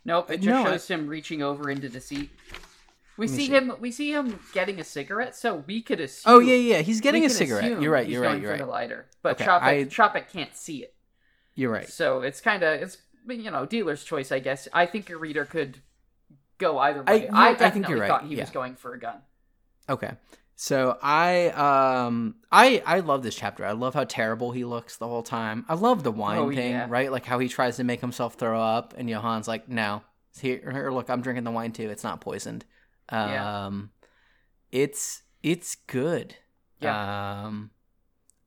[0.03, 2.29] Nope, it just No, I- shows him reaching over into the seat.
[3.17, 3.47] We see see.
[3.47, 3.71] him.
[3.79, 6.33] We see him getting a cigarette, so we could assume.
[6.33, 7.81] oh yeah yeah he's getting a cigarette.
[7.81, 8.07] You're right.
[8.07, 8.39] You're right.
[8.41, 8.59] You're for right.
[8.59, 10.93] the lighter, but Okay, Chopik, I- Chopik can't see it.
[11.55, 11.87] You're right.
[11.87, 12.97] So it's kind of it's
[13.27, 14.67] you know dealer's choice, I guess.
[14.73, 15.77] I think a reader could
[16.57, 17.21] go either way.
[17.21, 18.43] you're- I, I think you're right, thought he yeah.
[18.43, 19.17] was going for a gun.
[19.89, 20.11] Okay.
[20.57, 23.65] So I um I I love this chapter.
[23.65, 25.65] I love how terrible he looks the whole time.
[25.67, 26.87] I love the wine Oh, thing, yeah.
[26.89, 27.11] right?
[27.11, 30.01] Like how he tries to make himself throw up and Johann's like, "No.
[30.39, 31.89] Here, here look, I'm drinking the wine too.
[31.89, 32.63] It's not poisoned."
[33.09, 33.71] Um Yeah.
[34.71, 36.35] it's it's good.
[36.79, 37.43] Yeah.
[37.45, 37.71] Um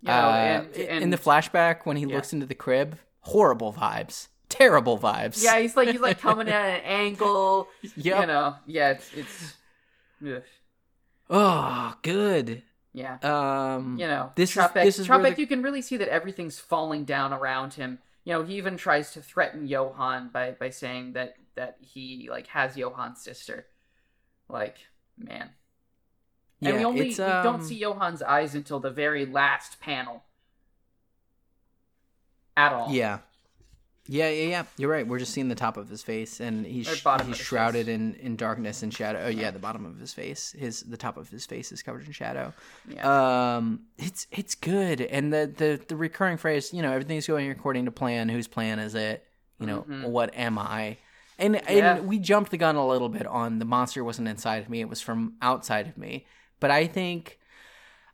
[0.00, 2.14] You know, uh, and, and in the flashback when he Yeah.
[2.16, 4.28] looks into the crib, horrible vibes.
[4.48, 5.42] Terrible vibes.
[5.44, 7.68] yeah, he's like he's like coming at an angle.
[7.96, 8.20] Yep.
[8.20, 9.56] You know, yeah, it's it's.
[10.26, 10.42] ugh.
[11.30, 12.62] Oh, good.
[12.92, 13.18] Yeah.
[13.22, 15.06] Um you know, this is- this is
[15.36, 17.98] the- you can really see that everything's falling down around him.
[18.24, 22.46] You know, he even tries to threaten Johann by by saying that that he like
[22.48, 23.66] has Johann's sister.
[24.48, 24.78] Like,
[25.16, 25.50] man.
[26.62, 30.24] And we only it's, we don't um, see Johann's eyes until the very last panel.
[32.56, 32.90] At all.
[32.92, 33.18] Yeah.
[34.10, 34.62] Yeah, yeah, yeah.
[34.78, 35.06] You're right.
[35.06, 36.98] We're just seeing the top of his face, and he's he's
[37.36, 37.94] shrouded face.
[37.94, 39.24] in in darkness and shadow.
[39.26, 40.52] Oh yeah, the bottom of his face.
[40.58, 42.54] His the top of his face is covered in shadow.
[42.88, 43.56] Yeah.
[43.56, 47.84] Um, it's it's good, and the the the recurring phrase, you know, everything's going according
[47.84, 48.28] to plan.
[48.30, 49.24] Whose plan is it?
[49.60, 50.08] You know, Mhm.
[50.08, 50.96] what am I?
[51.38, 51.96] And Yeah.
[51.96, 54.80] and we jumped the gun a little bit on the monster wasn't inside of me;
[54.80, 56.26] it was from outside of me.
[56.60, 57.38] But I think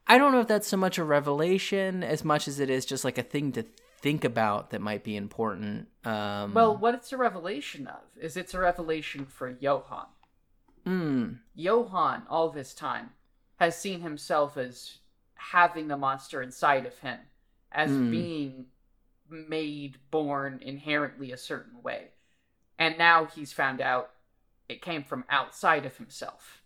[0.08, 3.04] I don't know if that's so much a revelation as much as it is just
[3.04, 3.64] like a thing to
[4.04, 5.88] think about that might be important.
[6.04, 10.06] Um, well, what it's a revelation of is it's a revelation for Johann.
[10.86, 13.14] mm, Johann, all this time,
[13.56, 14.98] has seen himself as
[15.36, 17.18] having the monster inside of him,
[17.72, 18.10] as Hmm.
[18.10, 18.66] being
[19.30, 22.10] made, born inherently a certain way.
[22.78, 24.10] And now he's found out
[24.68, 26.62] it came from outside of himself.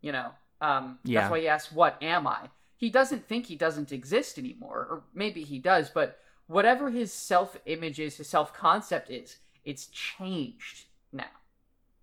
[0.00, 0.30] You know,
[0.60, 1.22] um, Yeah.
[1.22, 2.48] that's why he asks, What am I?
[2.80, 7.56] He doesn't think he doesn't exist anymore, or maybe he does, but whatever his self
[7.66, 11.26] image is, his self concept is, it's changed now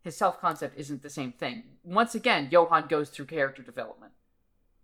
[0.08, 1.64] his self concept isn't the same thing.
[1.84, 4.14] Once again, Johann goes through character development.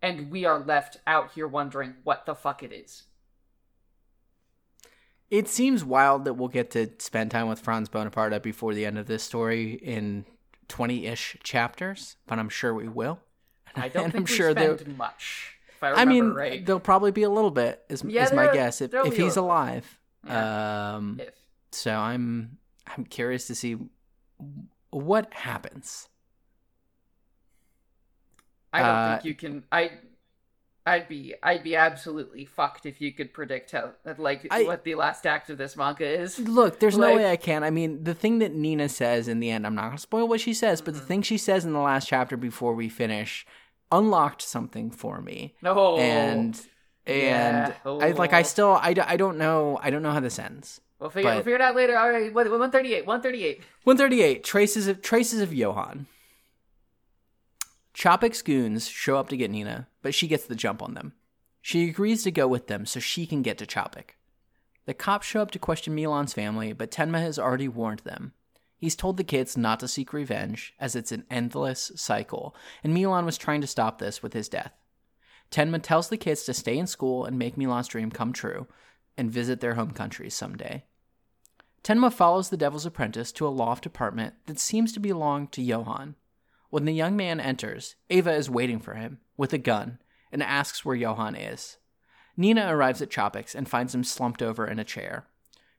[0.02, 3.04] And we are left out here wondering what the fuck it is.
[5.30, 8.98] it seems wild that we'll get to spend time with Franz Bonaparte before the end
[8.98, 10.26] of this story in
[10.68, 13.20] twenty-ish chapters, but I'm sure we will.
[13.76, 15.53] I don't And think I'm we sure spend much.
[15.92, 16.66] If I I mean, right.
[16.66, 17.84] there'll probably be a little bit.
[17.90, 20.00] Is, Yeah, is my guess if, if he's little alive.
[20.26, 20.96] Yeah.
[20.96, 21.34] Um, if
[21.72, 22.58] so I'm
[22.88, 23.78] I'm curious to see
[24.92, 26.10] what happens.
[28.72, 29.92] I don't uh, think you can I
[30.86, 34.96] I'd be I'd be absolutely fucked if you could predict how like I- what the
[34.96, 36.40] last act of this manga is.
[36.40, 37.64] Look, there's no way I can.
[37.64, 40.28] I mean, the thing that Nina says in the end, I'm not going to spoil
[40.28, 43.46] what she says, but the thing she says in the last chapter before we finish
[43.98, 45.56] unlocked something for me.
[45.62, 46.60] No, And
[47.06, 47.74] and Yeah.
[47.86, 48.44] I like I Oh.
[48.44, 50.80] still I, I don't know I don't know how this ends.
[51.00, 51.98] we'll figure we'll figure it out later.
[51.98, 53.58] All right, 138, 138.
[53.84, 56.08] 138 traces of traces of Johan.
[57.94, 61.14] Chopik's goons show up to get Nina, but she gets the jump on them.
[61.62, 64.16] She agrees to go with them so she can get to Chopik.
[64.86, 68.34] The cops show up to question Milan's family, but Tenma has already warned them.
[68.84, 72.54] He's told the kids not to seek revenge, as it's an endless cycle,
[72.84, 74.74] and Milan was trying to stop this with his death.
[75.50, 78.68] Tenma tells the kids to stay in school and make Milan's dream come true,
[79.18, 80.84] and visit their home countries someday.
[81.82, 86.16] Tenma follows the Devil's Apprentice to a loft apartment that seems to belong to Johann.
[86.70, 90.00] When the young man enters, Ava is waiting for him with a gun
[90.30, 91.78] and asks where Johann is.
[92.36, 95.26] Nina arrives at Chopik's and finds him slumped over in a chair.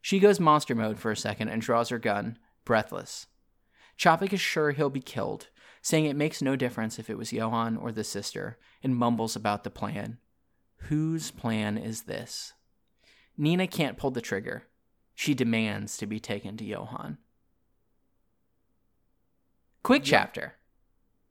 [0.01, 3.27] She goes monster mode for a second and draws her gun, breathless.
[3.99, 5.49] Chopik is sure he'll be killed,
[5.82, 9.65] saying it makes no difference if it was Johann or the sister, and mumbles about
[9.65, 10.19] the plan.
[10.89, 12.53] Whose plan is this?
[13.36, 14.65] Nina can't pull the trigger.
[15.15, 17.19] She demands to be taken to Johann.
[19.82, 20.19] Quick Yeah.
[20.20, 20.55] chapter.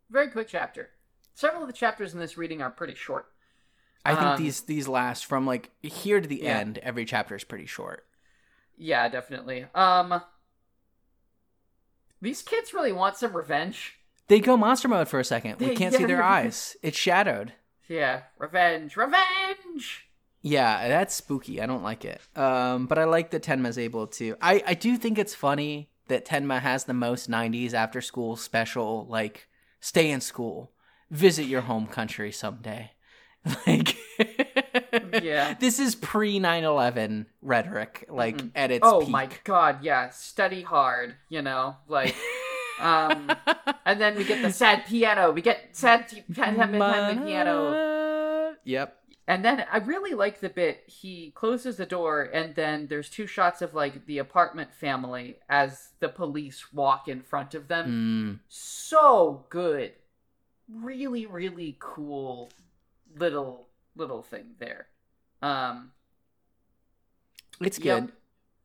[0.10, 0.92] Very quick chapter.
[1.34, 3.32] Several of the chapters in this reading are pretty short.
[4.06, 6.60] I think Um, these these last from like here to the Yeah.
[6.60, 6.78] end.
[6.80, 8.08] Every chapter is pretty short.
[8.76, 9.64] Yeah, definitely.
[9.74, 10.22] Um,
[12.24, 13.96] these kids really want some revenge.
[14.28, 15.60] They go monster mode for a second.
[15.60, 16.78] We can't see their eyes.
[16.82, 17.54] It's shadowed.
[17.88, 20.08] Yeah, revenge, revenge.
[20.42, 21.62] Yeah, that's spooky.
[21.62, 22.22] I don't like it.
[22.36, 24.36] Um, but I like that Tenma's able to.
[24.42, 29.06] I I do think it's funny that Tenma has the most '90s after school special.
[29.10, 29.48] Like,
[29.80, 30.72] stay in school,
[31.12, 32.92] visit your home country someday.
[33.68, 33.98] Like,
[35.24, 35.54] Yeah.
[35.60, 38.06] this is pre 9/11 rhetoric.
[38.10, 38.52] Like Mhm.
[38.56, 39.10] at its oh peak.
[39.10, 40.10] my god, yeah.
[40.10, 42.16] Study hard, you know, like.
[42.80, 43.32] Um,
[43.86, 45.32] and then we get the sad piano.
[45.32, 46.56] We get sad t- sad
[47.24, 48.56] piano.
[48.64, 49.00] Yep.
[49.26, 53.26] And then I really like the bit he closes the door, and then there's two
[53.26, 57.86] shots of like the apartment family as the police walk in front of them.
[57.88, 58.40] Mm.
[58.50, 59.94] So good,
[60.68, 62.50] really, really cool
[63.16, 64.88] little little thing there.
[65.44, 65.92] Um,
[67.62, 68.02] It's Yep.
[68.02, 68.12] good.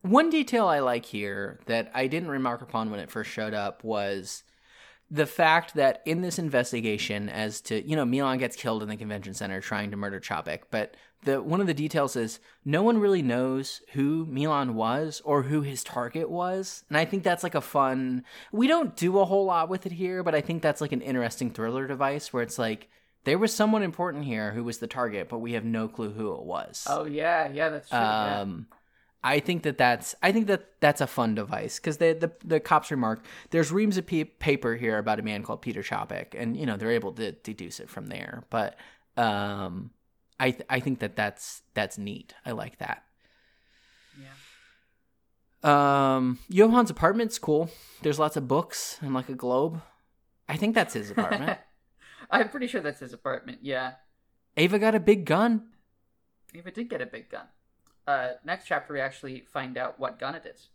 [0.03, 3.85] One detail I like here that I didn't remark upon when it first showed up
[3.85, 4.45] was
[5.11, 8.97] the fact that in this investigation as to you know Milan gets killed in the
[8.97, 10.95] convention center trying to murder Chopik, but
[11.25, 15.63] the one of the details is no one really knows who Milan was or who
[15.63, 18.25] his target was, and I think that's like a fun.
[18.53, 21.03] We don't do a whole lot with it here, but I think that's like an
[21.03, 22.89] interesting thriller device where it's like
[23.29, 26.33] there was someone important here who was the target, but we have no clue who
[26.35, 26.87] it was.
[26.89, 27.99] oh yeah, yeah, that's true.
[27.99, 28.41] yeah.
[28.41, 28.67] Um,
[29.23, 32.61] I think that that's I think that that's a fun device because the, the the
[32.61, 36.57] cops remark there's reams of pe- paper here about a man called Peter Chopik, and
[36.57, 38.45] you know they're able to deduce it from there.
[38.49, 38.77] But
[39.17, 39.91] um,
[40.41, 42.33] I th- I think that that's that's neat.
[42.47, 43.03] I like that.
[45.63, 46.17] Yeah.
[46.17, 47.71] Um, Johann's apartment's cool.
[48.03, 49.83] There's lots of books and like a globe.
[50.49, 51.59] I think that's his apartment.
[52.31, 53.59] I'm pretty sure that's his apartment.
[53.63, 53.93] Yeah.
[54.57, 55.69] Ava got a big gun.
[56.55, 57.47] Ava did get a big gun.
[58.07, 60.69] Uh, next chapter, we actually find out what gun it is.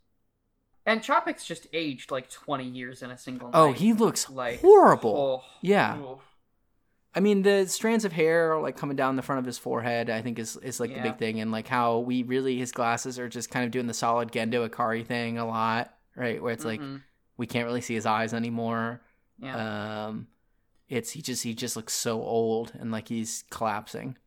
[0.85, 3.57] And Chopik's just aged like 20 years in a single night.
[3.57, 5.41] Oh, he looks like horrible.
[5.43, 5.97] oh, Yeah.
[5.97, 6.21] oh.
[7.15, 10.23] I mean, the strands of hair like coming down the front of his forehead, I
[10.23, 13.29] think is is like the big thing, and like how we really his glasses are
[13.29, 16.41] just kind of doing the solid Gendo Ikari thing a lot, right?
[16.41, 17.03] Where it's like Mhm.
[17.37, 19.01] we can't really see his eyes anymore.
[19.37, 20.27] yeah, Um,
[20.95, 24.17] it's he just he just looks so old and like he's collapsing.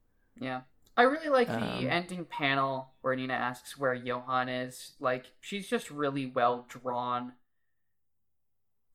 [0.40, 0.62] yeah.
[0.98, 4.94] I really like the um, ending panel where Nina asks where Johan is.
[4.98, 7.32] Like, she's just really well drawn.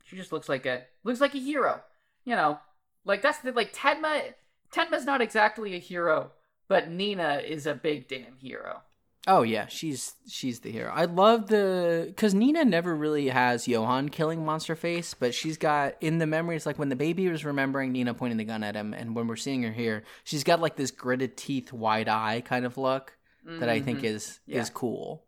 [0.04, 1.82] She just looks like a looks like a hero.
[2.26, 2.60] You know,
[3.06, 4.34] like that's the like Tenma.
[4.74, 6.32] Tenma's not exactly a hero,
[6.68, 8.82] but Nina is a big damn hero.
[9.28, 10.92] Oh yeah, she's she's the hero.
[10.92, 15.94] I love the because Nina never really has Johan killing Monster Face, but she's got
[16.02, 18.94] in the memories like when the baby was remembering Nina pointing the gun at him,
[18.96, 22.66] and when we're seeing her here, she's got like this gritted teeth, wide eye kind
[22.66, 23.16] of look
[23.46, 24.04] that I think Mhm.
[24.06, 24.62] is Yeah.
[24.62, 25.24] is cool.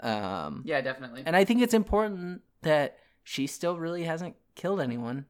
[0.00, 1.22] Um, yeah, definitely.
[1.24, 5.24] and I think it's important that she still really hasn't killed anyone.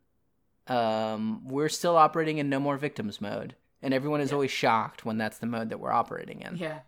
[0.66, 4.35] Um, we're still operating in no more victims mode, and everyone is Yeah.
[4.35, 6.57] always shocked when that's the mode that we're operating in.
[6.57, 6.81] Yeah.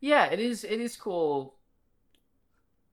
[0.00, 1.54] Yeah, it is it is cool.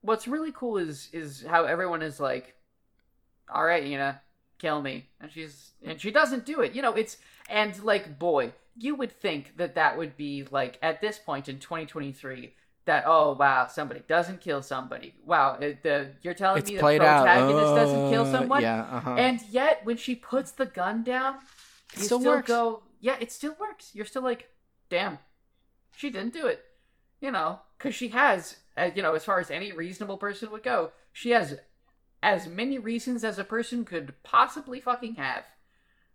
[0.01, 2.55] What's really cool is is how everyone is like,
[3.53, 4.21] All right, Nina,
[4.59, 5.07] kill me.
[5.19, 6.73] And she's and she doesn't do it.
[6.73, 7.17] You know, it's
[7.49, 11.59] and like boy, you would think that that would be like at this point in
[11.59, 12.53] 2023
[12.85, 16.81] that oh wow somebody doesn't kill somebody wow it, the you're telling It's me the
[16.81, 19.15] protagonist doesn't kill Uh, someone Yeah, uh-huh.
[19.17, 21.35] and yet when she puts the gun down
[21.93, 22.47] It you still still, works.
[22.47, 24.47] go yeah it still works you're still like
[24.89, 25.19] damn
[25.97, 26.63] she didn't do it
[27.19, 30.63] you know because she has uh, you know as far as any reasonable person would
[30.63, 31.59] go she has
[32.23, 35.43] as many reasons as a person could possibly fucking have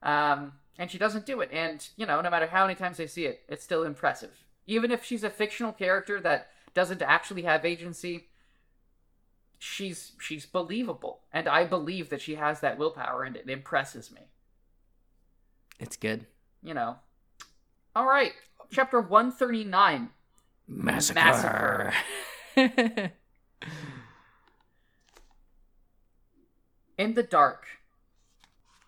[0.03, 3.07] um and she doesn't do it and you know no matter how many times i
[3.07, 7.65] see it it's still impressive even if she's a fictional character that doesn't actually have
[7.65, 8.29] agency
[9.59, 14.23] she's she's believable and i believe that she has that willpower and it impresses me
[15.83, 16.27] it's good.
[16.63, 16.97] you know.
[17.95, 18.33] All right,
[18.71, 20.11] chapter 139.
[20.77, 21.93] Massacre.
[26.99, 27.67] In the dark,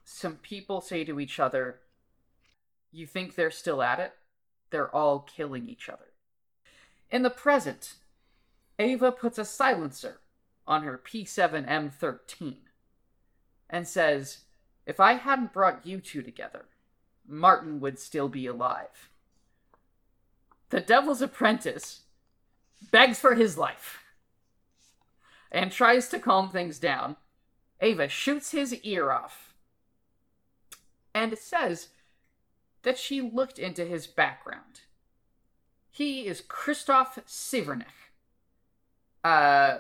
[0.05, 1.81] some people say to each other,
[2.93, 4.13] You think they're still at it?
[4.71, 6.13] They're all killing each other.
[7.11, 7.95] In the present,
[8.79, 10.21] Ava puts a silencer
[10.67, 12.57] on her P7M13
[13.71, 14.41] and says,
[14.87, 16.67] If I hadn't brought you two together,
[17.27, 19.11] Martin would still be alive.
[20.75, 22.01] The Devil's Apprentice
[22.91, 24.03] begs for his life
[25.53, 27.15] and tries to calm things down.
[27.81, 29.55] Ava shoots his ear off
[31.15, 31.91] and says
[32.83, 34.81] that she looked into his background.
[35.93, 38.11] He is Christoph Sievernich,
[39.23, 39.79] uh,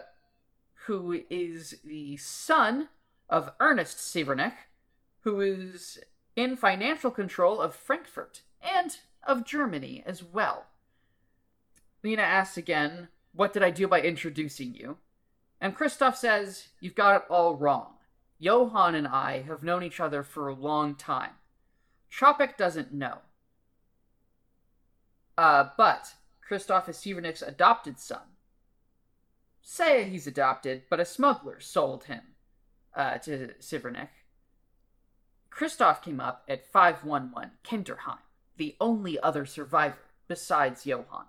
[0.86, 2.88] who is the son
[3.28, 4.54] of Ernest Sievernich,
[5.22, 5.98] who is
[6.36, 10.66] in financial control of Frankfurt and of Germany as well.
[12.05, 14.98] Lena asks again, What did I do by introducing you?
[15.60, 17.94] And Christoph says, You've got it all wrong.
[18.39, 21.31] Johann and I have known each other for a long time.
[22.12, 23.18] Chopek doesn't know.
[25.39, 28.20] Uh, but Christoph is Sievernich's adopted son.
[29.62, 32.20] Say he's adopted, but a smuggler sold him
[32.94, 34.10] uh, to Sivernech.
[35.48, 38.18] Christoph came up at 511 Kinderheim,
[38.59, 39.97] the only other survivor
[40.28, 41.26] besides Johann.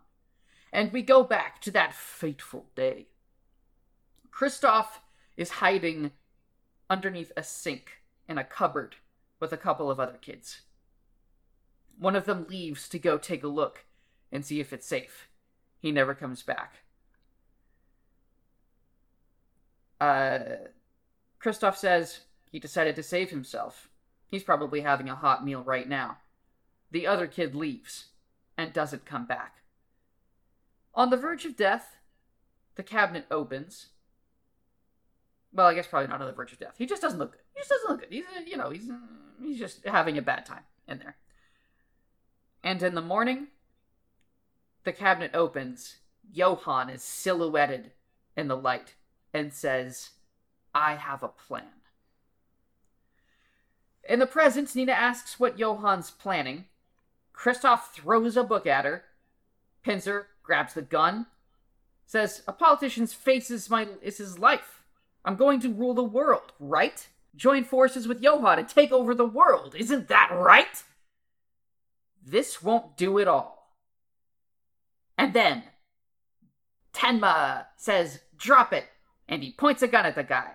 [0.71, 3.07] And we go back to that fateful day.
[4.31, 5.01] Christoph
[5.37, 6.11] is hiding
[6.89, 8.97] underneath a sink in a cupboard
[9.39, 10.61] with a couple of other kids.
[11.97, 13.85] One of them leaves to go take a look
[14.31, 15.29] and see if it's safe.
[15.79, 16.79] He never comes back.
[20.01, 20.39] Uh,
[21.39, 22.21] Christoph says
[22.51, 23.89] he decided to save himself.
[24.27, 26.17] He's probably having a hot meal right now.
[26.91, 28.07] The other kid leaves
[28.57, 29.57] and doesn't come back.
[30.95, 31.97] On the verge of death,
[32.75, 33.87] the cabinet opens.
[35.53, 36.75] Well, I guess probably not on the verge of death.
[36.77, 37.41] He just doesn't look good.
[37.53, 38.11] He just doesn't look good.
[38.11, 38.97] He's, uh, you know, he's uh,
[39.41, 41.17] he's just having a bad time in there.
[42.63, 43.47] And in the morning,
[44.83, 45.97] the cabinet opens.
[46.33, 47.91] Johann is silhouetted
[48.35, 48.95] in the light
[49.33, 50.11] and says,
[50.73, 51.63] "I have a plan."
[54.07, 56.65] In the present, Nina asks what Johann's planning.
[57.33, 59.05] Christoph throws a book at her.
[59.83, 61.27] Pins her, grabs the gun,
[62.05, 64.83] says, A politician's face is, my, is his life.
[65.23, 67.07] I'm going to rule the world, right?
[67.35, 69.75] Join forces with Johann to take over the world.
[69.75, 70.83] Isn't that right?
[72.23, 73.75] This won't do it all.
[75.17, 75.63] And then,
[76.93, 78.85] Tenma says, Drop it.
[79.27, 80.51] And he points a gun at the guy.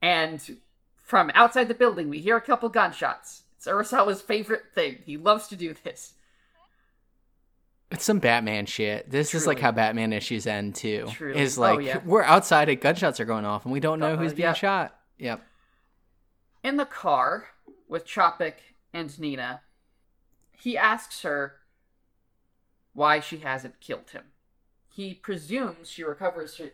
[0.00, 0.58] And
[0.96, 3.42] from outside the building, we hear a couple gunshots.
[3.56, 4.98] It's Urasawa's favorite thing.
[5.04, 6.14] He loves to do this.
[7.90, 9.10] It's some Batman shit.
[9.10, 11.06] This is like how Batman issues end too.
[11.12, 11.38] Truly.
[11.40, 12.00] Is Oh, like yeah.
[12.04, 14.52] we're outside and gunshots are going off and we don't know Uh, who's being yeah.
[14.54, 14.98] shot.
[15.18, 15.42] Yep.
[16.64, 17.48] In the car
[17.88, 18.54] with Chopik
[18.92, 19.60] and Nina,
[20.52, 21.56] he asks her
[22.94, 24.24] why she hasn't killed him.
[24.88, 26.70] He presumes she recovers her,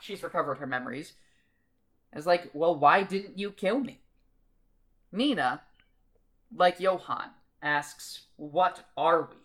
[0.00, 1.12] she's recovered her memories.
[2.14, 4.00] Is like, well, why didn't you kill me?
[5.12, 5.62] Nina,
[6.54, 7.30] like Johann,
[7.62, 9.36] asks, What are we?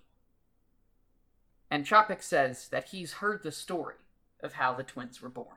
[1.72, 3.96] And Chopik says that he's heard the story
[4.42, 5.56] of how the twins were born.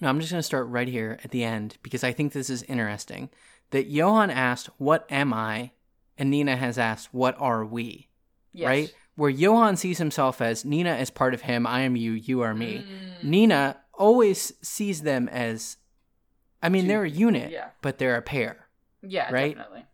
[0.00, 2.50] No, I'm just going to start right here at the end because I think this
[2.50, 3.30] is interesting.
[3.70, 5.72] That Johan asked, What am I?
[6.18, 8.08] And Nina has asked, What are we?
[8.52, 8.66] Yes.
[8.66, 8.94] Right?
[9.16, 12.54] Where Johan sees himself as Nina is part of him, I am you, you are
[12.54, 12.84] me.
[13.22, 13.24] Mm.
[13.28, 15.76] Nina always sees them as,
[16.62, 17.68] I mean, Two- they're a unit, yeah.
[17.80, 18.66] but they're a pair.
[19.02, 19.54] Yeah, Right?
[19.56, 19.84] definitely.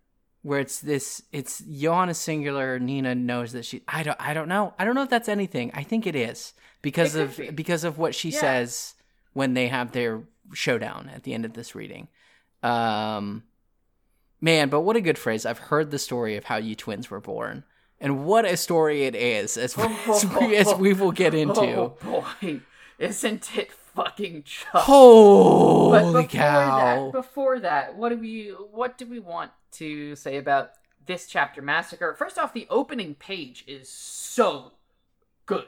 [0.43, 2.79] Where it's this, it's Johan is singular.
[2.79, 3.83] Nina knows that she.
[3.87, 4.17] I don't.
[4.21, 4.73] I don't know.
[4.79, 5.71] I don't know if that's anything.
[5.75, 7.51] I think it is because It of be.
[7.51, 8.41] because of what she Yeah.
[8.41, 8.95] says
[9.35, 10.23] when they have their
[10.55, 12.09] showdown at the end of this reading.
[12.63, 13.45] Um,
[14.43, 15.45] Man, but what a good phrase.
[15.45, 17.65] I've heard the story of how you twins were born.
[18.01, 21.61] And what a story it is, as, as, we, as we will get into.
[21.61, 22.61] Oh boy,
[22.99, 23.71] isn't it
[24.05, 24.67] fucking just?
[24.75, 27.05] Holy but before cow!
[27.07, 30.73] that, before that, what do we what do we want to say about
[31.07, 32.15] this chapter massacre?
[32.15, 34.73] First off, the opening page is so
[35.47, 35.67] good.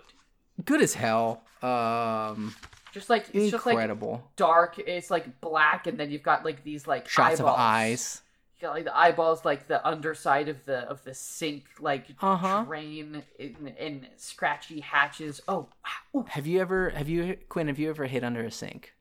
[0.65, 1.43] Good as hell.
[1.63, 2.55] Um,
[2.93, 4.31] Just like it's just like incredible.
[4.37, 4.79] dark.
[4.79, 7.55] It's like black, and then you've got like these like Shots eyeballs.
[7.55, 8.22] of eyes.
[8.63, 12.63] Got like the eyeballs, like the underside of the of the sink, like Uh-huh.
[12.65, 15.41] drain in, in scratchy hatches.
[15.49, 15.69] Oh
[16.15, 16.21] wow!
[16.21, 18.95] Ooh, Have you ever, have you, Quinn, have you ever hid under a sink?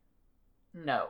[0.73, 1.09] no.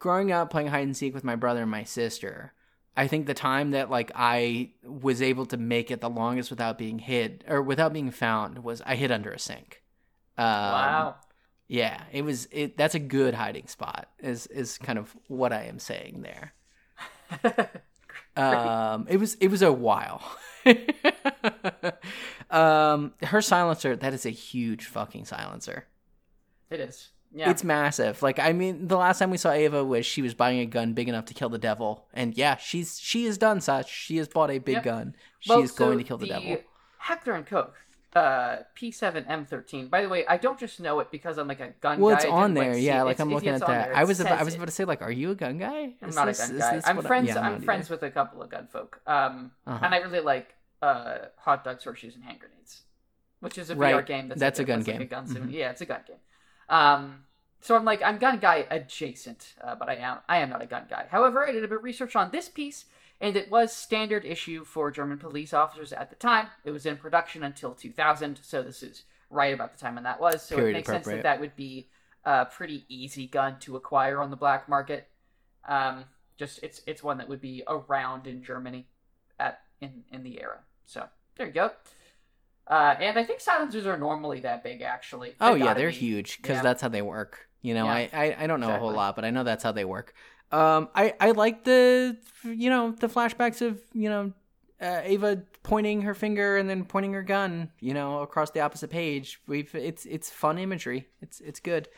[0.00, 2.52] growing up playing hide and seek with my brother and my sister,
[2.96, 6.78] I think the time that like I was able to make it the longest without
[6.78, 9.82] being hid or without being found was I hid under a sink.
[10.36, 11.14] Um, wow.
[11.68, 12.48] Yeah, it was.
[12.50, 14.08] It that's a good hiding spot.
[14.18, 16.52] Is is kind of what I am saying there.
[18.38, 20.22] Um, it was it was a while.
[22.50, 25.86] um, her silencer that is a huge fucking silencer.
[26.70, 27.10] it is.
[27.32, 27.50] Yeah.
[27.50, 28.22] It's massive.
[28.22, 30.92] Like I mean, the last time we saw Ava was she was buying a gun
[30.92, 33.90] big enough to kill the devil, and yeah, she's she has done such.
[33.90, 34.84] She has bought a big Yep.
[34.84, 35.16] gun.
[35.40, 36.58] She Well, is going to kill the, devil.
[36.98, 37.74] Heckler and Koch,
[38.16, 39.90] uh, P7M13.
[39.90, 42.22] By the way, I don't just know it because I'm like a gun Well, guy.
[42.28, 42.74] Well, it's on there.
[42.74, 43.88] see yeah, like I'm looking at that.
[43.88, 43.96] there.
[43.96, 45.94] I was about, I was about to say like, are you a gun guy?
[46.02, 46.80] I'm Is not this- a gun guy.
[46.86, 47.28] I'm what I- friends.
[47.28, 47.94] yeah, I'm friends either.
[47.94, 49.00] with a couple of gun folk.
[49.06, 49.78] Um, Uh-huh.
[49.84, 52.82] and I really like uh hot dogs, horseshoes, and hand grenades,
[53.40, 54.06] which is a VR Right.
[54.06, 54.28] game.
[54.28, 55.06] That's, That's a like gun that's like game.
[55.06, 55.52] a gun Mhm.
[55.52, 56.16] Yeah, it's a gun game.
[56.68, 57.24] Um,
[57.60, 60.66] so I'm like I'm gun guy adjacent, uh, but I am I am not a
[60.66, 61.06] gun guy.
[61.10, 62.86] However, I did a bit of research on this piece,
[63.20, 66.48] and it was standard issue for German police officers at the time.
[66.64, 70.20] It was in production until 2000, so this is right about the time when that
[70.20, 70.42] was.
[70.42, 71.88] So Period it makes sense that that would be
[72.24, 75.08] a pretty easy gun to acquire on the black market.
[75.68, 76.04] Um,
[76.36, 78.86] just it's it's one that would be around in Germany
[79.38, 80.58] at in in the era.
[80.84, 81.06] So
[81.36, 81.70] there you go.
[82.68, 85.34] Uh, and I think silencers are normally that big, actually.
[85.40, 85.94] Oh They've yeah, they're be.
[85.94, 86.62] huge because Yeah.
[86.62, 87.48] that's how they work.
[87.62, 87.92] You know, Yeah.
[87.92, 90.14] I, I I don't know a whole lot, but I know that's how they work.
[90.52, 94.32] Um, I I like the you know the flashbacks of you know
[94.80, 98.90] uh, Ava pointing her finger and then pointing her gun you know across the opposite
[98.90, 99.40] page.
[99.48, 101.06] We've it's it's fun imagery.
[101.20, 101.88] It's it's good.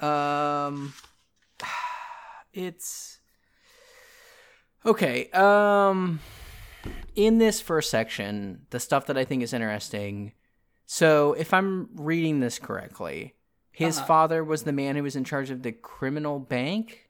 [0.00, 0.92] Um,
[2.52, 3.18] it's
[4.84, 5.30] okay.
[5.30, 6.20] Um,
[7.14, 10.32] in this first section, the stuff that I think is interesting.
[10.86, 13.34] So, if I'm reading this correctly,
[13.70, 14.06] his Uh-huh.
[14.06, 17.03] father was the man who was in charge of the criminal bank.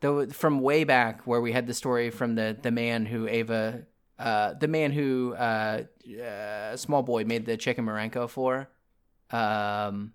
[0.00, 3.84] Though from way back where we had the story from the the man who Ava,
[4.18, 5.82] uh, the man who uh,
[6.24, 8.68] uh, small boy made the chicken Marengo for.
[9.30, 10.12] Um,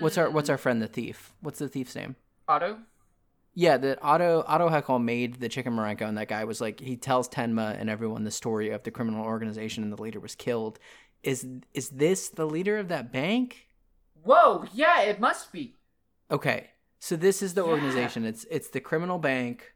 [0.00, 1.32] what's our what's our friend the thief?
[1.40, 2.16] What's the thief's name?
[2.48, 2.78] Otto?
[3.54, 6.98] Yeah, that Otto Otto Heckel made the chicken Marengo, and that guy was like he
[6.98, 10.78] tells Tenma and everyone the story of the criminal organization, and the leader was killed.
[11.22, 13.68] Is is this the leader of that bank?
[14.22, 15.76] Whoa, yeah, it must be.
[16.30, 16.68] Okay,
[17.06, 17.70] so this is the Yeah.
[17.70, 18.24] organization.
[18.24, 19.74] It's it's the criminal bank.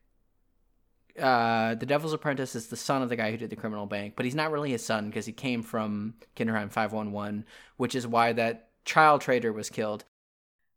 [1.17, 4.15] Uh, the Devil's Apprentice is the son of the guy who did the criminal bank,
[4.17, 7.45] but he's not really his son because he came from Kinderheim Five One One,
[7.77, 10.05] which is why that child trader was killed.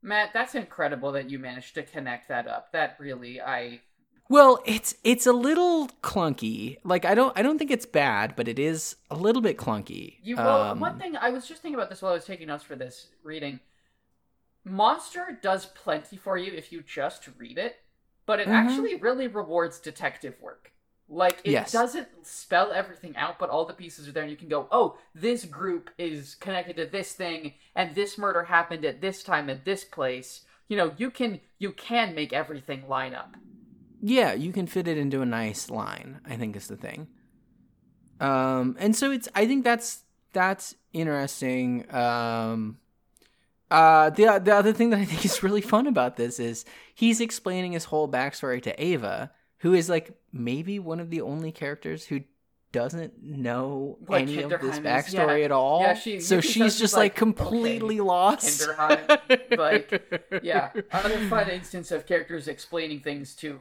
[0.03, 2.71] Matt, that's incredible that you managed to connect that up.
[2.71, 3.81] That really, I.
[4.29, 6.77] Well, it's it's a little clunky.
[6.83, 10.17] Like I don't I don't think it's bad, but it is a little bit clunky.
[10.21, 12.47] You well, Um, one thing I was just thinking about this while I was taking
[12.47, 13.59] notes for this reading.
[14.65, 17.77] Monster does plenty for you if you just read it,
[18.25, 18.51] but it Mhm.
[18.53, 20.71] actually really rewards detective work.
[21.09, 21.71] Like it Yes.
[21.71, 24.97] doesn't spell everything out, but all the pieces are there, and you can go, "Oh,
[25.13, 29.65] this group is connected to this thing, and this murder happened at this time at
[29.65, 33.35] this place." You know, you can you can make everything line up.
[34.01, 36.21] Yeah, you can fit it into a nice line.
[36.25, 37.09] I think is the thing.
[38.19, 41.93] Um, and so it's I think that's that's interesting.
[41.93, 42.79] Um,
[43.73, 46.63] uh, the the other thing that I think is really fun about this is
[46.93, 51.51] he's explaining his whole backstory to Ava, who is like maybe one of the only
[51.51, 52.21] characters who
[52.71, 55.45] doesn't know What any of this backstory yeah.
[55.45, 55.81] at all.
[55.81, 58.61] Yeah, she- so she's just like, like, completely okay, lost.
[58.67, 63.59] Kinderheim, like, Yeah, another fun instance of characters explaining things to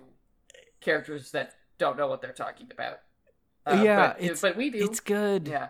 [0.81, 3.01] characters that don't know what they're talking about.
[3.67, 4.83] Uh, Yeah, but, it's- but we do.
[4.85, 5.47] It's good.
[5.47, 5.69] yeah,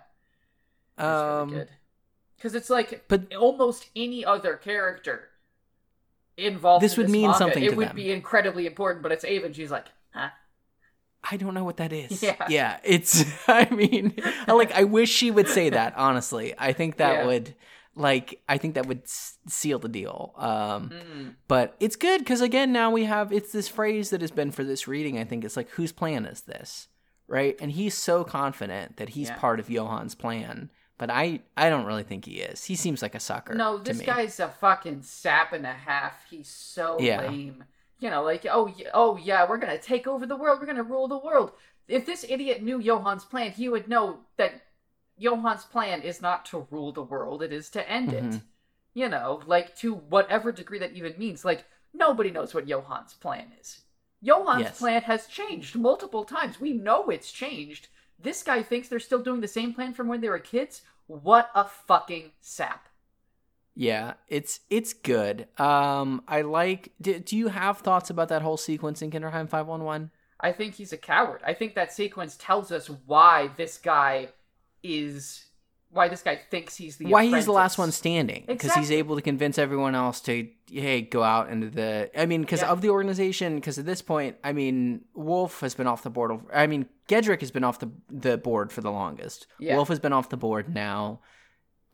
[0.96, 1.70] it's um, really good.
[2.42, 5.28] Because it's like, but- almost any other character
[6.36, 6.82] involved.
[6.84, 7.96] This in would mean manga, something It would them.
[7.96, 10.30] be incredibly important, but it's Ava, and she's like, huh?
[11.30, 12.20] I don't know what that is.
[12.22, 12.46] Yeah.
[12.48, 13.24] yeah, it's.
[13.48, 14.14] I mean,
[14.48, 14.72] I like.
[14.72, 15.94] I wish she would say that.
[15.96, 17.26] Honestly, I think that Yeah.
[17.26, 17.54] would.
[17.94, 20.32] like I think that would s- seal the deal.
[20.36, 21.34] Um, Mm.
[21.46, 24.64] but it's good because again, now we have it's this phrase that has been for
[24.64, 25.16] this reading.
[25.18, 26.88] I think it's like, whose plan is this,
[27.28, 27.54] right?
[27.60, 29.36] And he's so confident that he's Yeah.
[29.36, 32.64] part of Johan's plan, but I I don't really think he is.
[32.64, 33.54] He seems like a sucker.
[33.54, 36.24] No, this guy's a fucking sap and a half.
[36.30, 37.22] He's so Yeah.
[37.22, 37.64] lame.
[37.98, 40.60] You know, like oh oh yeah, we're gonna take over the world.
[40.60, 41.52] We're gonna rule the world.
[41.88, 44.62] If this idiot knew Johan's plan, he would know that
[45.18, 47.42] Johan's plan is not to rule the world.
[47.42, 48.22] It is to end it.
[48.24, 48.42] Mhm.
[48.94, 51.44] You know, like to whatever degree that even means.
[51.44, 53.82] Like nobody knows what Johan's plan is.
[54.22, 54.78] Johan's Yes.
[54.78, 56.60] plan has changed multiple times.
[56.60, 57.88] We know it's changed.
[58.22, 60.82] This guy thinks they're still doing the same plan from when they were kids.
[61.06, 62.88] What a fucking sap.
[63.74, 65.48] Yeah, it's it's good.
[65.58, 66.92] Um, I like.
[67.00, 70.10] Do, do you have thoughts about that whole sequence in Kinderheim Five One One?
[70.40, 71.40] I think he's a coward.
[71.46, 74.28] I think that sequence tells us why this guy
[74.82, 75.46] is
[75.92, 78.44] why this guy thinks he's the Why he's the last one standing?
[78.46, 82.10] Because he's able to convince everyone else to hey go out into the.
[82.18, 82.70] I mean, because Yeah.
[82.70, 83.56] of the organization.
[83.56, 86.32] Because at this point, I mean, Wolf has been off the board.
[86.52, 89.46] I mean, Gedrick has been off the the board for the longest.
[89.60, 89.76] Yeah.
[89.76, 91.20] Wolf has been off the board now.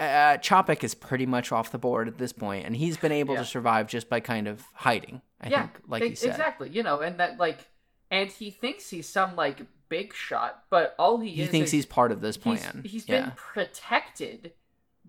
[0.01, 3.35] Uh, Chopik is pretty much off the board at this point, and he's been able
[3.35, 3.41] Yeah.
[3.41, 5.23] to survive just by kind of hiding.
[5.41, 6.31] I yeah, think, like e- you said.
[6.31, 6.69] exactly.
[6.71, 7.67] You know, and that like,
[8.11, 11.73] and he thinks he's some like big shot, but all he, He is thinks is
[11.73, 12.83] he's part of this plan.
[12.85, 13.21] he's yeah.
[13.23, 14.53] been protected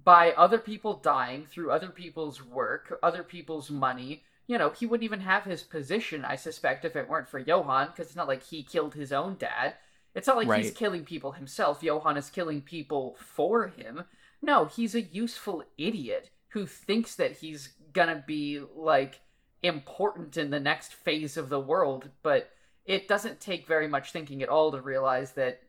[0.04, 4.24] by other people dying through other people's work, other people's money.
[4.48, 7.88] You know, he wouldn't even have his position, I suspect, if it weren't for Johann,
[7.88, 9.76] because it's not like he killed his own dad.
[10.16, 11.84] It's not like he's killing people himself.
[11.84, 14.06] Johann is killing people for him.
[14.42, 19.20] No, he's a useful idiot who thinks that he's gonna be, like,
[19.62, 22.50] important in the next phase of the world, but
[22.90, 25.62] it doesn't take very much thinking at all to realize that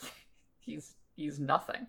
[0.60, 1.88] he's he's nothing.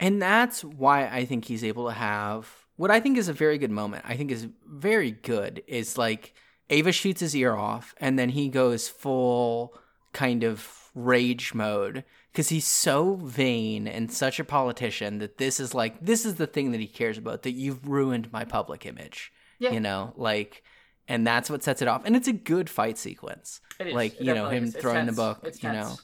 [0.00, 3.58] And that's why I think he's able to have what I think is a very
[3.58, 4.04] good moment.
[4.08, 6.34] I think is very good is like
[6.70, 9.74] Ava shoots his ear off and then he goes full
[10.14, 15.74] kind of rage mode because he's so vain and such a politician that this is
[15.74, 19.30] like this is the thing that he cares about that you've ruined my public image.
[19.58, 19.72] Yeah.
[19.72, 20.64] You know, like
[21.08, 22.02] and that's what sets it off.
[22.04, 23.60] And it's a good fight sequence.
[23.78, 23.94] It is.
[23.94, 24.76] Like, It you know, him is.
[24.76, 25.16] Throwing the tense.
[25.16, 25.96] book, It's you know.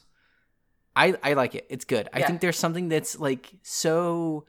[0.95, 1.65] I I like it.
[1.69, 2.09] It's good.
[2.13, 4.45] I think there's something that's like so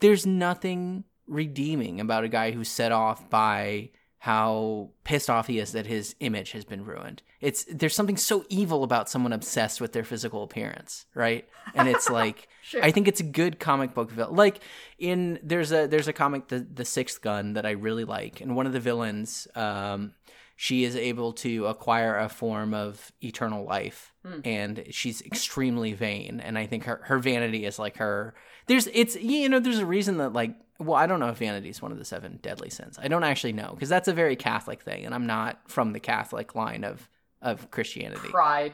[0.00, 5.72] there's nothing redeeming about a guy who's set off by how pissed off he is
[5.72, 7.22] that his image has been ruined.
[7.40, 11.48] It's there's something so evil about someone obsessed with their physical appearance, right?
[11.74, 12.84] And it's like Sure.
[12.84, 14.36] I think it's a good comic book villain.
[14.36, 14.60] Like
[14.98, 18.56] in there's a there's a comic the the Sixth Gun that I really like, and
[18.56, 20.12] one of the villains, um,
[20.56, 24.40] she is able to acquire a form of eternal life, Hmm.
[24.44, 26.40] and she's extremely vain.
[26.40, 28.34] And I think her her vanity is like her.
[28.66, 31.68] There's it's you know there's a reason that like well I don't know if vanity
[31.70, 32.98] is one of the seven deadly sins.
[33.00, 36.00] I don't actually know because that's a very Catholic thing, and I'm not from the
[36.00, 37.08] Catholic line of
[37.42, 38.72] of Christianity Pride.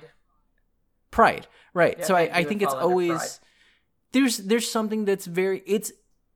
[1.10, 3.28] pride right Yeah, so i, I think it's always pride.
[4.12, 5.92] there's there's something that's very it's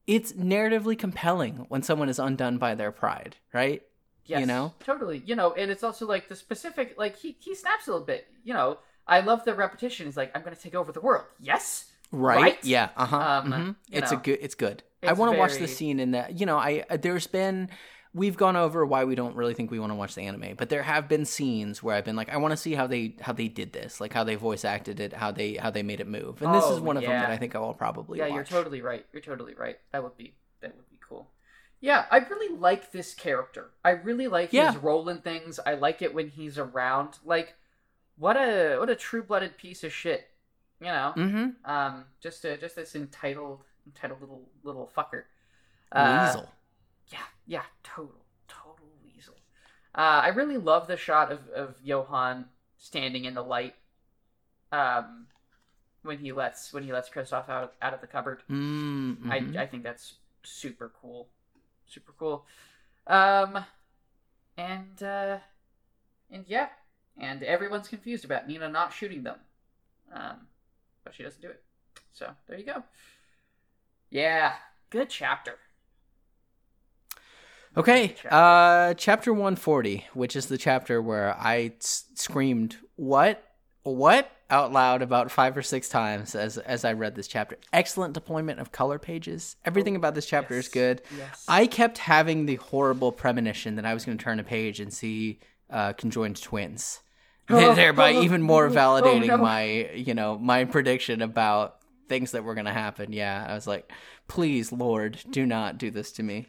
[0.07, 3.83] it's narratively compelling when someone is undone by their pride right
[4.27, 4.75] Yes, You know?
[4.85, 5.23] totally.
[5.25, 6.97] You know, and it's also like the specific.
[6.99, 8.27] Like he he snaps a little bit.
[8.45, 8.77] You know,
[9.07, 10.05] I love the repetition.
[10.05, 12.59] He's like, "I'm going to take over the world." Yes, right, Right?
[12.63, 13.67] yeah uh-huh Um, mhm.
[13.89, 16.45] you it's a good it's good i want to watch the scene in that you
[16.45, 17.71] know i there's been
[18.19, 20.69] we've gone over why we don't really think we want to watch the anime but
[20.69, 23.33] there have been scenes where i've been like i want to see how they how
[23.33, 26.07] they did this like how they voice acted it how they how they made it
[26.07, 28.35] move and this is one of them that i think i will probably yeah, watch
[28.35, 29.07] you're totally right.
[29.13, 29.79] You're totally right.
[29.93, 31.29] That would be that would be cool.
[31.81, 33.71] Yeah, I really like this character.
[33.85, 34.73] I really like Yeah.
[34.73, 35.61] his role in things.
[35.65, 37.19] I like it when he's around.
[37.25, 37.55] Like,
[38.17, 40.29] what a what a true blooded piece of shit.
[40.81, 45.25] You know, mm-hmm um, just a, just this entitled entitled little little fucker.
[45.93, 46.49] Uh, weasel
[47.49, 49.35] Yeah, total, total weasel.
[49.95, 52.45] Uh, I really love the shot of, of Johann
[52.77, 53.75] standing in the light.
[54.71, 55.27] Um,
[56.03, 59.31] when he lets when he lets Kristoff out out of the cupboard, mm-hmm.
[59.31, 61.29] I I think that's super cool,
[61.87, 62.45] super cool.
[63.07, 63.65] Um,
[64.59, 65.39] and uh,
[66.31, 66.69] and yeah,
[67.17, 69.39] and everyone's confused about Nina not shooting them.
[70.13, 70.47] Um,
[71.03, 71.63] but she doesn't do it.
[72.13, 72.83] So there you go.
[74.11, 74.53] Yeah,
[74.91, 75.57] good chapter.
[77.79, 78.29] Okay, Chapter.
[78.35, 83.45] uh, chapter 140, which is the chapter where I s- screamed, What?
[83.85, 84.31] What?
[84.51, 87.59] out loud about five or six times as as I read this chapter.
[87.73, 89.57] Excellent deployment of color pages.
[89.65, 91.03] Everything about this chapter is good.
[91.17, 91.45] Yes.
[91.47, 94.91] I kept having the horrible premonition that I was going to turn a page and
[94.93, 95.39] see
[95.69, 97.01] uh, conjoined twins,
[97.51, 99.37] Oh, thereby oh, even more oh, validating no.
[99.37, 101.77] my you know my prediction about
[102.09, 103.13] things that were going to happen.
[103.13, 103.93] Yeah, I was like,
[104.29, 106.49] please, Lord, do not do this to me.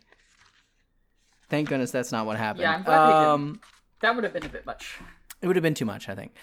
[1.50, 2.62] Thank goodness that's not what happened.
[2.62, 3.60] Yeah, I'm glad um,
[4.02, 5.00] That would have been a bit much.
[5.42, 6.34] it would have been too much, I think.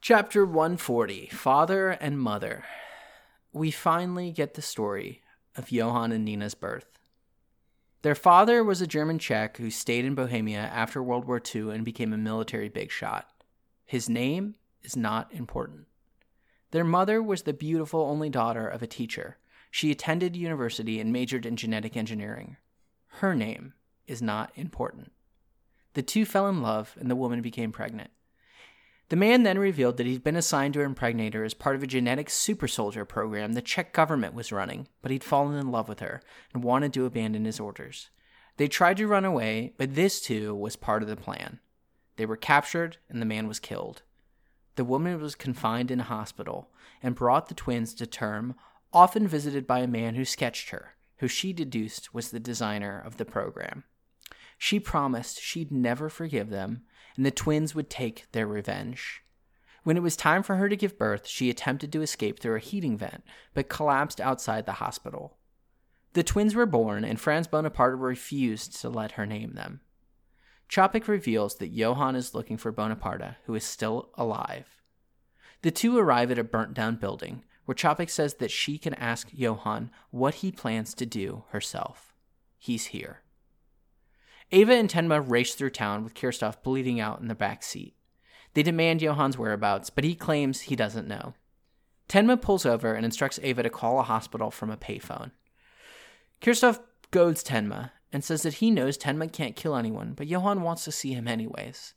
[0.00, 2.64] Chapter 140 Father and Mother.
[3.52, 5.22] We finally get the story
[5.56, 6.86] of Johann and Nina's birth.
[8.02, 11.84] Their father was a German Czech who stayed in Bohemia after World War II and
[11.84, 13.28] became a military big shot.
[13.84, 15.86] His name is not important.
[16.70, 19.38] Their mother was the beautiful only daughter of a teacher.
[19.70, 22.58] She attended university and majored in genetic engineering.
[23.06, 23.72] Her name
[24.06, 25.12] is not important.
[25.94, 28.10] The two fell in love, and the woman became pregnant.
[29.08, 31.86] The man then revealed that he'd been assigned to impregnate her as part of a
[31.86, 36.00] genetic super soldier program the Czech government was running, but he'd fallen in love with
[36.00, 36.20] her
[36.52, 38.10] and wanted to abandon his orders.
[38.56, 41.60] They tried to run away, but this too was part of the plan.
[42.16, 44.02] They were captured, and the man was killed.
[44.74, 46.70] The woman was confined in a hospital
[47.02, 48.56] and brought the twins to term,
[48.92, 53.18] often visited by a man who sketched her, who she deduced was the designer of
[53.18, 53.84] the program.
[54.58, 56.82] She promised she'd never forgive them,
[57.16, 59.22] and the twins would take their revenge.
[59.82, 62.60] When it was time for her to give birth, she attempted to escape through a
[62.60, 63.22] heating vent,
[63.54, 65.36] but collapsed outside the hospital.
[66.14, 69.80] The twins were born, and Franz Bonaparte refused to let her name them.
[70.68, 74.82] Chopik reveals that Johann is looking for Bonaparte, who is still alive.
[75.62, 79.28] The two arrive at a burnt down building, where Chopik says that she can ask
[79.32, 82.14] Johann what he plans to do herself.
[82.58, 83.22] He's here.
[84.52, 87.94] Ava and Tenma race through town with Kristoff bleeding out in the back seat.
[88.54, 91.34] They demand Johann's whereabouts, but he claims he doesn't know.
[92.08, 95.32] Tenma pulls over and instructs Ava to call a hospital from a payphone.
[96.40, 96.78] Kristoff
[97.10, 100.92] goads Tenma and says that he knows Tenma can't kill anyone, but Johann wants to
[100.92, 101.94] see him anyways.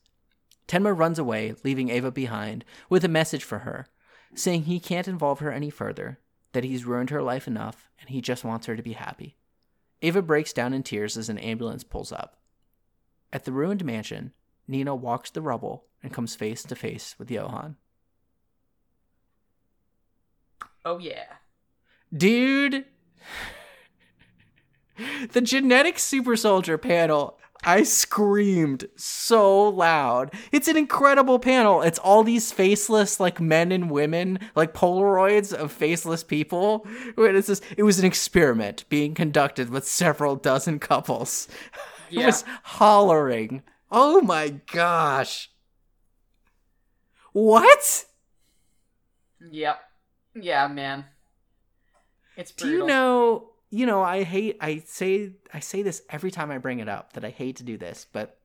[0.68, 3.88] Tenma runs away, leaving Ava behind, with a message for her,
[4.34, 6.20] saying he can't involve her any further,
[6.54, 9.36] that he's ruined her life enough, and he just wants her to be happy.
[10.02, 12.39] Ava breaks down in tears as an ambulance pulls up.
[13.32, 14.34] At the ruined mansion,
[14.68, 17.76] Nina walks the rubble and comes face to face with Johann.
[20.86, 21.26] Oh yeah.
[22.16, 22.86] Dude,
[25.32, 30.34] the genetic super soldier panel, I screamed so loud.
[30.52, 31.82] It's an incredible panel.
[31.82, 36.88] It's all these faceless, like men and women, like Polaroids of faceless people.
[37.18, 41.48] It was, just, it was an experiment being conducted with several dozen couples.
[42.12, 42.28] Yeah.
[42.28, 43.64] Was hollering.
[43.92, 45.50] Oh my gosh.
[47.34, 48.06] What?
[49.52, 49.80] Yep.
[50.36, 51.06] Yeah, man.
[52.36, 53.50] It's Do you know?
[53.70, 54.58] You know, I hate.
[54.62, 55.34] I say.
[55.54, 58.06] I say this every time I bring it up that I hate to do this,
[58.12, 58.40] but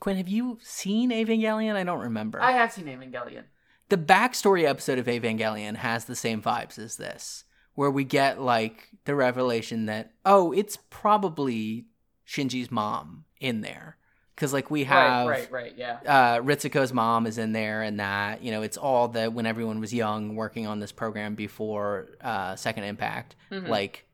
[0.00, 1.76] Quinn, have you seen Evangelion?
[1.76, 2.40] I don't remember.
[2.42, 3.44] I have seen Evangelion.
[3.88, 7.44] the backstory episode of Evangelion has the same vibes as this,
[7.74, 11.86] where we get like the revelation that oh, it's probably
[12.26, 13.96] Shinji's mom in there
[14.34, 15.74] because like we have right, right, right.
[15.76, 15.98] Yeah.
[16.06, 19.80] uh, Ritsuko's mom is in there, and that you know it's all that when everyone
[19.80, 23.68] was young working on this program before uh, Second Impact, Mhm.
[23.68, 24.06] like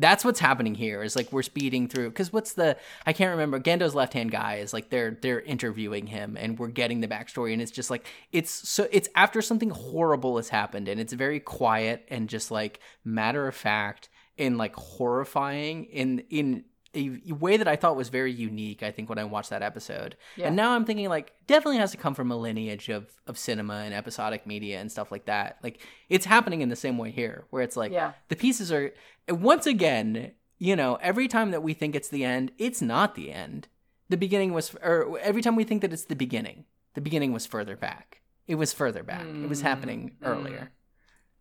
[0.00, 1.02] that's what's happening here.
[1.02, 4.56] Is like we're speeding through because what's the I can't remember Gendo's left hand guy
[4.56, 8.06] is like they're they're interviewing him and we're getting the backstory and it's just like
[8.30, 12.78] it's so it's after something horrible has happened and it's very quiet and just like
[13.04, 14.08] matter of fact
[14.38, 18.82] and like horrifying in in a way that I thought was very unique.
[18.82, 20.16] I think when I watched that episode.
[20.36, 20.46] Yeah.
[20.48, 23.74] And now I'm thinking like definitely has to come from a lineage of of cinema
[23.84, 25.58] and episodic media and stuff like that.
[25.62, 28.12] Like it's happening in the same way here, where it's like Yeah.
[28.28, 28.92] the pieces are
[29.28, 33.30] once again, you know, every time that we think it's the end, it's not the
[33.32, 33.68] end.
[34.08, 37.44] The beginning was, or every time we think that it's the beginning, the beginning was
[37.44, 38.22] further back.
[38.46, 39.26] It was further back.
[39.26, 40.70] It was happening Mm, earlier,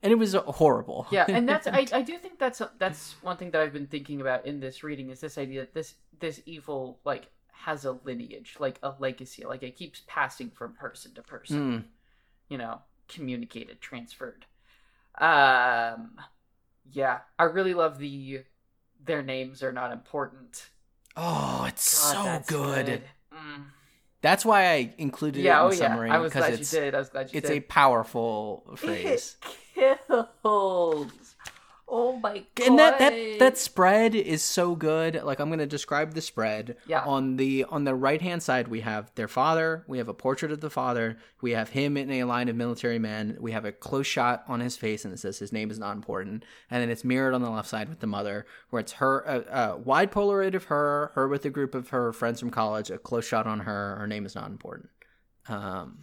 [0.03, 1.07] and it was uh, horrible.
[1.11, 4.21] Yeah, and that's I, I do think that's that's one thing that I've been thinking
[4.21, 8.55] about in this reading is this idea that this this evil like has a lineage,
[8.59, 11.71] like a legacy, like it keeps passing from person to person.
[11.71, 11.83] Mm.
[12.49, 14.45] You know, communicated, transferred.
[15.19, 16.11] Um,
[16.91, 18.43] yeah, I really love the
[19.03, 20.69] their names are not important.
[21.15, 23.03] Oh, it's God, so that's good.
[23.33, 23.63] Mm.
[24.21, 26.59] That's why I included Yeah, it oh in the yeah, summary I was because glad
[26.59, 26.95] it's you did.
[26.95, 29.37] I was glad you it's a powerful phrase.
[29.77, 31.35] Kills.
[31.89, 32.67] Oh my god!
[32.67, 36.75] and that that that spread is so good like i'm going to describe the spread
[36.85, 37.01] Yeah.
[37.05, 40.51] on the on the right hand side we have their father we have a portrait
[40.51, 43.71] of the father we have him in a line of military men we have a
[43.71, 46.89] close shot on his face and it says his name is not important and then
[46.89, 50.11] it's mirrored on the left side with the mother where it's her a, a wide
[50.11, 53.47] polaroid of her her with a group of her friends from college a close shot
[53.47, 54.89] on her her name is not important
[55.47, 55.99] um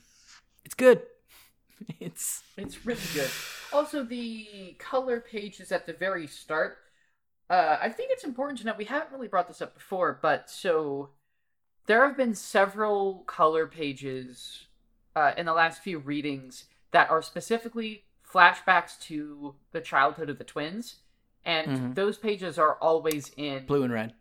[0.65, 1.03] it's good
[2.01, 3.31] it's It's really good.
[3.73, 6.79] Also, the color pages at the very start.
[7.51, 10.49] Uh, I think it's important to note we haven't really brought this up before, but
[10.49, 11.11] so
[11.87, 14.67] there have been several color pages
[15.17, 20.45] uh, in the last few readings that are specifically flashbacks to the childhood of the
[20.45, 20.97] twins,
[21.45, 21.95] and Mhm.
[21.95, 24.15] those pages are always in blue and red.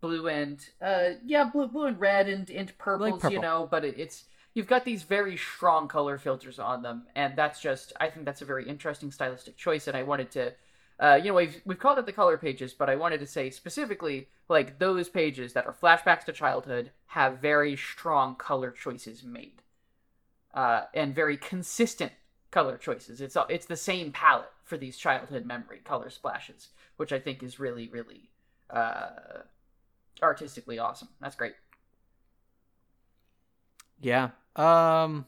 [0.00, 3.30] blue and uh yeah blue blue and red and and purples purple.
[3.36, 4.24] you know but it, it's
[4.54, 8.42] you've got these very strong color filters on them and that's just i think that's
[8.42, 10.52] a very interesting stylistic choice and i wanted to
[10.98, 13.50] uh you know we've we've called it the color pages but i wanted to say
[13.50, 19.62] specifically like those pages that are flashbacks to childhood have very strong color choices made
[20.54, 22.12] uh and very consistent
[22.50, 27.18] color choices it's it's the same palette for these childhood memory color splashes which i
[27.18, 28.30] think is really really
[28.70, 29.10] uh
[30.22, 31.08] artistically awesome.
[31.20, 31.54] That's great.
[34.00, 34.30] Yeah.
[34.56, 35.26] Um.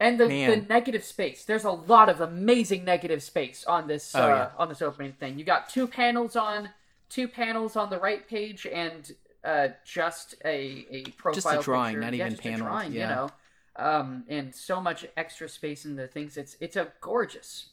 [0.00, 1.44] And the, the negative space.
[1.44, 4.48] There's a lot of amazing negative space on this Oh, uh, yeah.
[4.58, 5.38] on this opening thing.
[5.38, 6.70] You got two panels on
[7.08, 9.12] two panels on the right page and
[9.44, 12.00] uh, just a a profile drawing, picture.
[12.00, 13.00] not Yeah, even just a panels, drawing, yeah.
[13.00, 13.30] You know,
[13.76, 16.36] um, and so much extra space in the things.
[16.36, 17.66] It's it's a gorgeous,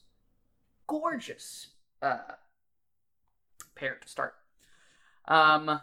[0.86, 1.68] gorgeous
[2.02, 2.18] uh,
[3.74, 4.36] pair to start.
[5.28, 5.80] Um,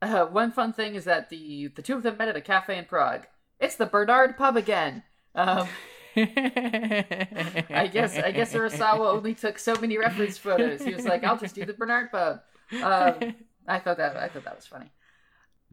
[0.00, 2.78] uh, one fun thing is that the the two of them met at a cafe
[2.78, 3.26] in Prague.
[3.62, 5.02] It's the Bernard pub again.
[5.34, 5.66] Um,
[6.16, 10.82] I guess I guess Urasawa only took so many reference photos.
[10.82, 12.40] He was like, "I'll just do the Bernard pub."
[12.72, 13.34] Um,
[13.66, 14.90] I thought that I thought that was funny.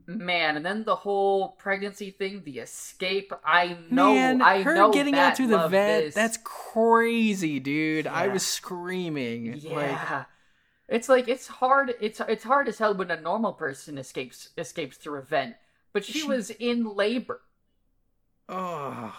[0.07, 3.31] Man, and then the whole pregnancy thing, the escape.
[3.45, 4.91] I know, Man, I her know.
[4.91, 6.15] getting Matt out through the vent, this.
[6.15, 8.07] that's crazy, dude.
[8.07, 9.55] I was screaming.
[9.57, 9.69] yeah.
[9.75, 10.25] Like,
[10.87, 11.93] it's like it's hard.
[12.01, 15.55] It's it's hard as hell when a normal person escapes escapes through a vent,
[15.93, 17.41] but she She- was in labor.
[18.49, 19.15] Oh.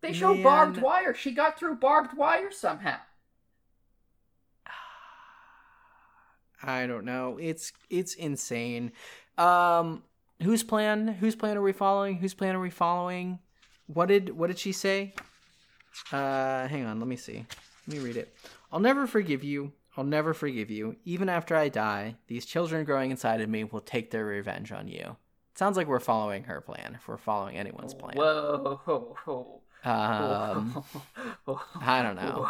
[0.00, 1.14] They show barbed wire.
[1.14, 2.98] She got through barbed wire somehow.
[6.62, 7.38] I don't know.
[7.40, 8.92] It's it's insane.
[9.36, 10.04] Um
[10.42, 12.18] whose plan whose plan are we following?
[12.18, 13.40] Whose plan are we following?
[13.86, 15.14] What did what did she say?
[16.12, 17.44] Uh hang on, let me see.
[17.86, 18.32] Let me read it.
[18.70, 19.72] I'll never forgive you.
[19.96, 20.94] I'll never forgive you.
[21.04, 24.86] Even after I die, these children growing inside of me will take their revenge on
[24.86, 25.16] you.
[25.58, 26.92] Sounds like we're following her plan.
[26.94, 28.14] If we're following anyone's plan.
[28.16, 28.80] Whoa.
[28.84, 29.60] Ho, ho.
[29.84, 30.84] Um
[31.80, 32.46] I don't know.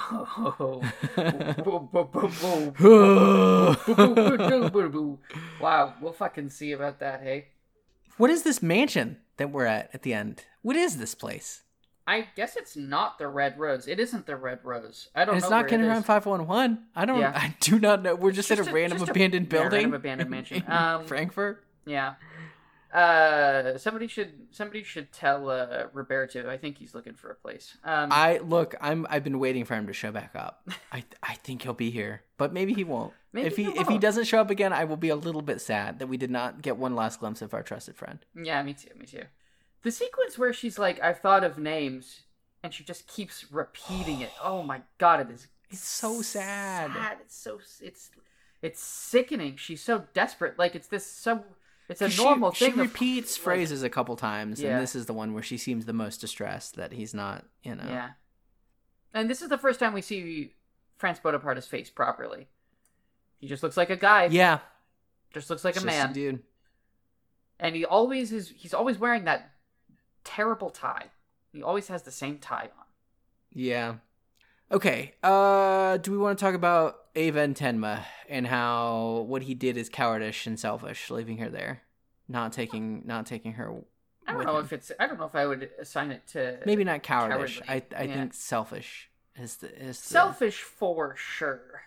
[5.61, 7.47] wow, we'll fucking see about that, hey?
[8.19, 10.45] what is this mansion that we're at at the end?
[10.61, 11.63] What is this place?
[12.07, 13.89] I guess it's not the Red Rose.
[13.89, 15.09] It isn't the Red Rose.
[15.15, 15.57] I don't And it's know.
[15.61, 16.79] not where Kinderheim 511.
[16.95, 17.33] I don't Yeah.
[17.35, 18.15] I do not know.
[18.15, 19.73] We're just, Just at a a- random just a- abandoned yeah, building.
[19.79, 20.63] random abandoned mansion.
[20.69, 21.65] Um, Frankfurt.
[21.87, 22.15] Yeah.
[22.93, 26.49] Uh, somebody should somebody should tell uh Roberto.
[26.49, 27.77] I think he's looking for a place.
[27.85, 30.67] Um, I look, I'm I've been waiting for him to show back up.
[30.93, 33.13] I I think he'll be here, but maybe he won't.
[33.33, 35.43] Maybe if he, he if he doesn't show up again, I will be a little
[35.43, 38.21] bit sad that we did not get one last glimpse of our trusted friend.
[38.35, 39.25] Yeah, me too, me too.
[39.83, 42.23] The sequence where she's like, I've thought of names,
[42.63, 44.31] and she just keeps repeating it.
[44.43, 46.91] Oh my god, it is It's so sad.
[47.21, 48.11] It's so it's
[48.63, 49.57] it's sickening.
[49.57, 50.59] She's so desperate.
[50.59, 51.45] Like it's this so
[51.89, 52.75] it's a She- normal she, thing.
[52.75, 54.71] of- repeats like- phrases a couple times, Yeah.
[54.75, 57.45] and this is the one where she seems the most distressed that he's not.
[57.63, 57.85] You know.
[57.87, 58.11] Yeah.
[59.15, 60.55] And this is the first time we see
[60.97, 62.49] Franz Bonaparte's face properly.
[63.39, 64.27] He just looks like a guy.
[64.27, 64.59] Yeah.
[65.33, 66.13] Just looks like a just man.
[66.13, 66.43] dude.
[67.61, 69.51] and he always is he's always wearing that
[70.25, 71.07] terrible tie.
[71.53, 72.85] He always has the same tie on.
[73.53, 73.97] Yeah.
[74.71, 75.15] Okay.
[75.23, 79.77] Uh do we want to talk about Ava and Tenma and how what he did
[79.77, 81.83] is cowardish and selfish, leaving her there,
[82.29, 83.75] not taking not taking her.
[84.27, 84.65] I don't know him.
[84.67, 87.61] if it's I don't know if I would assign it to maybe not cowardish.
[87.61, 88.15] cowardly, I I yeah.
[88.15, 89.09] think selfish
[89.41, 91.81] is the is the, selfish for sure.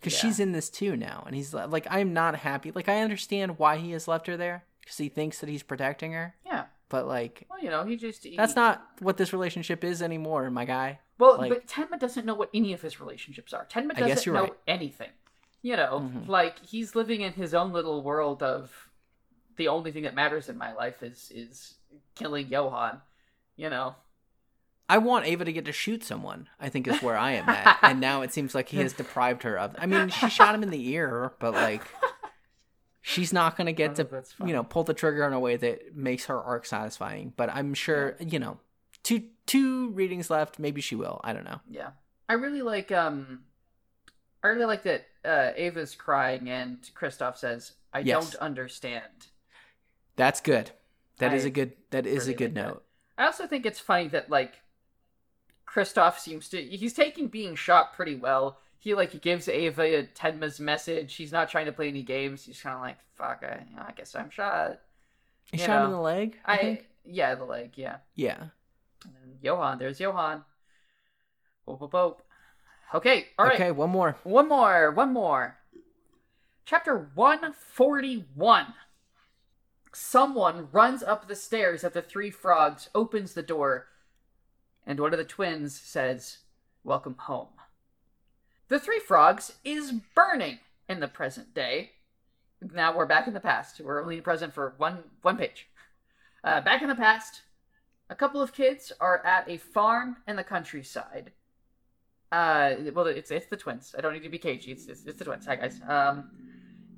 [0.00, 0.18] because yeah.
[0.20, 2.72] she's in this too now, and he's li- like, I'm not happy.
[2.72, 6.12] Like I understand why he has left her there because he thinks that he's protecting
[6.12, 6.64] her, Yeah.
[6.88, 10.50] but like Well, you know, he just he- that's not what this relationship is anymore,
[10.50, 10.98] my guy.
[11.18, 13.64] Well, like- but Tenma doesn't know what any of his relationships are.
[13.66, 14.52] Tenma doesn't know right.
[14.66, 15.10] anything.
[15.62, 16.28] You know, Mhm.
[16.28, 18.90] like he's living in his own little world of
[19.56, 21.74] the only thing that matters in my life is is
[22.14, 23.00] killing Johan.
[23.56, 23.96] You know.
[24.88, 26.48] I want Ava to get to shoot someone.
[26.60, 29.42] I think is where I am at, and now it seems like he has deprived
[29.42, 29.74] her of.
[29.78, 31.82] I mean, she shot him in the ear, but like,
[33.00, 35.96] she's not gonna get Oh, to you know pull the trigger in a way that
[35.96, 37.32] makes her arc satisfying.
[37.36, 38.58] But I'm sure you know,
[39.06, 40.58] two two readings left.
[40.58, 41.20] Maybe she will.
[41.22, 41.60] I don't know.
[41.70, 41.90] Yeah.
[42.28, 43.44] I really like um
[44.42, 48.32] I really like that uh Ava's crying and Kristoff says, I Yes.
[48.32, 49.28] don't understand.
[50.16, 50.72] That's good.
[51.18, 51.72] That is a good.
[51.90, 52.68] That is really a good like that.
[52.74, 52.84] note.
[53.16, 54.54] I also think it's funny that like
[55.66, 58.58] Kristoff seems to he's taking being shot pretty well.
[58.78, 61.14] He like gives Ava a Tenma's message.
[61.14, 62.44] He's not trying to play any games.
[62.44, 64.80] He's kind of like, "Fuck, I, know, I guess I'm shot."
[65.50, 66.36] He shot him in the leg.
[66.44, 66.86] I, I, think?
[67.04, 67.98] yeah, the leg, yeah.
[68.14, 68.44] Yeah.
[69.04, 70.44] And then Johan, there's Johan.
[71.66, 72.16] Boop, boop, boop.
[72.94, 73.54] Okay, all right.
[73.54, 74.16] Okay, one more.
[74.22, 75.58] One more, one more.
[76.64, 78.74] Chapter 141.
[79.92, 83.86] Someone runs up the stairs at the Three Frogs, opens the door,
[84.86, 86.38] and one of the twins says,
[86.84, 87.48] Welcome home.
[88.68, 90.58] The Three Frogs is burning
[90.88, 91.92] in the present day.
[92.60, 93.80] Now we're back in the past.
[93.80, 95.68] We're only present for one one page.
[96.42, 97.42] Uh, back in the past,
[98.08, 101.32] a couple of kids are at a farm in the countryside.
[102.32, 103.94] Uh, well, it's it's the twins.
[103.96, 104.72] I don't need to be cagey.
[104.72, 105.46] It's it's, it's the twins.
[105.46, 105.80] Hi guys.
[105.86, 106.30] Um,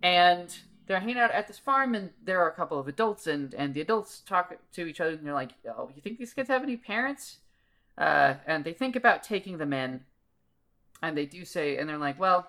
[0.02, 0.56] and
[0.86, 3.74] they're hanging out at this farm, and there are a couple of adults, and and
[3.74, 6.62] the adults talk to each other, and they're like, "Oh, you think these kids have
[6.62, 7.38] any parents?"
[7.96, 10.00] Uh, and they think about taking them in,
[11.02, 12.48] and they do say, and they're like, "Well,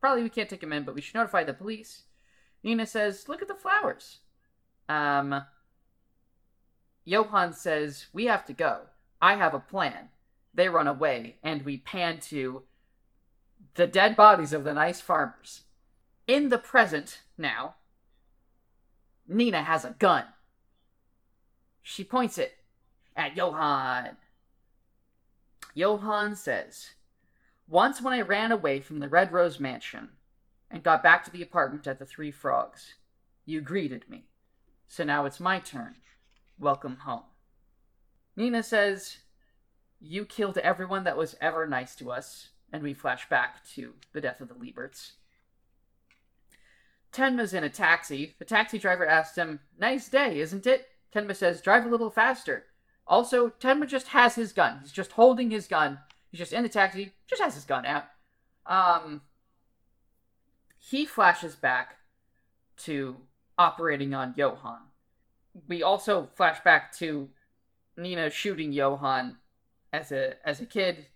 [0.00, 2.02] probably we can't take them in, but we should notify the police."
[2.62, 4.18] Nina says, "Look at the flowers."
[4.88, 5.44] Um.
[7.08, 8.82] Johann says, We have to go.
[9.20, 10.10] I have a plan.
[10.52, 12.64] They run away, and we pan to
[13.76, 15.62] the dead bodies of the nice farmers.
[16.26, 17.76] In the present, now,
[19.26, 20.24] Nina has a gun.
[21.82, 22.58] She points it
[23.16, 24.18] at Johann.
[25.72, 26.90] Johann says,
[27.66, 30.10] Once when I ran away from the Red Rose Mansion
[30.70, 32.96] and got back to the apartment at the Three Frogs,
[33.46, 34.26] you greeted me.
[34.88, 35.94] So now it's my turn.
[36.60, 37.22] Welcome home.
[38.34, 39.18] Nina says,
[40.00, 44.20] You killed everyone that was ever nice to us, and we flash back to the
[44.20, 45.12] death of the Lieberts.
[47.12, 48.34] Tenma's in a taxi.
[48.40, 50.88] The taxi driver asks him, Nice day, isn't it?
[51.14, 52.64] Tenma says, Drive a little faster.
[53.06, 54.80] Also, Tenma just has his gun.
[54.82, 56.00] He's just holding his gun.
[56.32, 58.06] He's just in the taxi, just has his gun out.
[58.66, 59.22] Um,
[60.76, 61.98] he flashes back
[62.78, 63.16] to
[63.56, 64.87] operating on Johann
[65.66, 67.28] we also flash back to
[67.96, 69.38] Nina shooting Johann
[69.92, 71.06] as a as a kid.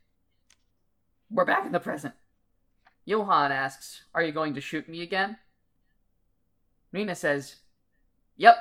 [1.31, 2.15] We're back in the present.
[3.05, 5.39] Johann asks, "Are you going to shoot me again?"
[6.93, 7.57] Nina says,
[8.37, 8.57] "Yep.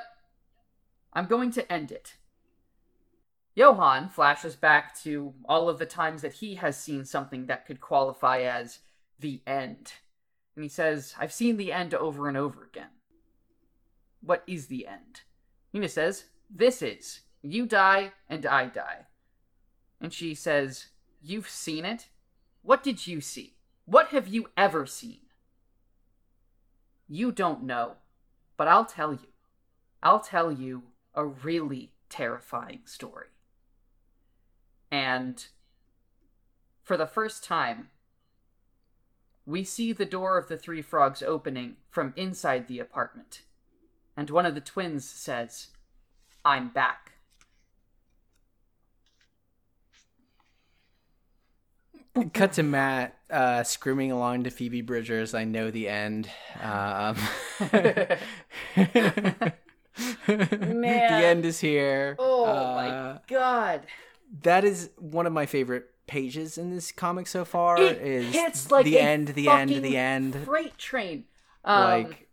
[1.12, 2.16] I'm going to end it."
[3.54, 7.80] Johann flashes back to all of the times that he has seen something that could
[7.80, 8.78] qualify as
[9.18, 9.92] the end.
[10.54, 12.90] And he says, I've seen the end over and over again.
[14.20, 15.22] What is the end?
[15.72, 17.20] Nina says, This is.
[17.42, 19.06] You die and I die.
[20.00, 20.86] And she says,
[21.22, 22.08] You've seen it?
[22.62, 23.56] What did you see?
[23.84, 25.18] What have you ever seen?
[27.08, 27.96] You don't know,
[28.56, 29.28] but I'll tell you.
[30.02, 30.84] I'll tell you
[31.14, 33.26] a really terrifying story.
[34.90, 35.44] And
[36.82, 37.88] for the first time,
[39.46, 43.42] we see the door of the Three Frogs opening from inside the apartment
[44.16, 45.68] and one of the twins says,
[46.44, 47.12] I'm back.
[52.34, 55.32] Cut to Matt uh, screaming along to Phoebe Bridgers.
[55.32, 56.28] I know the end.
[56.60, 57.16] Um,
[57.58, 58.18] the
[60.26, 62.16] end is here.
[62.18, 63.86] Oh Uh, my god.
[64.42, 67.80] That is one of my favorite pages in this comic so far.
[67.80, 70.36] It is hits like the a end, the end, the end.
[70.44, 71.24] Freight train.
[71.64, 72.28] Um, like,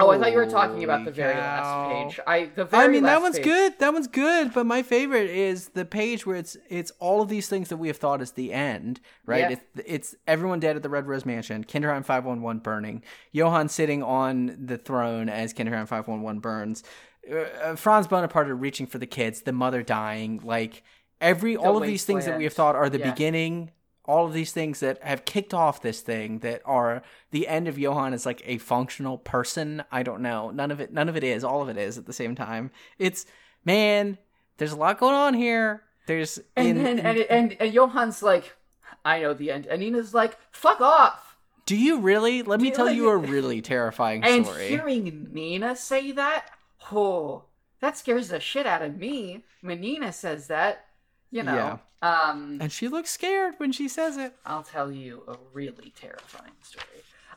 [0.00, 1.38] oh, I thought you were talking about the very cow.
[1.38, 2.20] last page.
[2.26, 2.84] I the very.
[2.84, 3.78] I mean that one's page- good.
[3.78, 4.52] That one's good.
[4.52, 7.88] But my favorite is the page where it's it's all of these things that we
[7.88, 9.52] have thought is the end, right?
[9.52, 11.64] It's it's everyone dead at the Red Rose Mansion.
[11.64, 13.02] Kinderheim five one one burning.
[13.32, 16.82] Johann sitting on the throne as Kinderheim five one one burns.
[17.30, 19.42] Uh, Franz Bonaparte reaching for the kids.
[19.42, 20.40] The mother dying.
[20.42, 20.82] Like
[21.20, 23.10] every all of these things that we have thought are the Yeah.
[23.10, 23.70] beginning.
[24.08, 27.78] All of these things that have kicked off this thing that are the end of
[27.78, 29.84] Johann as like a functional person.
[29.92, 30.50] I don't know.
[30.50, 30.92] None of it.
[30.92, 31.44] None of it is.
[31.44, 32.70] All of it is at the same time.
[32.98, 33.26] It's
[33.64, 34.18] man.
[34.56, 35.82] There's a lot going on here.
[36.06, 38.56] There's And in- then and, and and Johann's like,
[39.04, 39.66] I know the end.
[39.66, 41.36] And Nina's like, fuck off.
[41.66, 42.42] do you really?
[42.42, 44.68] Let me you tell like you a really terrifying And story.
[44.68, 46.46] hearing Nina say that,
[46.90, 47.44] oh,
[47.80, 49.44] that scares the shit out of me.
[49.60, 50.86] When Nina says that,
[51.30, 51.78] you know, Yeah.
[52.30, 54.34] um, and she looks scared when she says it.
[54.46, 56.84] I'll tell you a really terrifying story.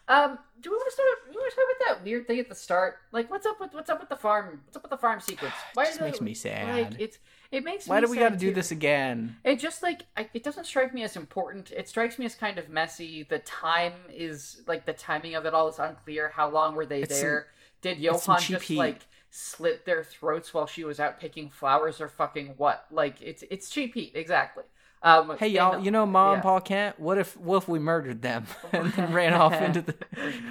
[0.07, 1.07] Um, do we want to start?
[1.29, 2.95] We want to start with that weird thing at the start?
[3.11, 4.61] Like, what's up with what's up with the farm?
[4.65, 5.53] What's up with the farm sequence?
[5.73, 6.91] Why it- makes me sad.
[6.91, 7.19] Like, it's
[7.51, 7.87] it makes.
[7.87, 9.37] Why do we got to do this again?
[9.45, 11.71] It just like I, it doesn't strike me as important.
[11.71, 13.23] It strikes me as kind of messy.
[13.23, 16.29] The time is like the timing of it all is unclear.
[16.29, 17.47] How long were they It's there?
[17.81, 18.77] Did some Johann cheap just heat.
[18.77, 19.01] like
[19.31, 22.85] slit their throats while she was out picking flowers or fucking what.
[22.91, 24.65] Like it's it's cheap heat, exactly.
[25.03, 26.41] Um, Hey y'all, and- you know Mom and yeah.
[26.43, 26.99] Paul Kent.
[26.99, 29.95] What if what if we murdered them and then ran off into the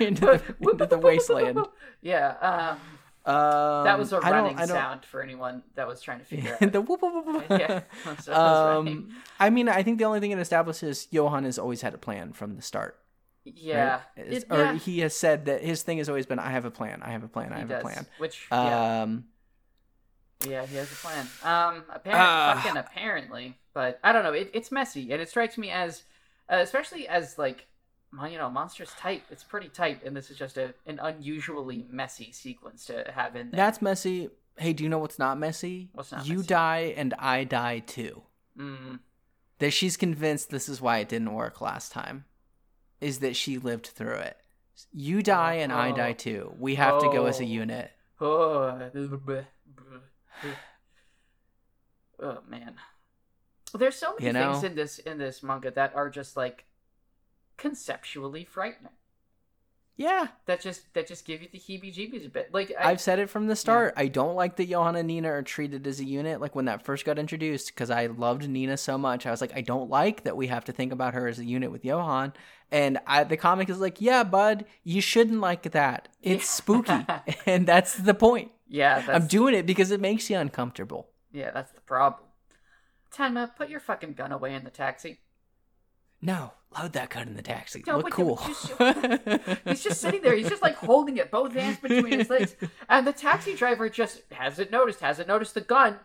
[0.05, 1.59] into the, into the wasteland?
[2.02, 2.81] Yeah, um,
[3.35, 6.73] Um, that was a don't- running sound for anyone that was trying to figure out.
[6.73, 7.82] the whoop, whoop, whoop, yeah,
[8.28, 11.93] I um, I mean, I think the only thing it establishes Johan has always had
[11.94, 12.98] a plan from the start.
[13.46, 13.54] Right?
[13.56, 16.50] yeah, Is- It- or yeah, he has said that his thing has always been, "I
[16.50, 17.02] have a plan.
[17.02, 17.52] I have a plan.
[17.52, 19.24] I have does, a plan." Which yeah, Um,
[20.46, 21.26] yeah, he has a plan.
[21.42, 22.60] Um, apparently, Ah.
[22.62, 24.32] fucking apparently, but I don't know.
[24.32, 26.02] It, it's messy, and it strikes me as,
[26.50, 27.66] uh, especially as like,
[28.28, 29.22] you know, monsters tight.
[29.30, 33.50] It's pretty tight, and this is just a an unusually messy sequence to have in
[33.50, 33.56] there.
[33.58, 34.30] that's messy.
[34.56, 35.88] Hey, do you know what's not messy?
[35.92, 36.48] What's not you messy?
[36.48, 38.22] die and I die too.
[38.58, 38.98] Mm,
[39.58, 42.24] That she's convinced this is why it didn't work last time.
[43.01, 44.36] Is that she lived through it.
[44.93, 45.97] You die and I Oh.
[45.97, 46.55] die too.
[46.59, 47.47] We have to go as a Oh.
[47.47, 47.93] unit.
[48.20, 48.90] Oh,
[52.20, 52.74] oh man.
[53.72, 54.52] There's so many You know?
[54.52, 56.64] things in this in this manga that are just like
[57.56, 58.93] conceptually frightening.
[60.01, 62.55] Yeah, That just that just gives you the heebie-jeebies a bit.
[62.55, 63.93] Like I, I've said it from the start.
[63.98, 66.40] I don't like that Johanna and Nina are treated as a unit.
[66.40, 69.52] Like when that first got introduced, because I loved Nina so much, I was like,
[69.55, 72.32] I don't like that we have to think about her as a unit with Johan.
[72.70, 76.09] And I, the comic is like, yeah, bud, you shouldn't like that.
[76.22, 77.05] It's spooky,
[77.47, 78.52] and that's the point.
[78.68, 81.10] yeah, that's, I'm doing it because it makes you uncomfortable.
[81.31, 82.22] yeah, that's the problem.
[83.14, 85.20] Tenma, put your fucking gun away in the taxi.
[86.22, 87.82] No, load that gun in the taxi.
[87.86, 88.36] No, Look cool.
[88.47, 88.72] just-
[89.64, 90.34] He's just sitting there.
[90.34, 92.56] He's just like holding it, both hands between his legs.
[92.88, 95.98] And the taxi driver just hasn't noticed, hasn't noticed the gun.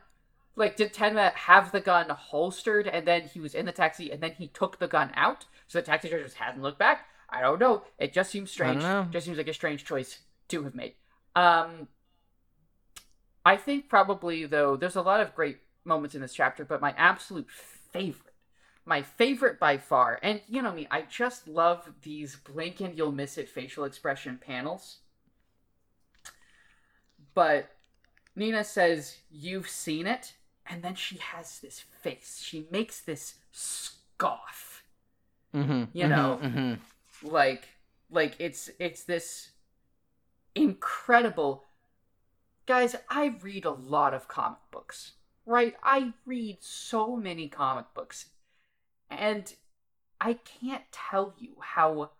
[0.56, 4.22] Like, did Tenma have the gun holstered and then he was in the taxi and
[4.24, 5.46] then he took the gun out?
[5.68, 7.08] So the taxi driver just hasn't looked back?
[7.30, 7.84] I don't know.
[8.00, 8.82] It just seems strange.
[9.12, 10.94] Just seems like a strange choice to have made.
[11.36, 11.90] Um,
[13.46, 16.94] I think probably, though, there's a lot of great moments in this chapter, but my
[16.98, 17.48] absolute
[17.92, 18.34] favorite
[18.86, 20.20] my favorite by far.
[20.22, 24.40] And you know me, I just love these blink and you'll miss it facial expression
[24.40, 25.00] panels.
[27.34, 27.70] But
[28.36, 30.34] Nina says, You've seen it.
[30.68, 32.42] And then she has this face.
[32.44, 34.84] She makes this scoff.
[35.54, 36.36] mm-hmm, You know.
[36.38, 36.74] hmm
[37.24, 37.68] Like
[38.10, 39.52] like it's it's this
[40.56, 41.64] incredible
[42.66, 45.14] guys, I read a lot of comic books.
[45.46, 45.76] Right?
[45.84, 48.26] I read so many comic books.
[49.10, 49.54] And
[50.20, 52.12] I can't tell you how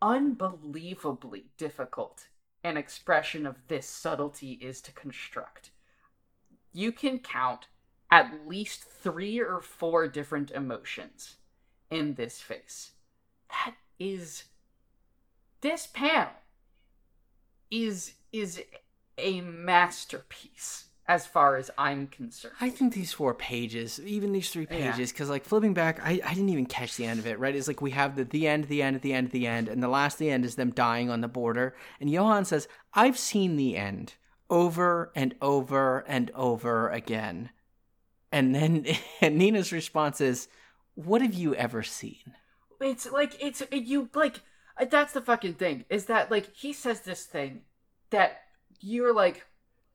[0.00, 2.26] unbelievably difficult
[2.64, 5.70] an expression of this subtlety is to construct.
[6.72, 7.66] You can count
[8.10, 11.36] at least three or four different emotions
[11.90, 12.92] in this face.
[13.50, 14.44] That is.
[15.60, 16.32] This panel
[17.70, 18.62] is is
[19.18, 22.54] a masterpiece as far as I'm concerned.
[22.58, 26.32] I think these four pages, even these three pages, because like flipping back, I, I
[26.32, 27.54] didn't even catch the end of it, right?
[27.54, 29.88] It's like we have the the end, the end, the end, the end, and the
[29.88, 31.74] last the end is them dying on the border.
[32.00, 34.14] And Johan says, I've seen the end
[34.48, 37.50] over and over and over again.
[38.30, 38.86] And then
[39.20, 40.48] and Nina's response is,
[40.94, 42.34] What have you ever seen?
[42.80, 44.40] It's like it's you like
[44.88, 47.60] that's the fucking thing is that like he says this thing
[48.08, 48.40] that
[48.80, 49.46] you're like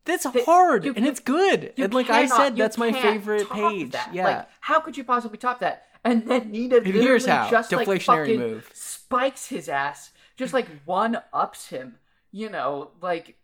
[0.08, 1.74] That's That hard you- and you- it's good.
[1.78, 3.92] And like I said, that's my favorite page.
[3.92, 4.10] that.
[4.14, 4.24] Yeah.
[4.26, 5.84] Like, how could you possibly top that?
[6.04, 7.50] And then Nina And here's how.
[7.50, 8.70] just like Deflationary fucking move.
[8.74, 11.98] spikes his ass, just like one ups him.
[12.32, 13.38] You know, like,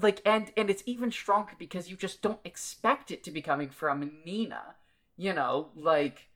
[0.00, 3.70] like, and and it's even stronger because you just don't expect it to be coming
[3.70, 4.74] from Nina.
[5.16, 6.28] You know, like,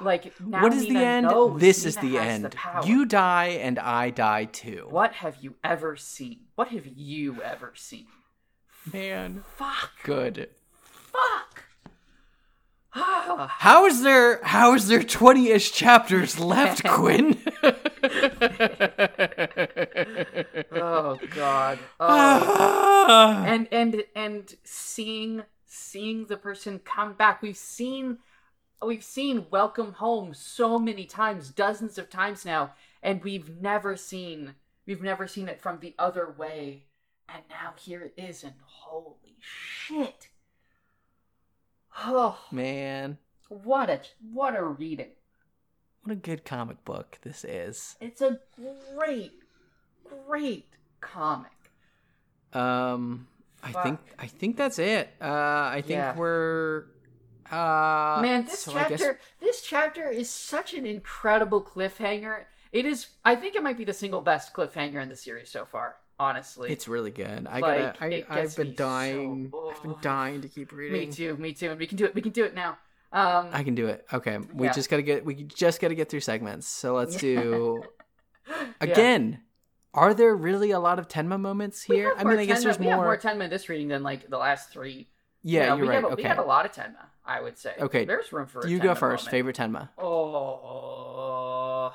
[0.00, 1.26] like now what is the Nina end?
[1.26, 2.52] knows This is Nina the has end.
[2.54, 2.84] power.
[2.86, 4.86] you die and I die too.
[4.90, 6.40] What have you ever seen?
[6.54, 8.06] What have you ever seen?
[8.92, 9.44] Man.
[9.56, 9.90] Fuck.
[10.02, 10.48] Good.
[10.82, 11.64] Fuck.
[12.92, 17.40] How is there how is there 20ish chapters left, Quinn?
[20.72, 21.78] oh god.
[23.12, 23.42] Oh.
[23.44, 27.42] And and and seeing seeing the person come back.
[27.42, 28.18] We've seen
[28.84, 34.54] we've seen Welcome Home so many times, dozens of times now, and we've never seen
[34.86, 36.84] we've never seen it from the other way.
[37.32, 40.28] And now here it is, and holy shit.
[42.04, 44.00] Oh, Man, what a
[44.32, 45.10] what a reading.
[46.02, 47.96] what a good comic book this is.
[48.00, 48.40] It's a
[48.94, 49.32] great,
[50.26, 50.66] great
[51.00, 51.50] comic.
[52.52, 53.28] Um
[53.62, 55.10] I think I think that's it.
[55.20, 55.24] Uh
[55.72, 56.16] I think Yeah.
[56.16, 56.86] we're
[57.50, 62.44] uh Man, this so chapter guess- this chapter is such an incredible cliffhanger.
[62.72, 65.64] It is I think it might be the single best cliffhanger in the series so
[65.64, 67.46] far, Honestly, It's really good.
[67.48, 69.52] I like, gotta, I, me been so- dying.
[69.74, 71.08] I've been dying to keep reading.
[71.08, 72.14] me too, me too, and we can do it.
[72.14, 72.50] We can do it.
[72.50, 72.78] We can do it now.
[73.12, 74.04] Um, I can do it.
[74.12, 74.72] Okay, we Yeah.
[74.72, 75.24] just gotta get.
[75.24, 76.68] We just gotta get through segments.
[76.68, 77.82] So let's do
[78.48, 78.66] yeah.
[78.82, 79.40] again.
[79.94, 82.14] Are there really a lot of Tenma moments here?
[82.16, 83.06] I mean, I guess Tenma- there's we have more.
[83.06, 85.08] more Tenma this reading than like the last three.
[85.42, 85.94] yeah, You know, you're we right.
[85.96, 87.74] Have a, okay, We have a lot of Tenma, I would say.
[87.80, 88.60] Okay, there's room for.
[88.60, 89.24] A you go first.
[89.24, 89.30] moment.
[89.32, 89.88] Favorite Tenma.
[89.98, 91.92] Oh,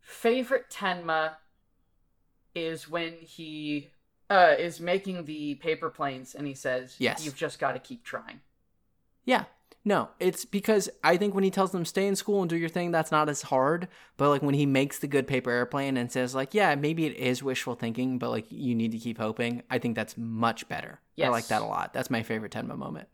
[0.00, 1.36] favorite Tenma
[2.54, 3.90] is when he
[4.30, 7.24] uh, is making the paper planes, and he says, Yes.
[7.24, 8.40] you've just got to keep trying."
[9.24, 9.44] Yeah.
[9.86, 12.70] No, it's because I think when he tells them stay in school and do your
[12.70, 13.88] thing, that's not as hard.
[14.16, 17.14] But like when he makes the good paper airplane and says like, yeah, maybe it
[17.16, 19.62] is wishful thinking, but like you need to keep hoping.
[19.68, 21.00] I think that's much better.
[21.22, 21.92] I like that a lot.
[21.92, 23.08] That's my favorite Tenma moment.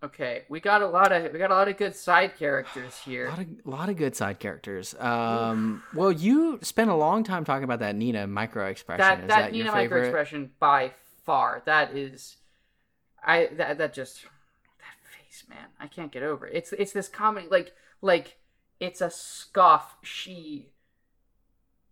[0.00, 3.04] Okay, we got a lot of we got a lot of good side characters A
[3.10, 3.28] here.
[3.28, 4.94] lot of lot of good side characters.
[4.98, 9.00] Um, well, you spent a long time talking about that Nina micro expression.
[9.00, 10.92] That is that, that Nina micro expression by
[11.24, 11.62] far.
[11.66, 12.36] That is,
[13.24, 15.66] I that that just that face, man.
[15.80, 16.54] I can't get over it.
[16.54, 18.36] It's it's this comedy like like
[18.78, 19.96] it's a scoff.
[20.02, 20.68] She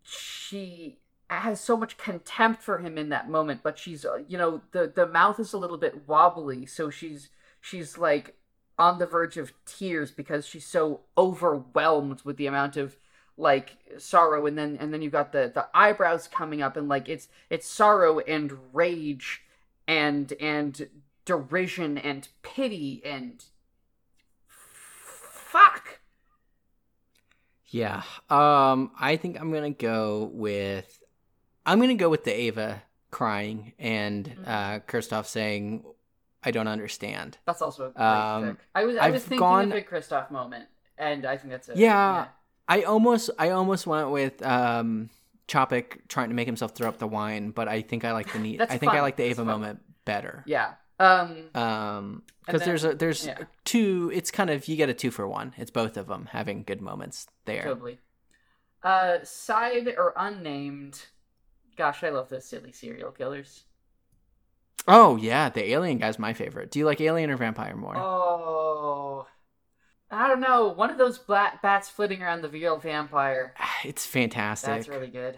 [0.01, 4.61] she has so much contempt for him in that moment, but she's uh, you know
[4.71, 7.29] the the mouth is a little bit wobbly, so she's
[7.67, 8.35] she's like
[8.79, 12.97] on the verge of tears because she's so overwhelmed with the amount of
[13.37, 17.07] like sorrow and then and then you've got the the eyebrows coming up and like
[17.09, 19.41] it's it's sorrow and rage
[19.87, 20.89] and and
[21.25, 23.45] derision and pity and
[24.47, 25.99] fuck
[27.69, 28.03] Yeah.
[28.29, 31.03] Um, I think I'm gonna go with
[31.65, 32.81] I'm gonna go with the Eva
[33.11, 34.47] crying and Mhm.
[34.47, 35.83] uh Kristoff saying,
[36.47, 37.37] I don't understand.
[37.45, 40.31] that's also a great Um, i was i was I've thinking gone- of a Kristoff
[40.31, 40.65] moment
[40.97, 42.27] and i think that's it Yeah.
[42.69, 45.09] I almost I almost went with um
[45.47, 48.39] Capek trying to make himself throw up the wine, but I think I like the
[48.39, 50.43] neat I think I like the Eva moment better.
[50.45, 50.69] yeah
[50.99, 53.37] um Um because there's a there's yeah.
[53.63, 55.53] two it's kind of you get a two for one.
[55.61, 57.63] It's both of them having good moments there.
[57.63, 57.99] totally
[58.83, 60.95] uh side or unnamed
[61.77, 63.63] gosh i love those silly serial killers
[64.87, 66.71] Oh yeah, the alien guy's my favorite.
[66.71, 67.95] Do you like alien or vampire more?
[67.97, 69.27] Oh,
[70.09, 70.67] I don't know.
[70.69, 73.53] One of those black bats flitting around the real vampire.
[73.85, 74.69] It's fantastic.
[74.73, 75.35] That's really good.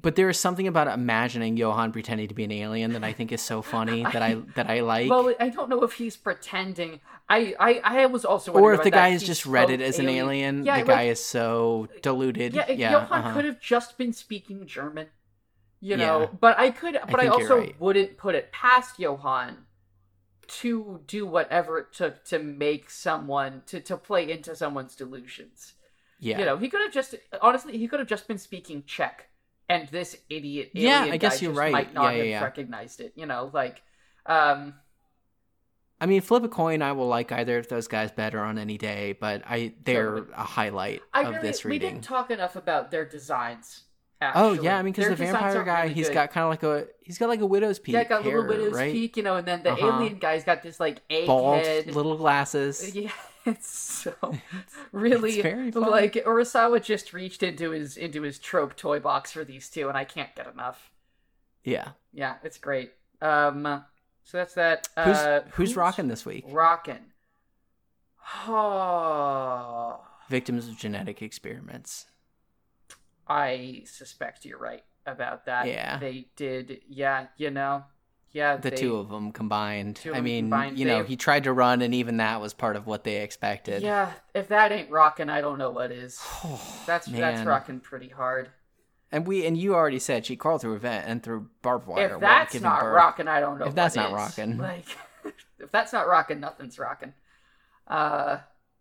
[0.00, 3.32] But there is something about imagining Johan pretending to be an alien that I think
[3.32, 5.08] is so funny that I that I like.
[5.10, 7.00] well, I don't know if he's pretending.
[7.28, 8.52] I I, I was also.
[8.52, 8.96] or wondering if the that.
[8.96, 12.54] guy has just read it as an alien, Yeah, the like- guy is so deluded.
[12.54, 13.32] Yeah, Yeah, Johan uh-huh.
[13.34, 15.06] could have just been speaking German.
[15.88, 16.26] You know, Yeah.
[16.40, 17.80] but I could, but I, you're also right.
[17.80, 19.66] wouldn't put it past Johan
[20.48, 25.74] to do whatever it took to make someone to to play into someone's delusions.
[26.18, 26.38] yeah.
[26.38, 29.28] You know, he could have just honestly, he could have just been speaking Czech,
[29.68, 31.72] and this idiot Yeah, I guess you're right.
[31.72, 32.44] might not Yeah, yeah, have yeah.
[32.44, 33.12] recognized it.
[33.16, 33.82] You know, like,
[34.26, 34.74] um,
[36.00, 36.82] I mean, flip a coin.
[36.82, 40.44] I will like either of those guys better on any day, but I they're a
[40.44, 41.94] highlight I of really this we reading.
[41.94, 43.84] didn't talk enough about their designs.
[44.22, 46.14] Oh yeah, I mean, because the vampire guy, really he's good.
[46.14, 48.40] got kind of like a he's got like a widow's peak yeah, got a hair,
[48.40, 48.92] little widow's right?
[48.92, 49.86] peak, you know, and then the Uh-huh.
[49.86, 51.94] alien guy's got this like egg Bald, head.
[51.94, 52.94] little glasses.
[52.94, 53.10] Yeah,
[53.44, 54.14] it's so
[54.92, 59.44] really it's very like Urasawa just reached into his into his trope toy box for
[59.44, 60.90] these two, and I can't get enough.
[61.62, 61.90] Yeah.
[62.12, 62.92] Yeah, it's great.
[63.20, 63.84] Um,
[64.24, 64.88] so that's that.
[65.04, 66.44] Who's Uh, who's rocking this week?
[66.48, 67.12] Rocking.
[68.48, 72.06] Oh, Victims of genetic experiments.
[73.28, 75.66] I suspect you're right about that.
[75.66, 75.98] Yeah.
[75.98, 76.80] they did.
[76.88, 77.84] Yeah, you know,
[78.36, 79.98] yeah, The they, two of them combined.
[80.12, 82.86] I mean, combined, you know, he tried to run, and even that was part of
[82.86, 83.82] what they expected.
[83.82, 86.20] Yeah, if that ain't rocking, I don't know what is.
[86.86, 87.46] That's that's Man.
[87.46, 88.50] rocking pretty hard.
[89.10, 92.16] And we and you already said she crawled through a vent and through barbed wire.
[92.16, 92.94] if that's not birth.
[92.94, 93.66] rocking, I don't know.
[93.66, 94.14] If that's not is.
[94.14, 94.58] rocking.
[94.58, 94.84] like
[95.58, 97.14] if that's not rocking, nothing's rocking.
[97.86, 98.38] Uh,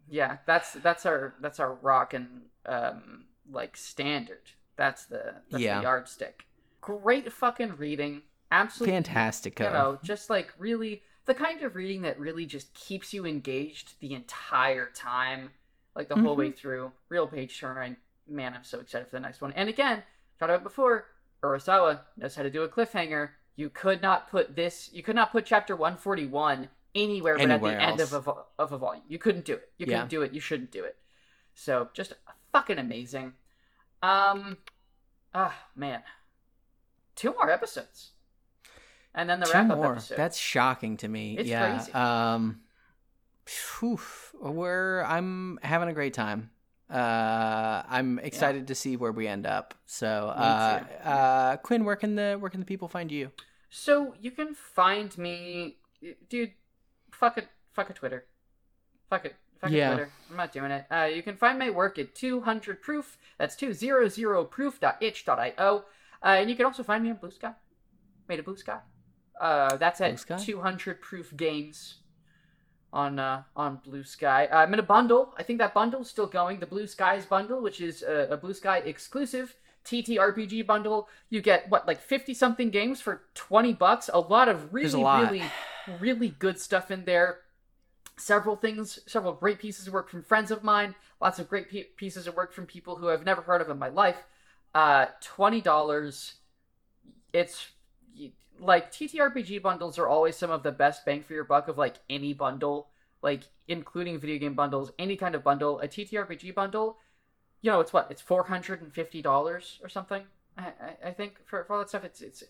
[0.09, 4.51] yeah, that's that's our that's our rocking um like standard.
[4.75, 5.77] That's the that's Yeah.
[5.77, 6.45] the yardstick.
[6.81, 9.59] Great fucking reading, absolutely fantastic.
[9.59, 13.99] You know, just like really the kind of reading that really just keeps you engaged
[13.99, 15.49] the entire time,
[15.95, 16.57] like the whole way Mm-hmm.
[16.57, 16.91] through.
[17.09, 17.95] Real page turner.
[18.27, 19.51] Man, I'm so excited for the next one.
[19.53, 20.03] And again,
[20.39, 21.05] talked about before.
[21.43, 23.29] Urasawa knows how to do a cliffhanger.
[23.55, 24.89] You could not put this.
[24.93, 28.77] You could not put chapter 141 anywhere but at the end of a of a
[28.77, 29.03] volume.
[29.07, 29.69] You couldn't do it.
[29.77, 29.95] You Yeah.
[29.97, 30.33] couldn't do it.
[30.33, 30.97] You shouldn't do it.
[31.53, 32.13] So just
[32.55, 33.33] fucking amazing.
[34.01, 34.57] Um,
[35.33, 36.03] ah man,
[37.15, 38.11] two more episodes,
[39.13, 39.91] and then the Two wrap up more.
[39.91, 40.17] episode.
[40.17, 41.37] That's shocking to me.
[41.37, 41.75] It's yeah.
[41.75, 41.91] crazy.
[41.91, 42.61] Um,
[43.79, 43.99] whew,
[44.39, 46.49] we're I'm having a great time.
[46.89, 48.67] Uh, I'm excited yeah.
[48.67, 49.73] to see where we end up.
[49.85, 53.31] So, uh, uh, Quinn, where can the where can the people find you?
[53.69, 55.77] So you can find me,
[56.29, 56.53] dude.
[57.11, 58.25] Fuck it, fuck a Twitter.
[59.09, 59.89] Fuck it, fuck yeah.
[59.89, 60.09] Twitter.
[60.29, 60.85] I'm not doing it.
[60.89, 63.17] Uh, you can find my work at 200 proof.
[63.37, 65.83] That's 200proof.itch.io.
[66.23, 67.51] Uh, and you can also find me on Blue Sky.
[68.27, 68.79] Made a Blue Sky.
[69.39, 71.95] Uh, that's at 200 proof games
[72.93, 74.47] on uh, on Blue Sky.
[74.47, 75.33] Uh, I'm in a bundle.
[75.37, 76.59] I think that bundle's still going.
[76.59, 79.55] The Blue Skies bundle, which is a, a Blue Sky exclusive
[79.85, 81.09] TTRPG bundle.
[81.29, 84.09] You get what like 50 something games for 20 bucks.
[84.13, 85.23] A lot of really lot.
[85.23, 85.43] really
[85.99, 87.39] really good stuff in there.
[88.17, 90.95] Several things, several great pieces of work from friends of mine.
[91.19, 93.89] Lots of great pieces of work from people who I've never heard of in my
[93.89, 94.23] life.
[94.73, 96.35] Uh, twenty dollars.
[97.33, 97.67] It's
[98.59, 101.95] like TTRPG bundles are always some of the best bang for your buck of like
[102.09, 102.89] any bundle,
[103.21, 105.79] like including video game bundles, any kind of bundle.
[105.81, 106.97] A TTRPG bundle,
[107.61, 110.23] you know, it's what it's four hundred and fifty dollars or something.
[110.57, 112.43] I, I, I, think for, for all that stuff, it's it's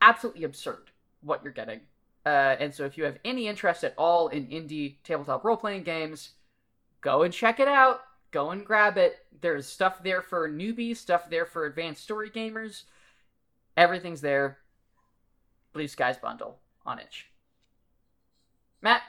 [0.00, 0.90] absolutely absurd
[1.20, 1.80] what you're getting.
[2.30, 5.82] Uh, and so, if you have any interest at all in indie tabletop role playing
[5.82, 6.30] games,
[7.00, 8.02] go and check it out.
[8.30, 9.16] Go and grab it.
[9.40, 12.84] There's stuff there for newbies, stuff there for advanced story gamers.
[13.76, 14.58] Everything's there
[15.72, 17.26] Blue Skies bundle on itch.
[18.80, 19.02] Matt,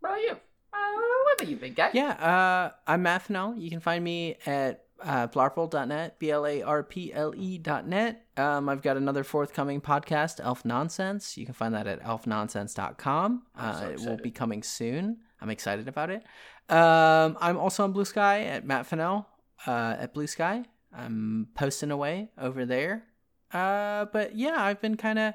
[0.00, 0.32] what about you?
[0.74, 0.92] Uh,
[1.24, 1.88] what about you, big guy?
[1.94, 3.56] Yeah, uh, I'm Matt Fennell.
[3.56, 8.24] You can find me at uh, blarple.net, B L A R P L E.net.
[8.36, 11.36] Um, I've got another forthcoming podcast, Elf Nonsense.
[11.36, 13.42] You can find that at elfnonsense.com.
[13.56, 15.18] Uh, so it will be coming soon.
[15.40, 16.24] I'm excited about it.
[16.68, 19.28] Um, I'm also on Blue Sky at Matt Fennell
[19.66, 20.64] uh, at Blue Sky.
[20.96, 23.04] I'm posting away over there.
[23.52, 25.34] Uh, but yeah, I've been kind of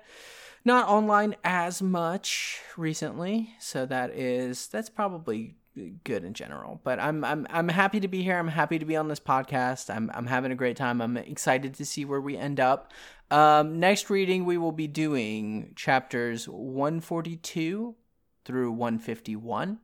[0.65, 5.55] not online as much recently, so that is that's probably
[6.03, 6.79] good in general.
[6.83, 8.37] But I'm I'm I'm happy to be here.
[8.37, 9.93] I'm happy to be on this podcast.
[9.93, 11.01] I'm I'm having a great time.
[11.01, 12.91] I'm excited to see where we end up.
[13.31, 17.95] Um, next reading we will be doing chapters 142
[18.43, 19.79] through 151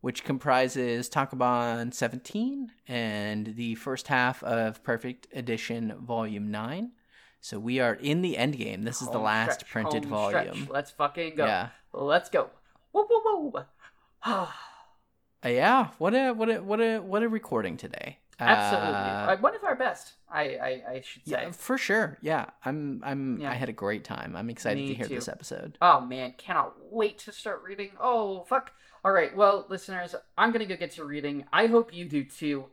[0.00, 6.92] which comprises Tankobon 17 and the first half of Perfect Edition Volume 9.
[7.40, 8.82] So we are in the end game.
[8.82, 10.54] This is home the last stretch, printed volume.
[10.54, 10.70] Stretch.
[10.70, 11.46] Let's fucking go.
[11.46, 11.68] Yeah.
[11.92, 12.50] Let's go.
[12.92, 13.64] Woo woo woo.
[15.44, 15.88] uh, yeah.
[15.98, 18.18] What a what a what a what a recording today.
[18.38, 18.94] Absolutely.
[18.94, 20.14] Uh, one of our best.
[20.32, 21.42] I, I, I should say.
[21.42, 22.16] Yeah, for sure.
[22.22, 22.46] Yeah.
[22.64, 23.50] I'm I'm yeah.
[23.50, 24.34] I had a great time.
[24.34, 25.16] I'm excited Me to hear too.
[25.16, 25.76] this episode.
[25.82, 27.90] Oh man, cannot wait to start reading.
[28.00, 28.72] Oh fuck.
[29.04, 29.34] All right.
[29.34, 31.46] Well, listeners, I'm going to go get to reading.
[31.52, 32.66] I hope you do too.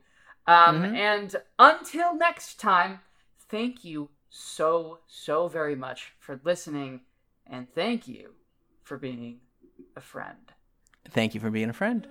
[0.46, 0.94] Um, mm-hmm.
[0.94, 3.00] and until next time,
[3.48, 7.00] thank you so, so very much for listening,
[7.46, 8.32] and thank you
[8.82, 9.40] for being
[9.96, 10.52] a friend.
[11.10, 12.06] Thank you for being a friend.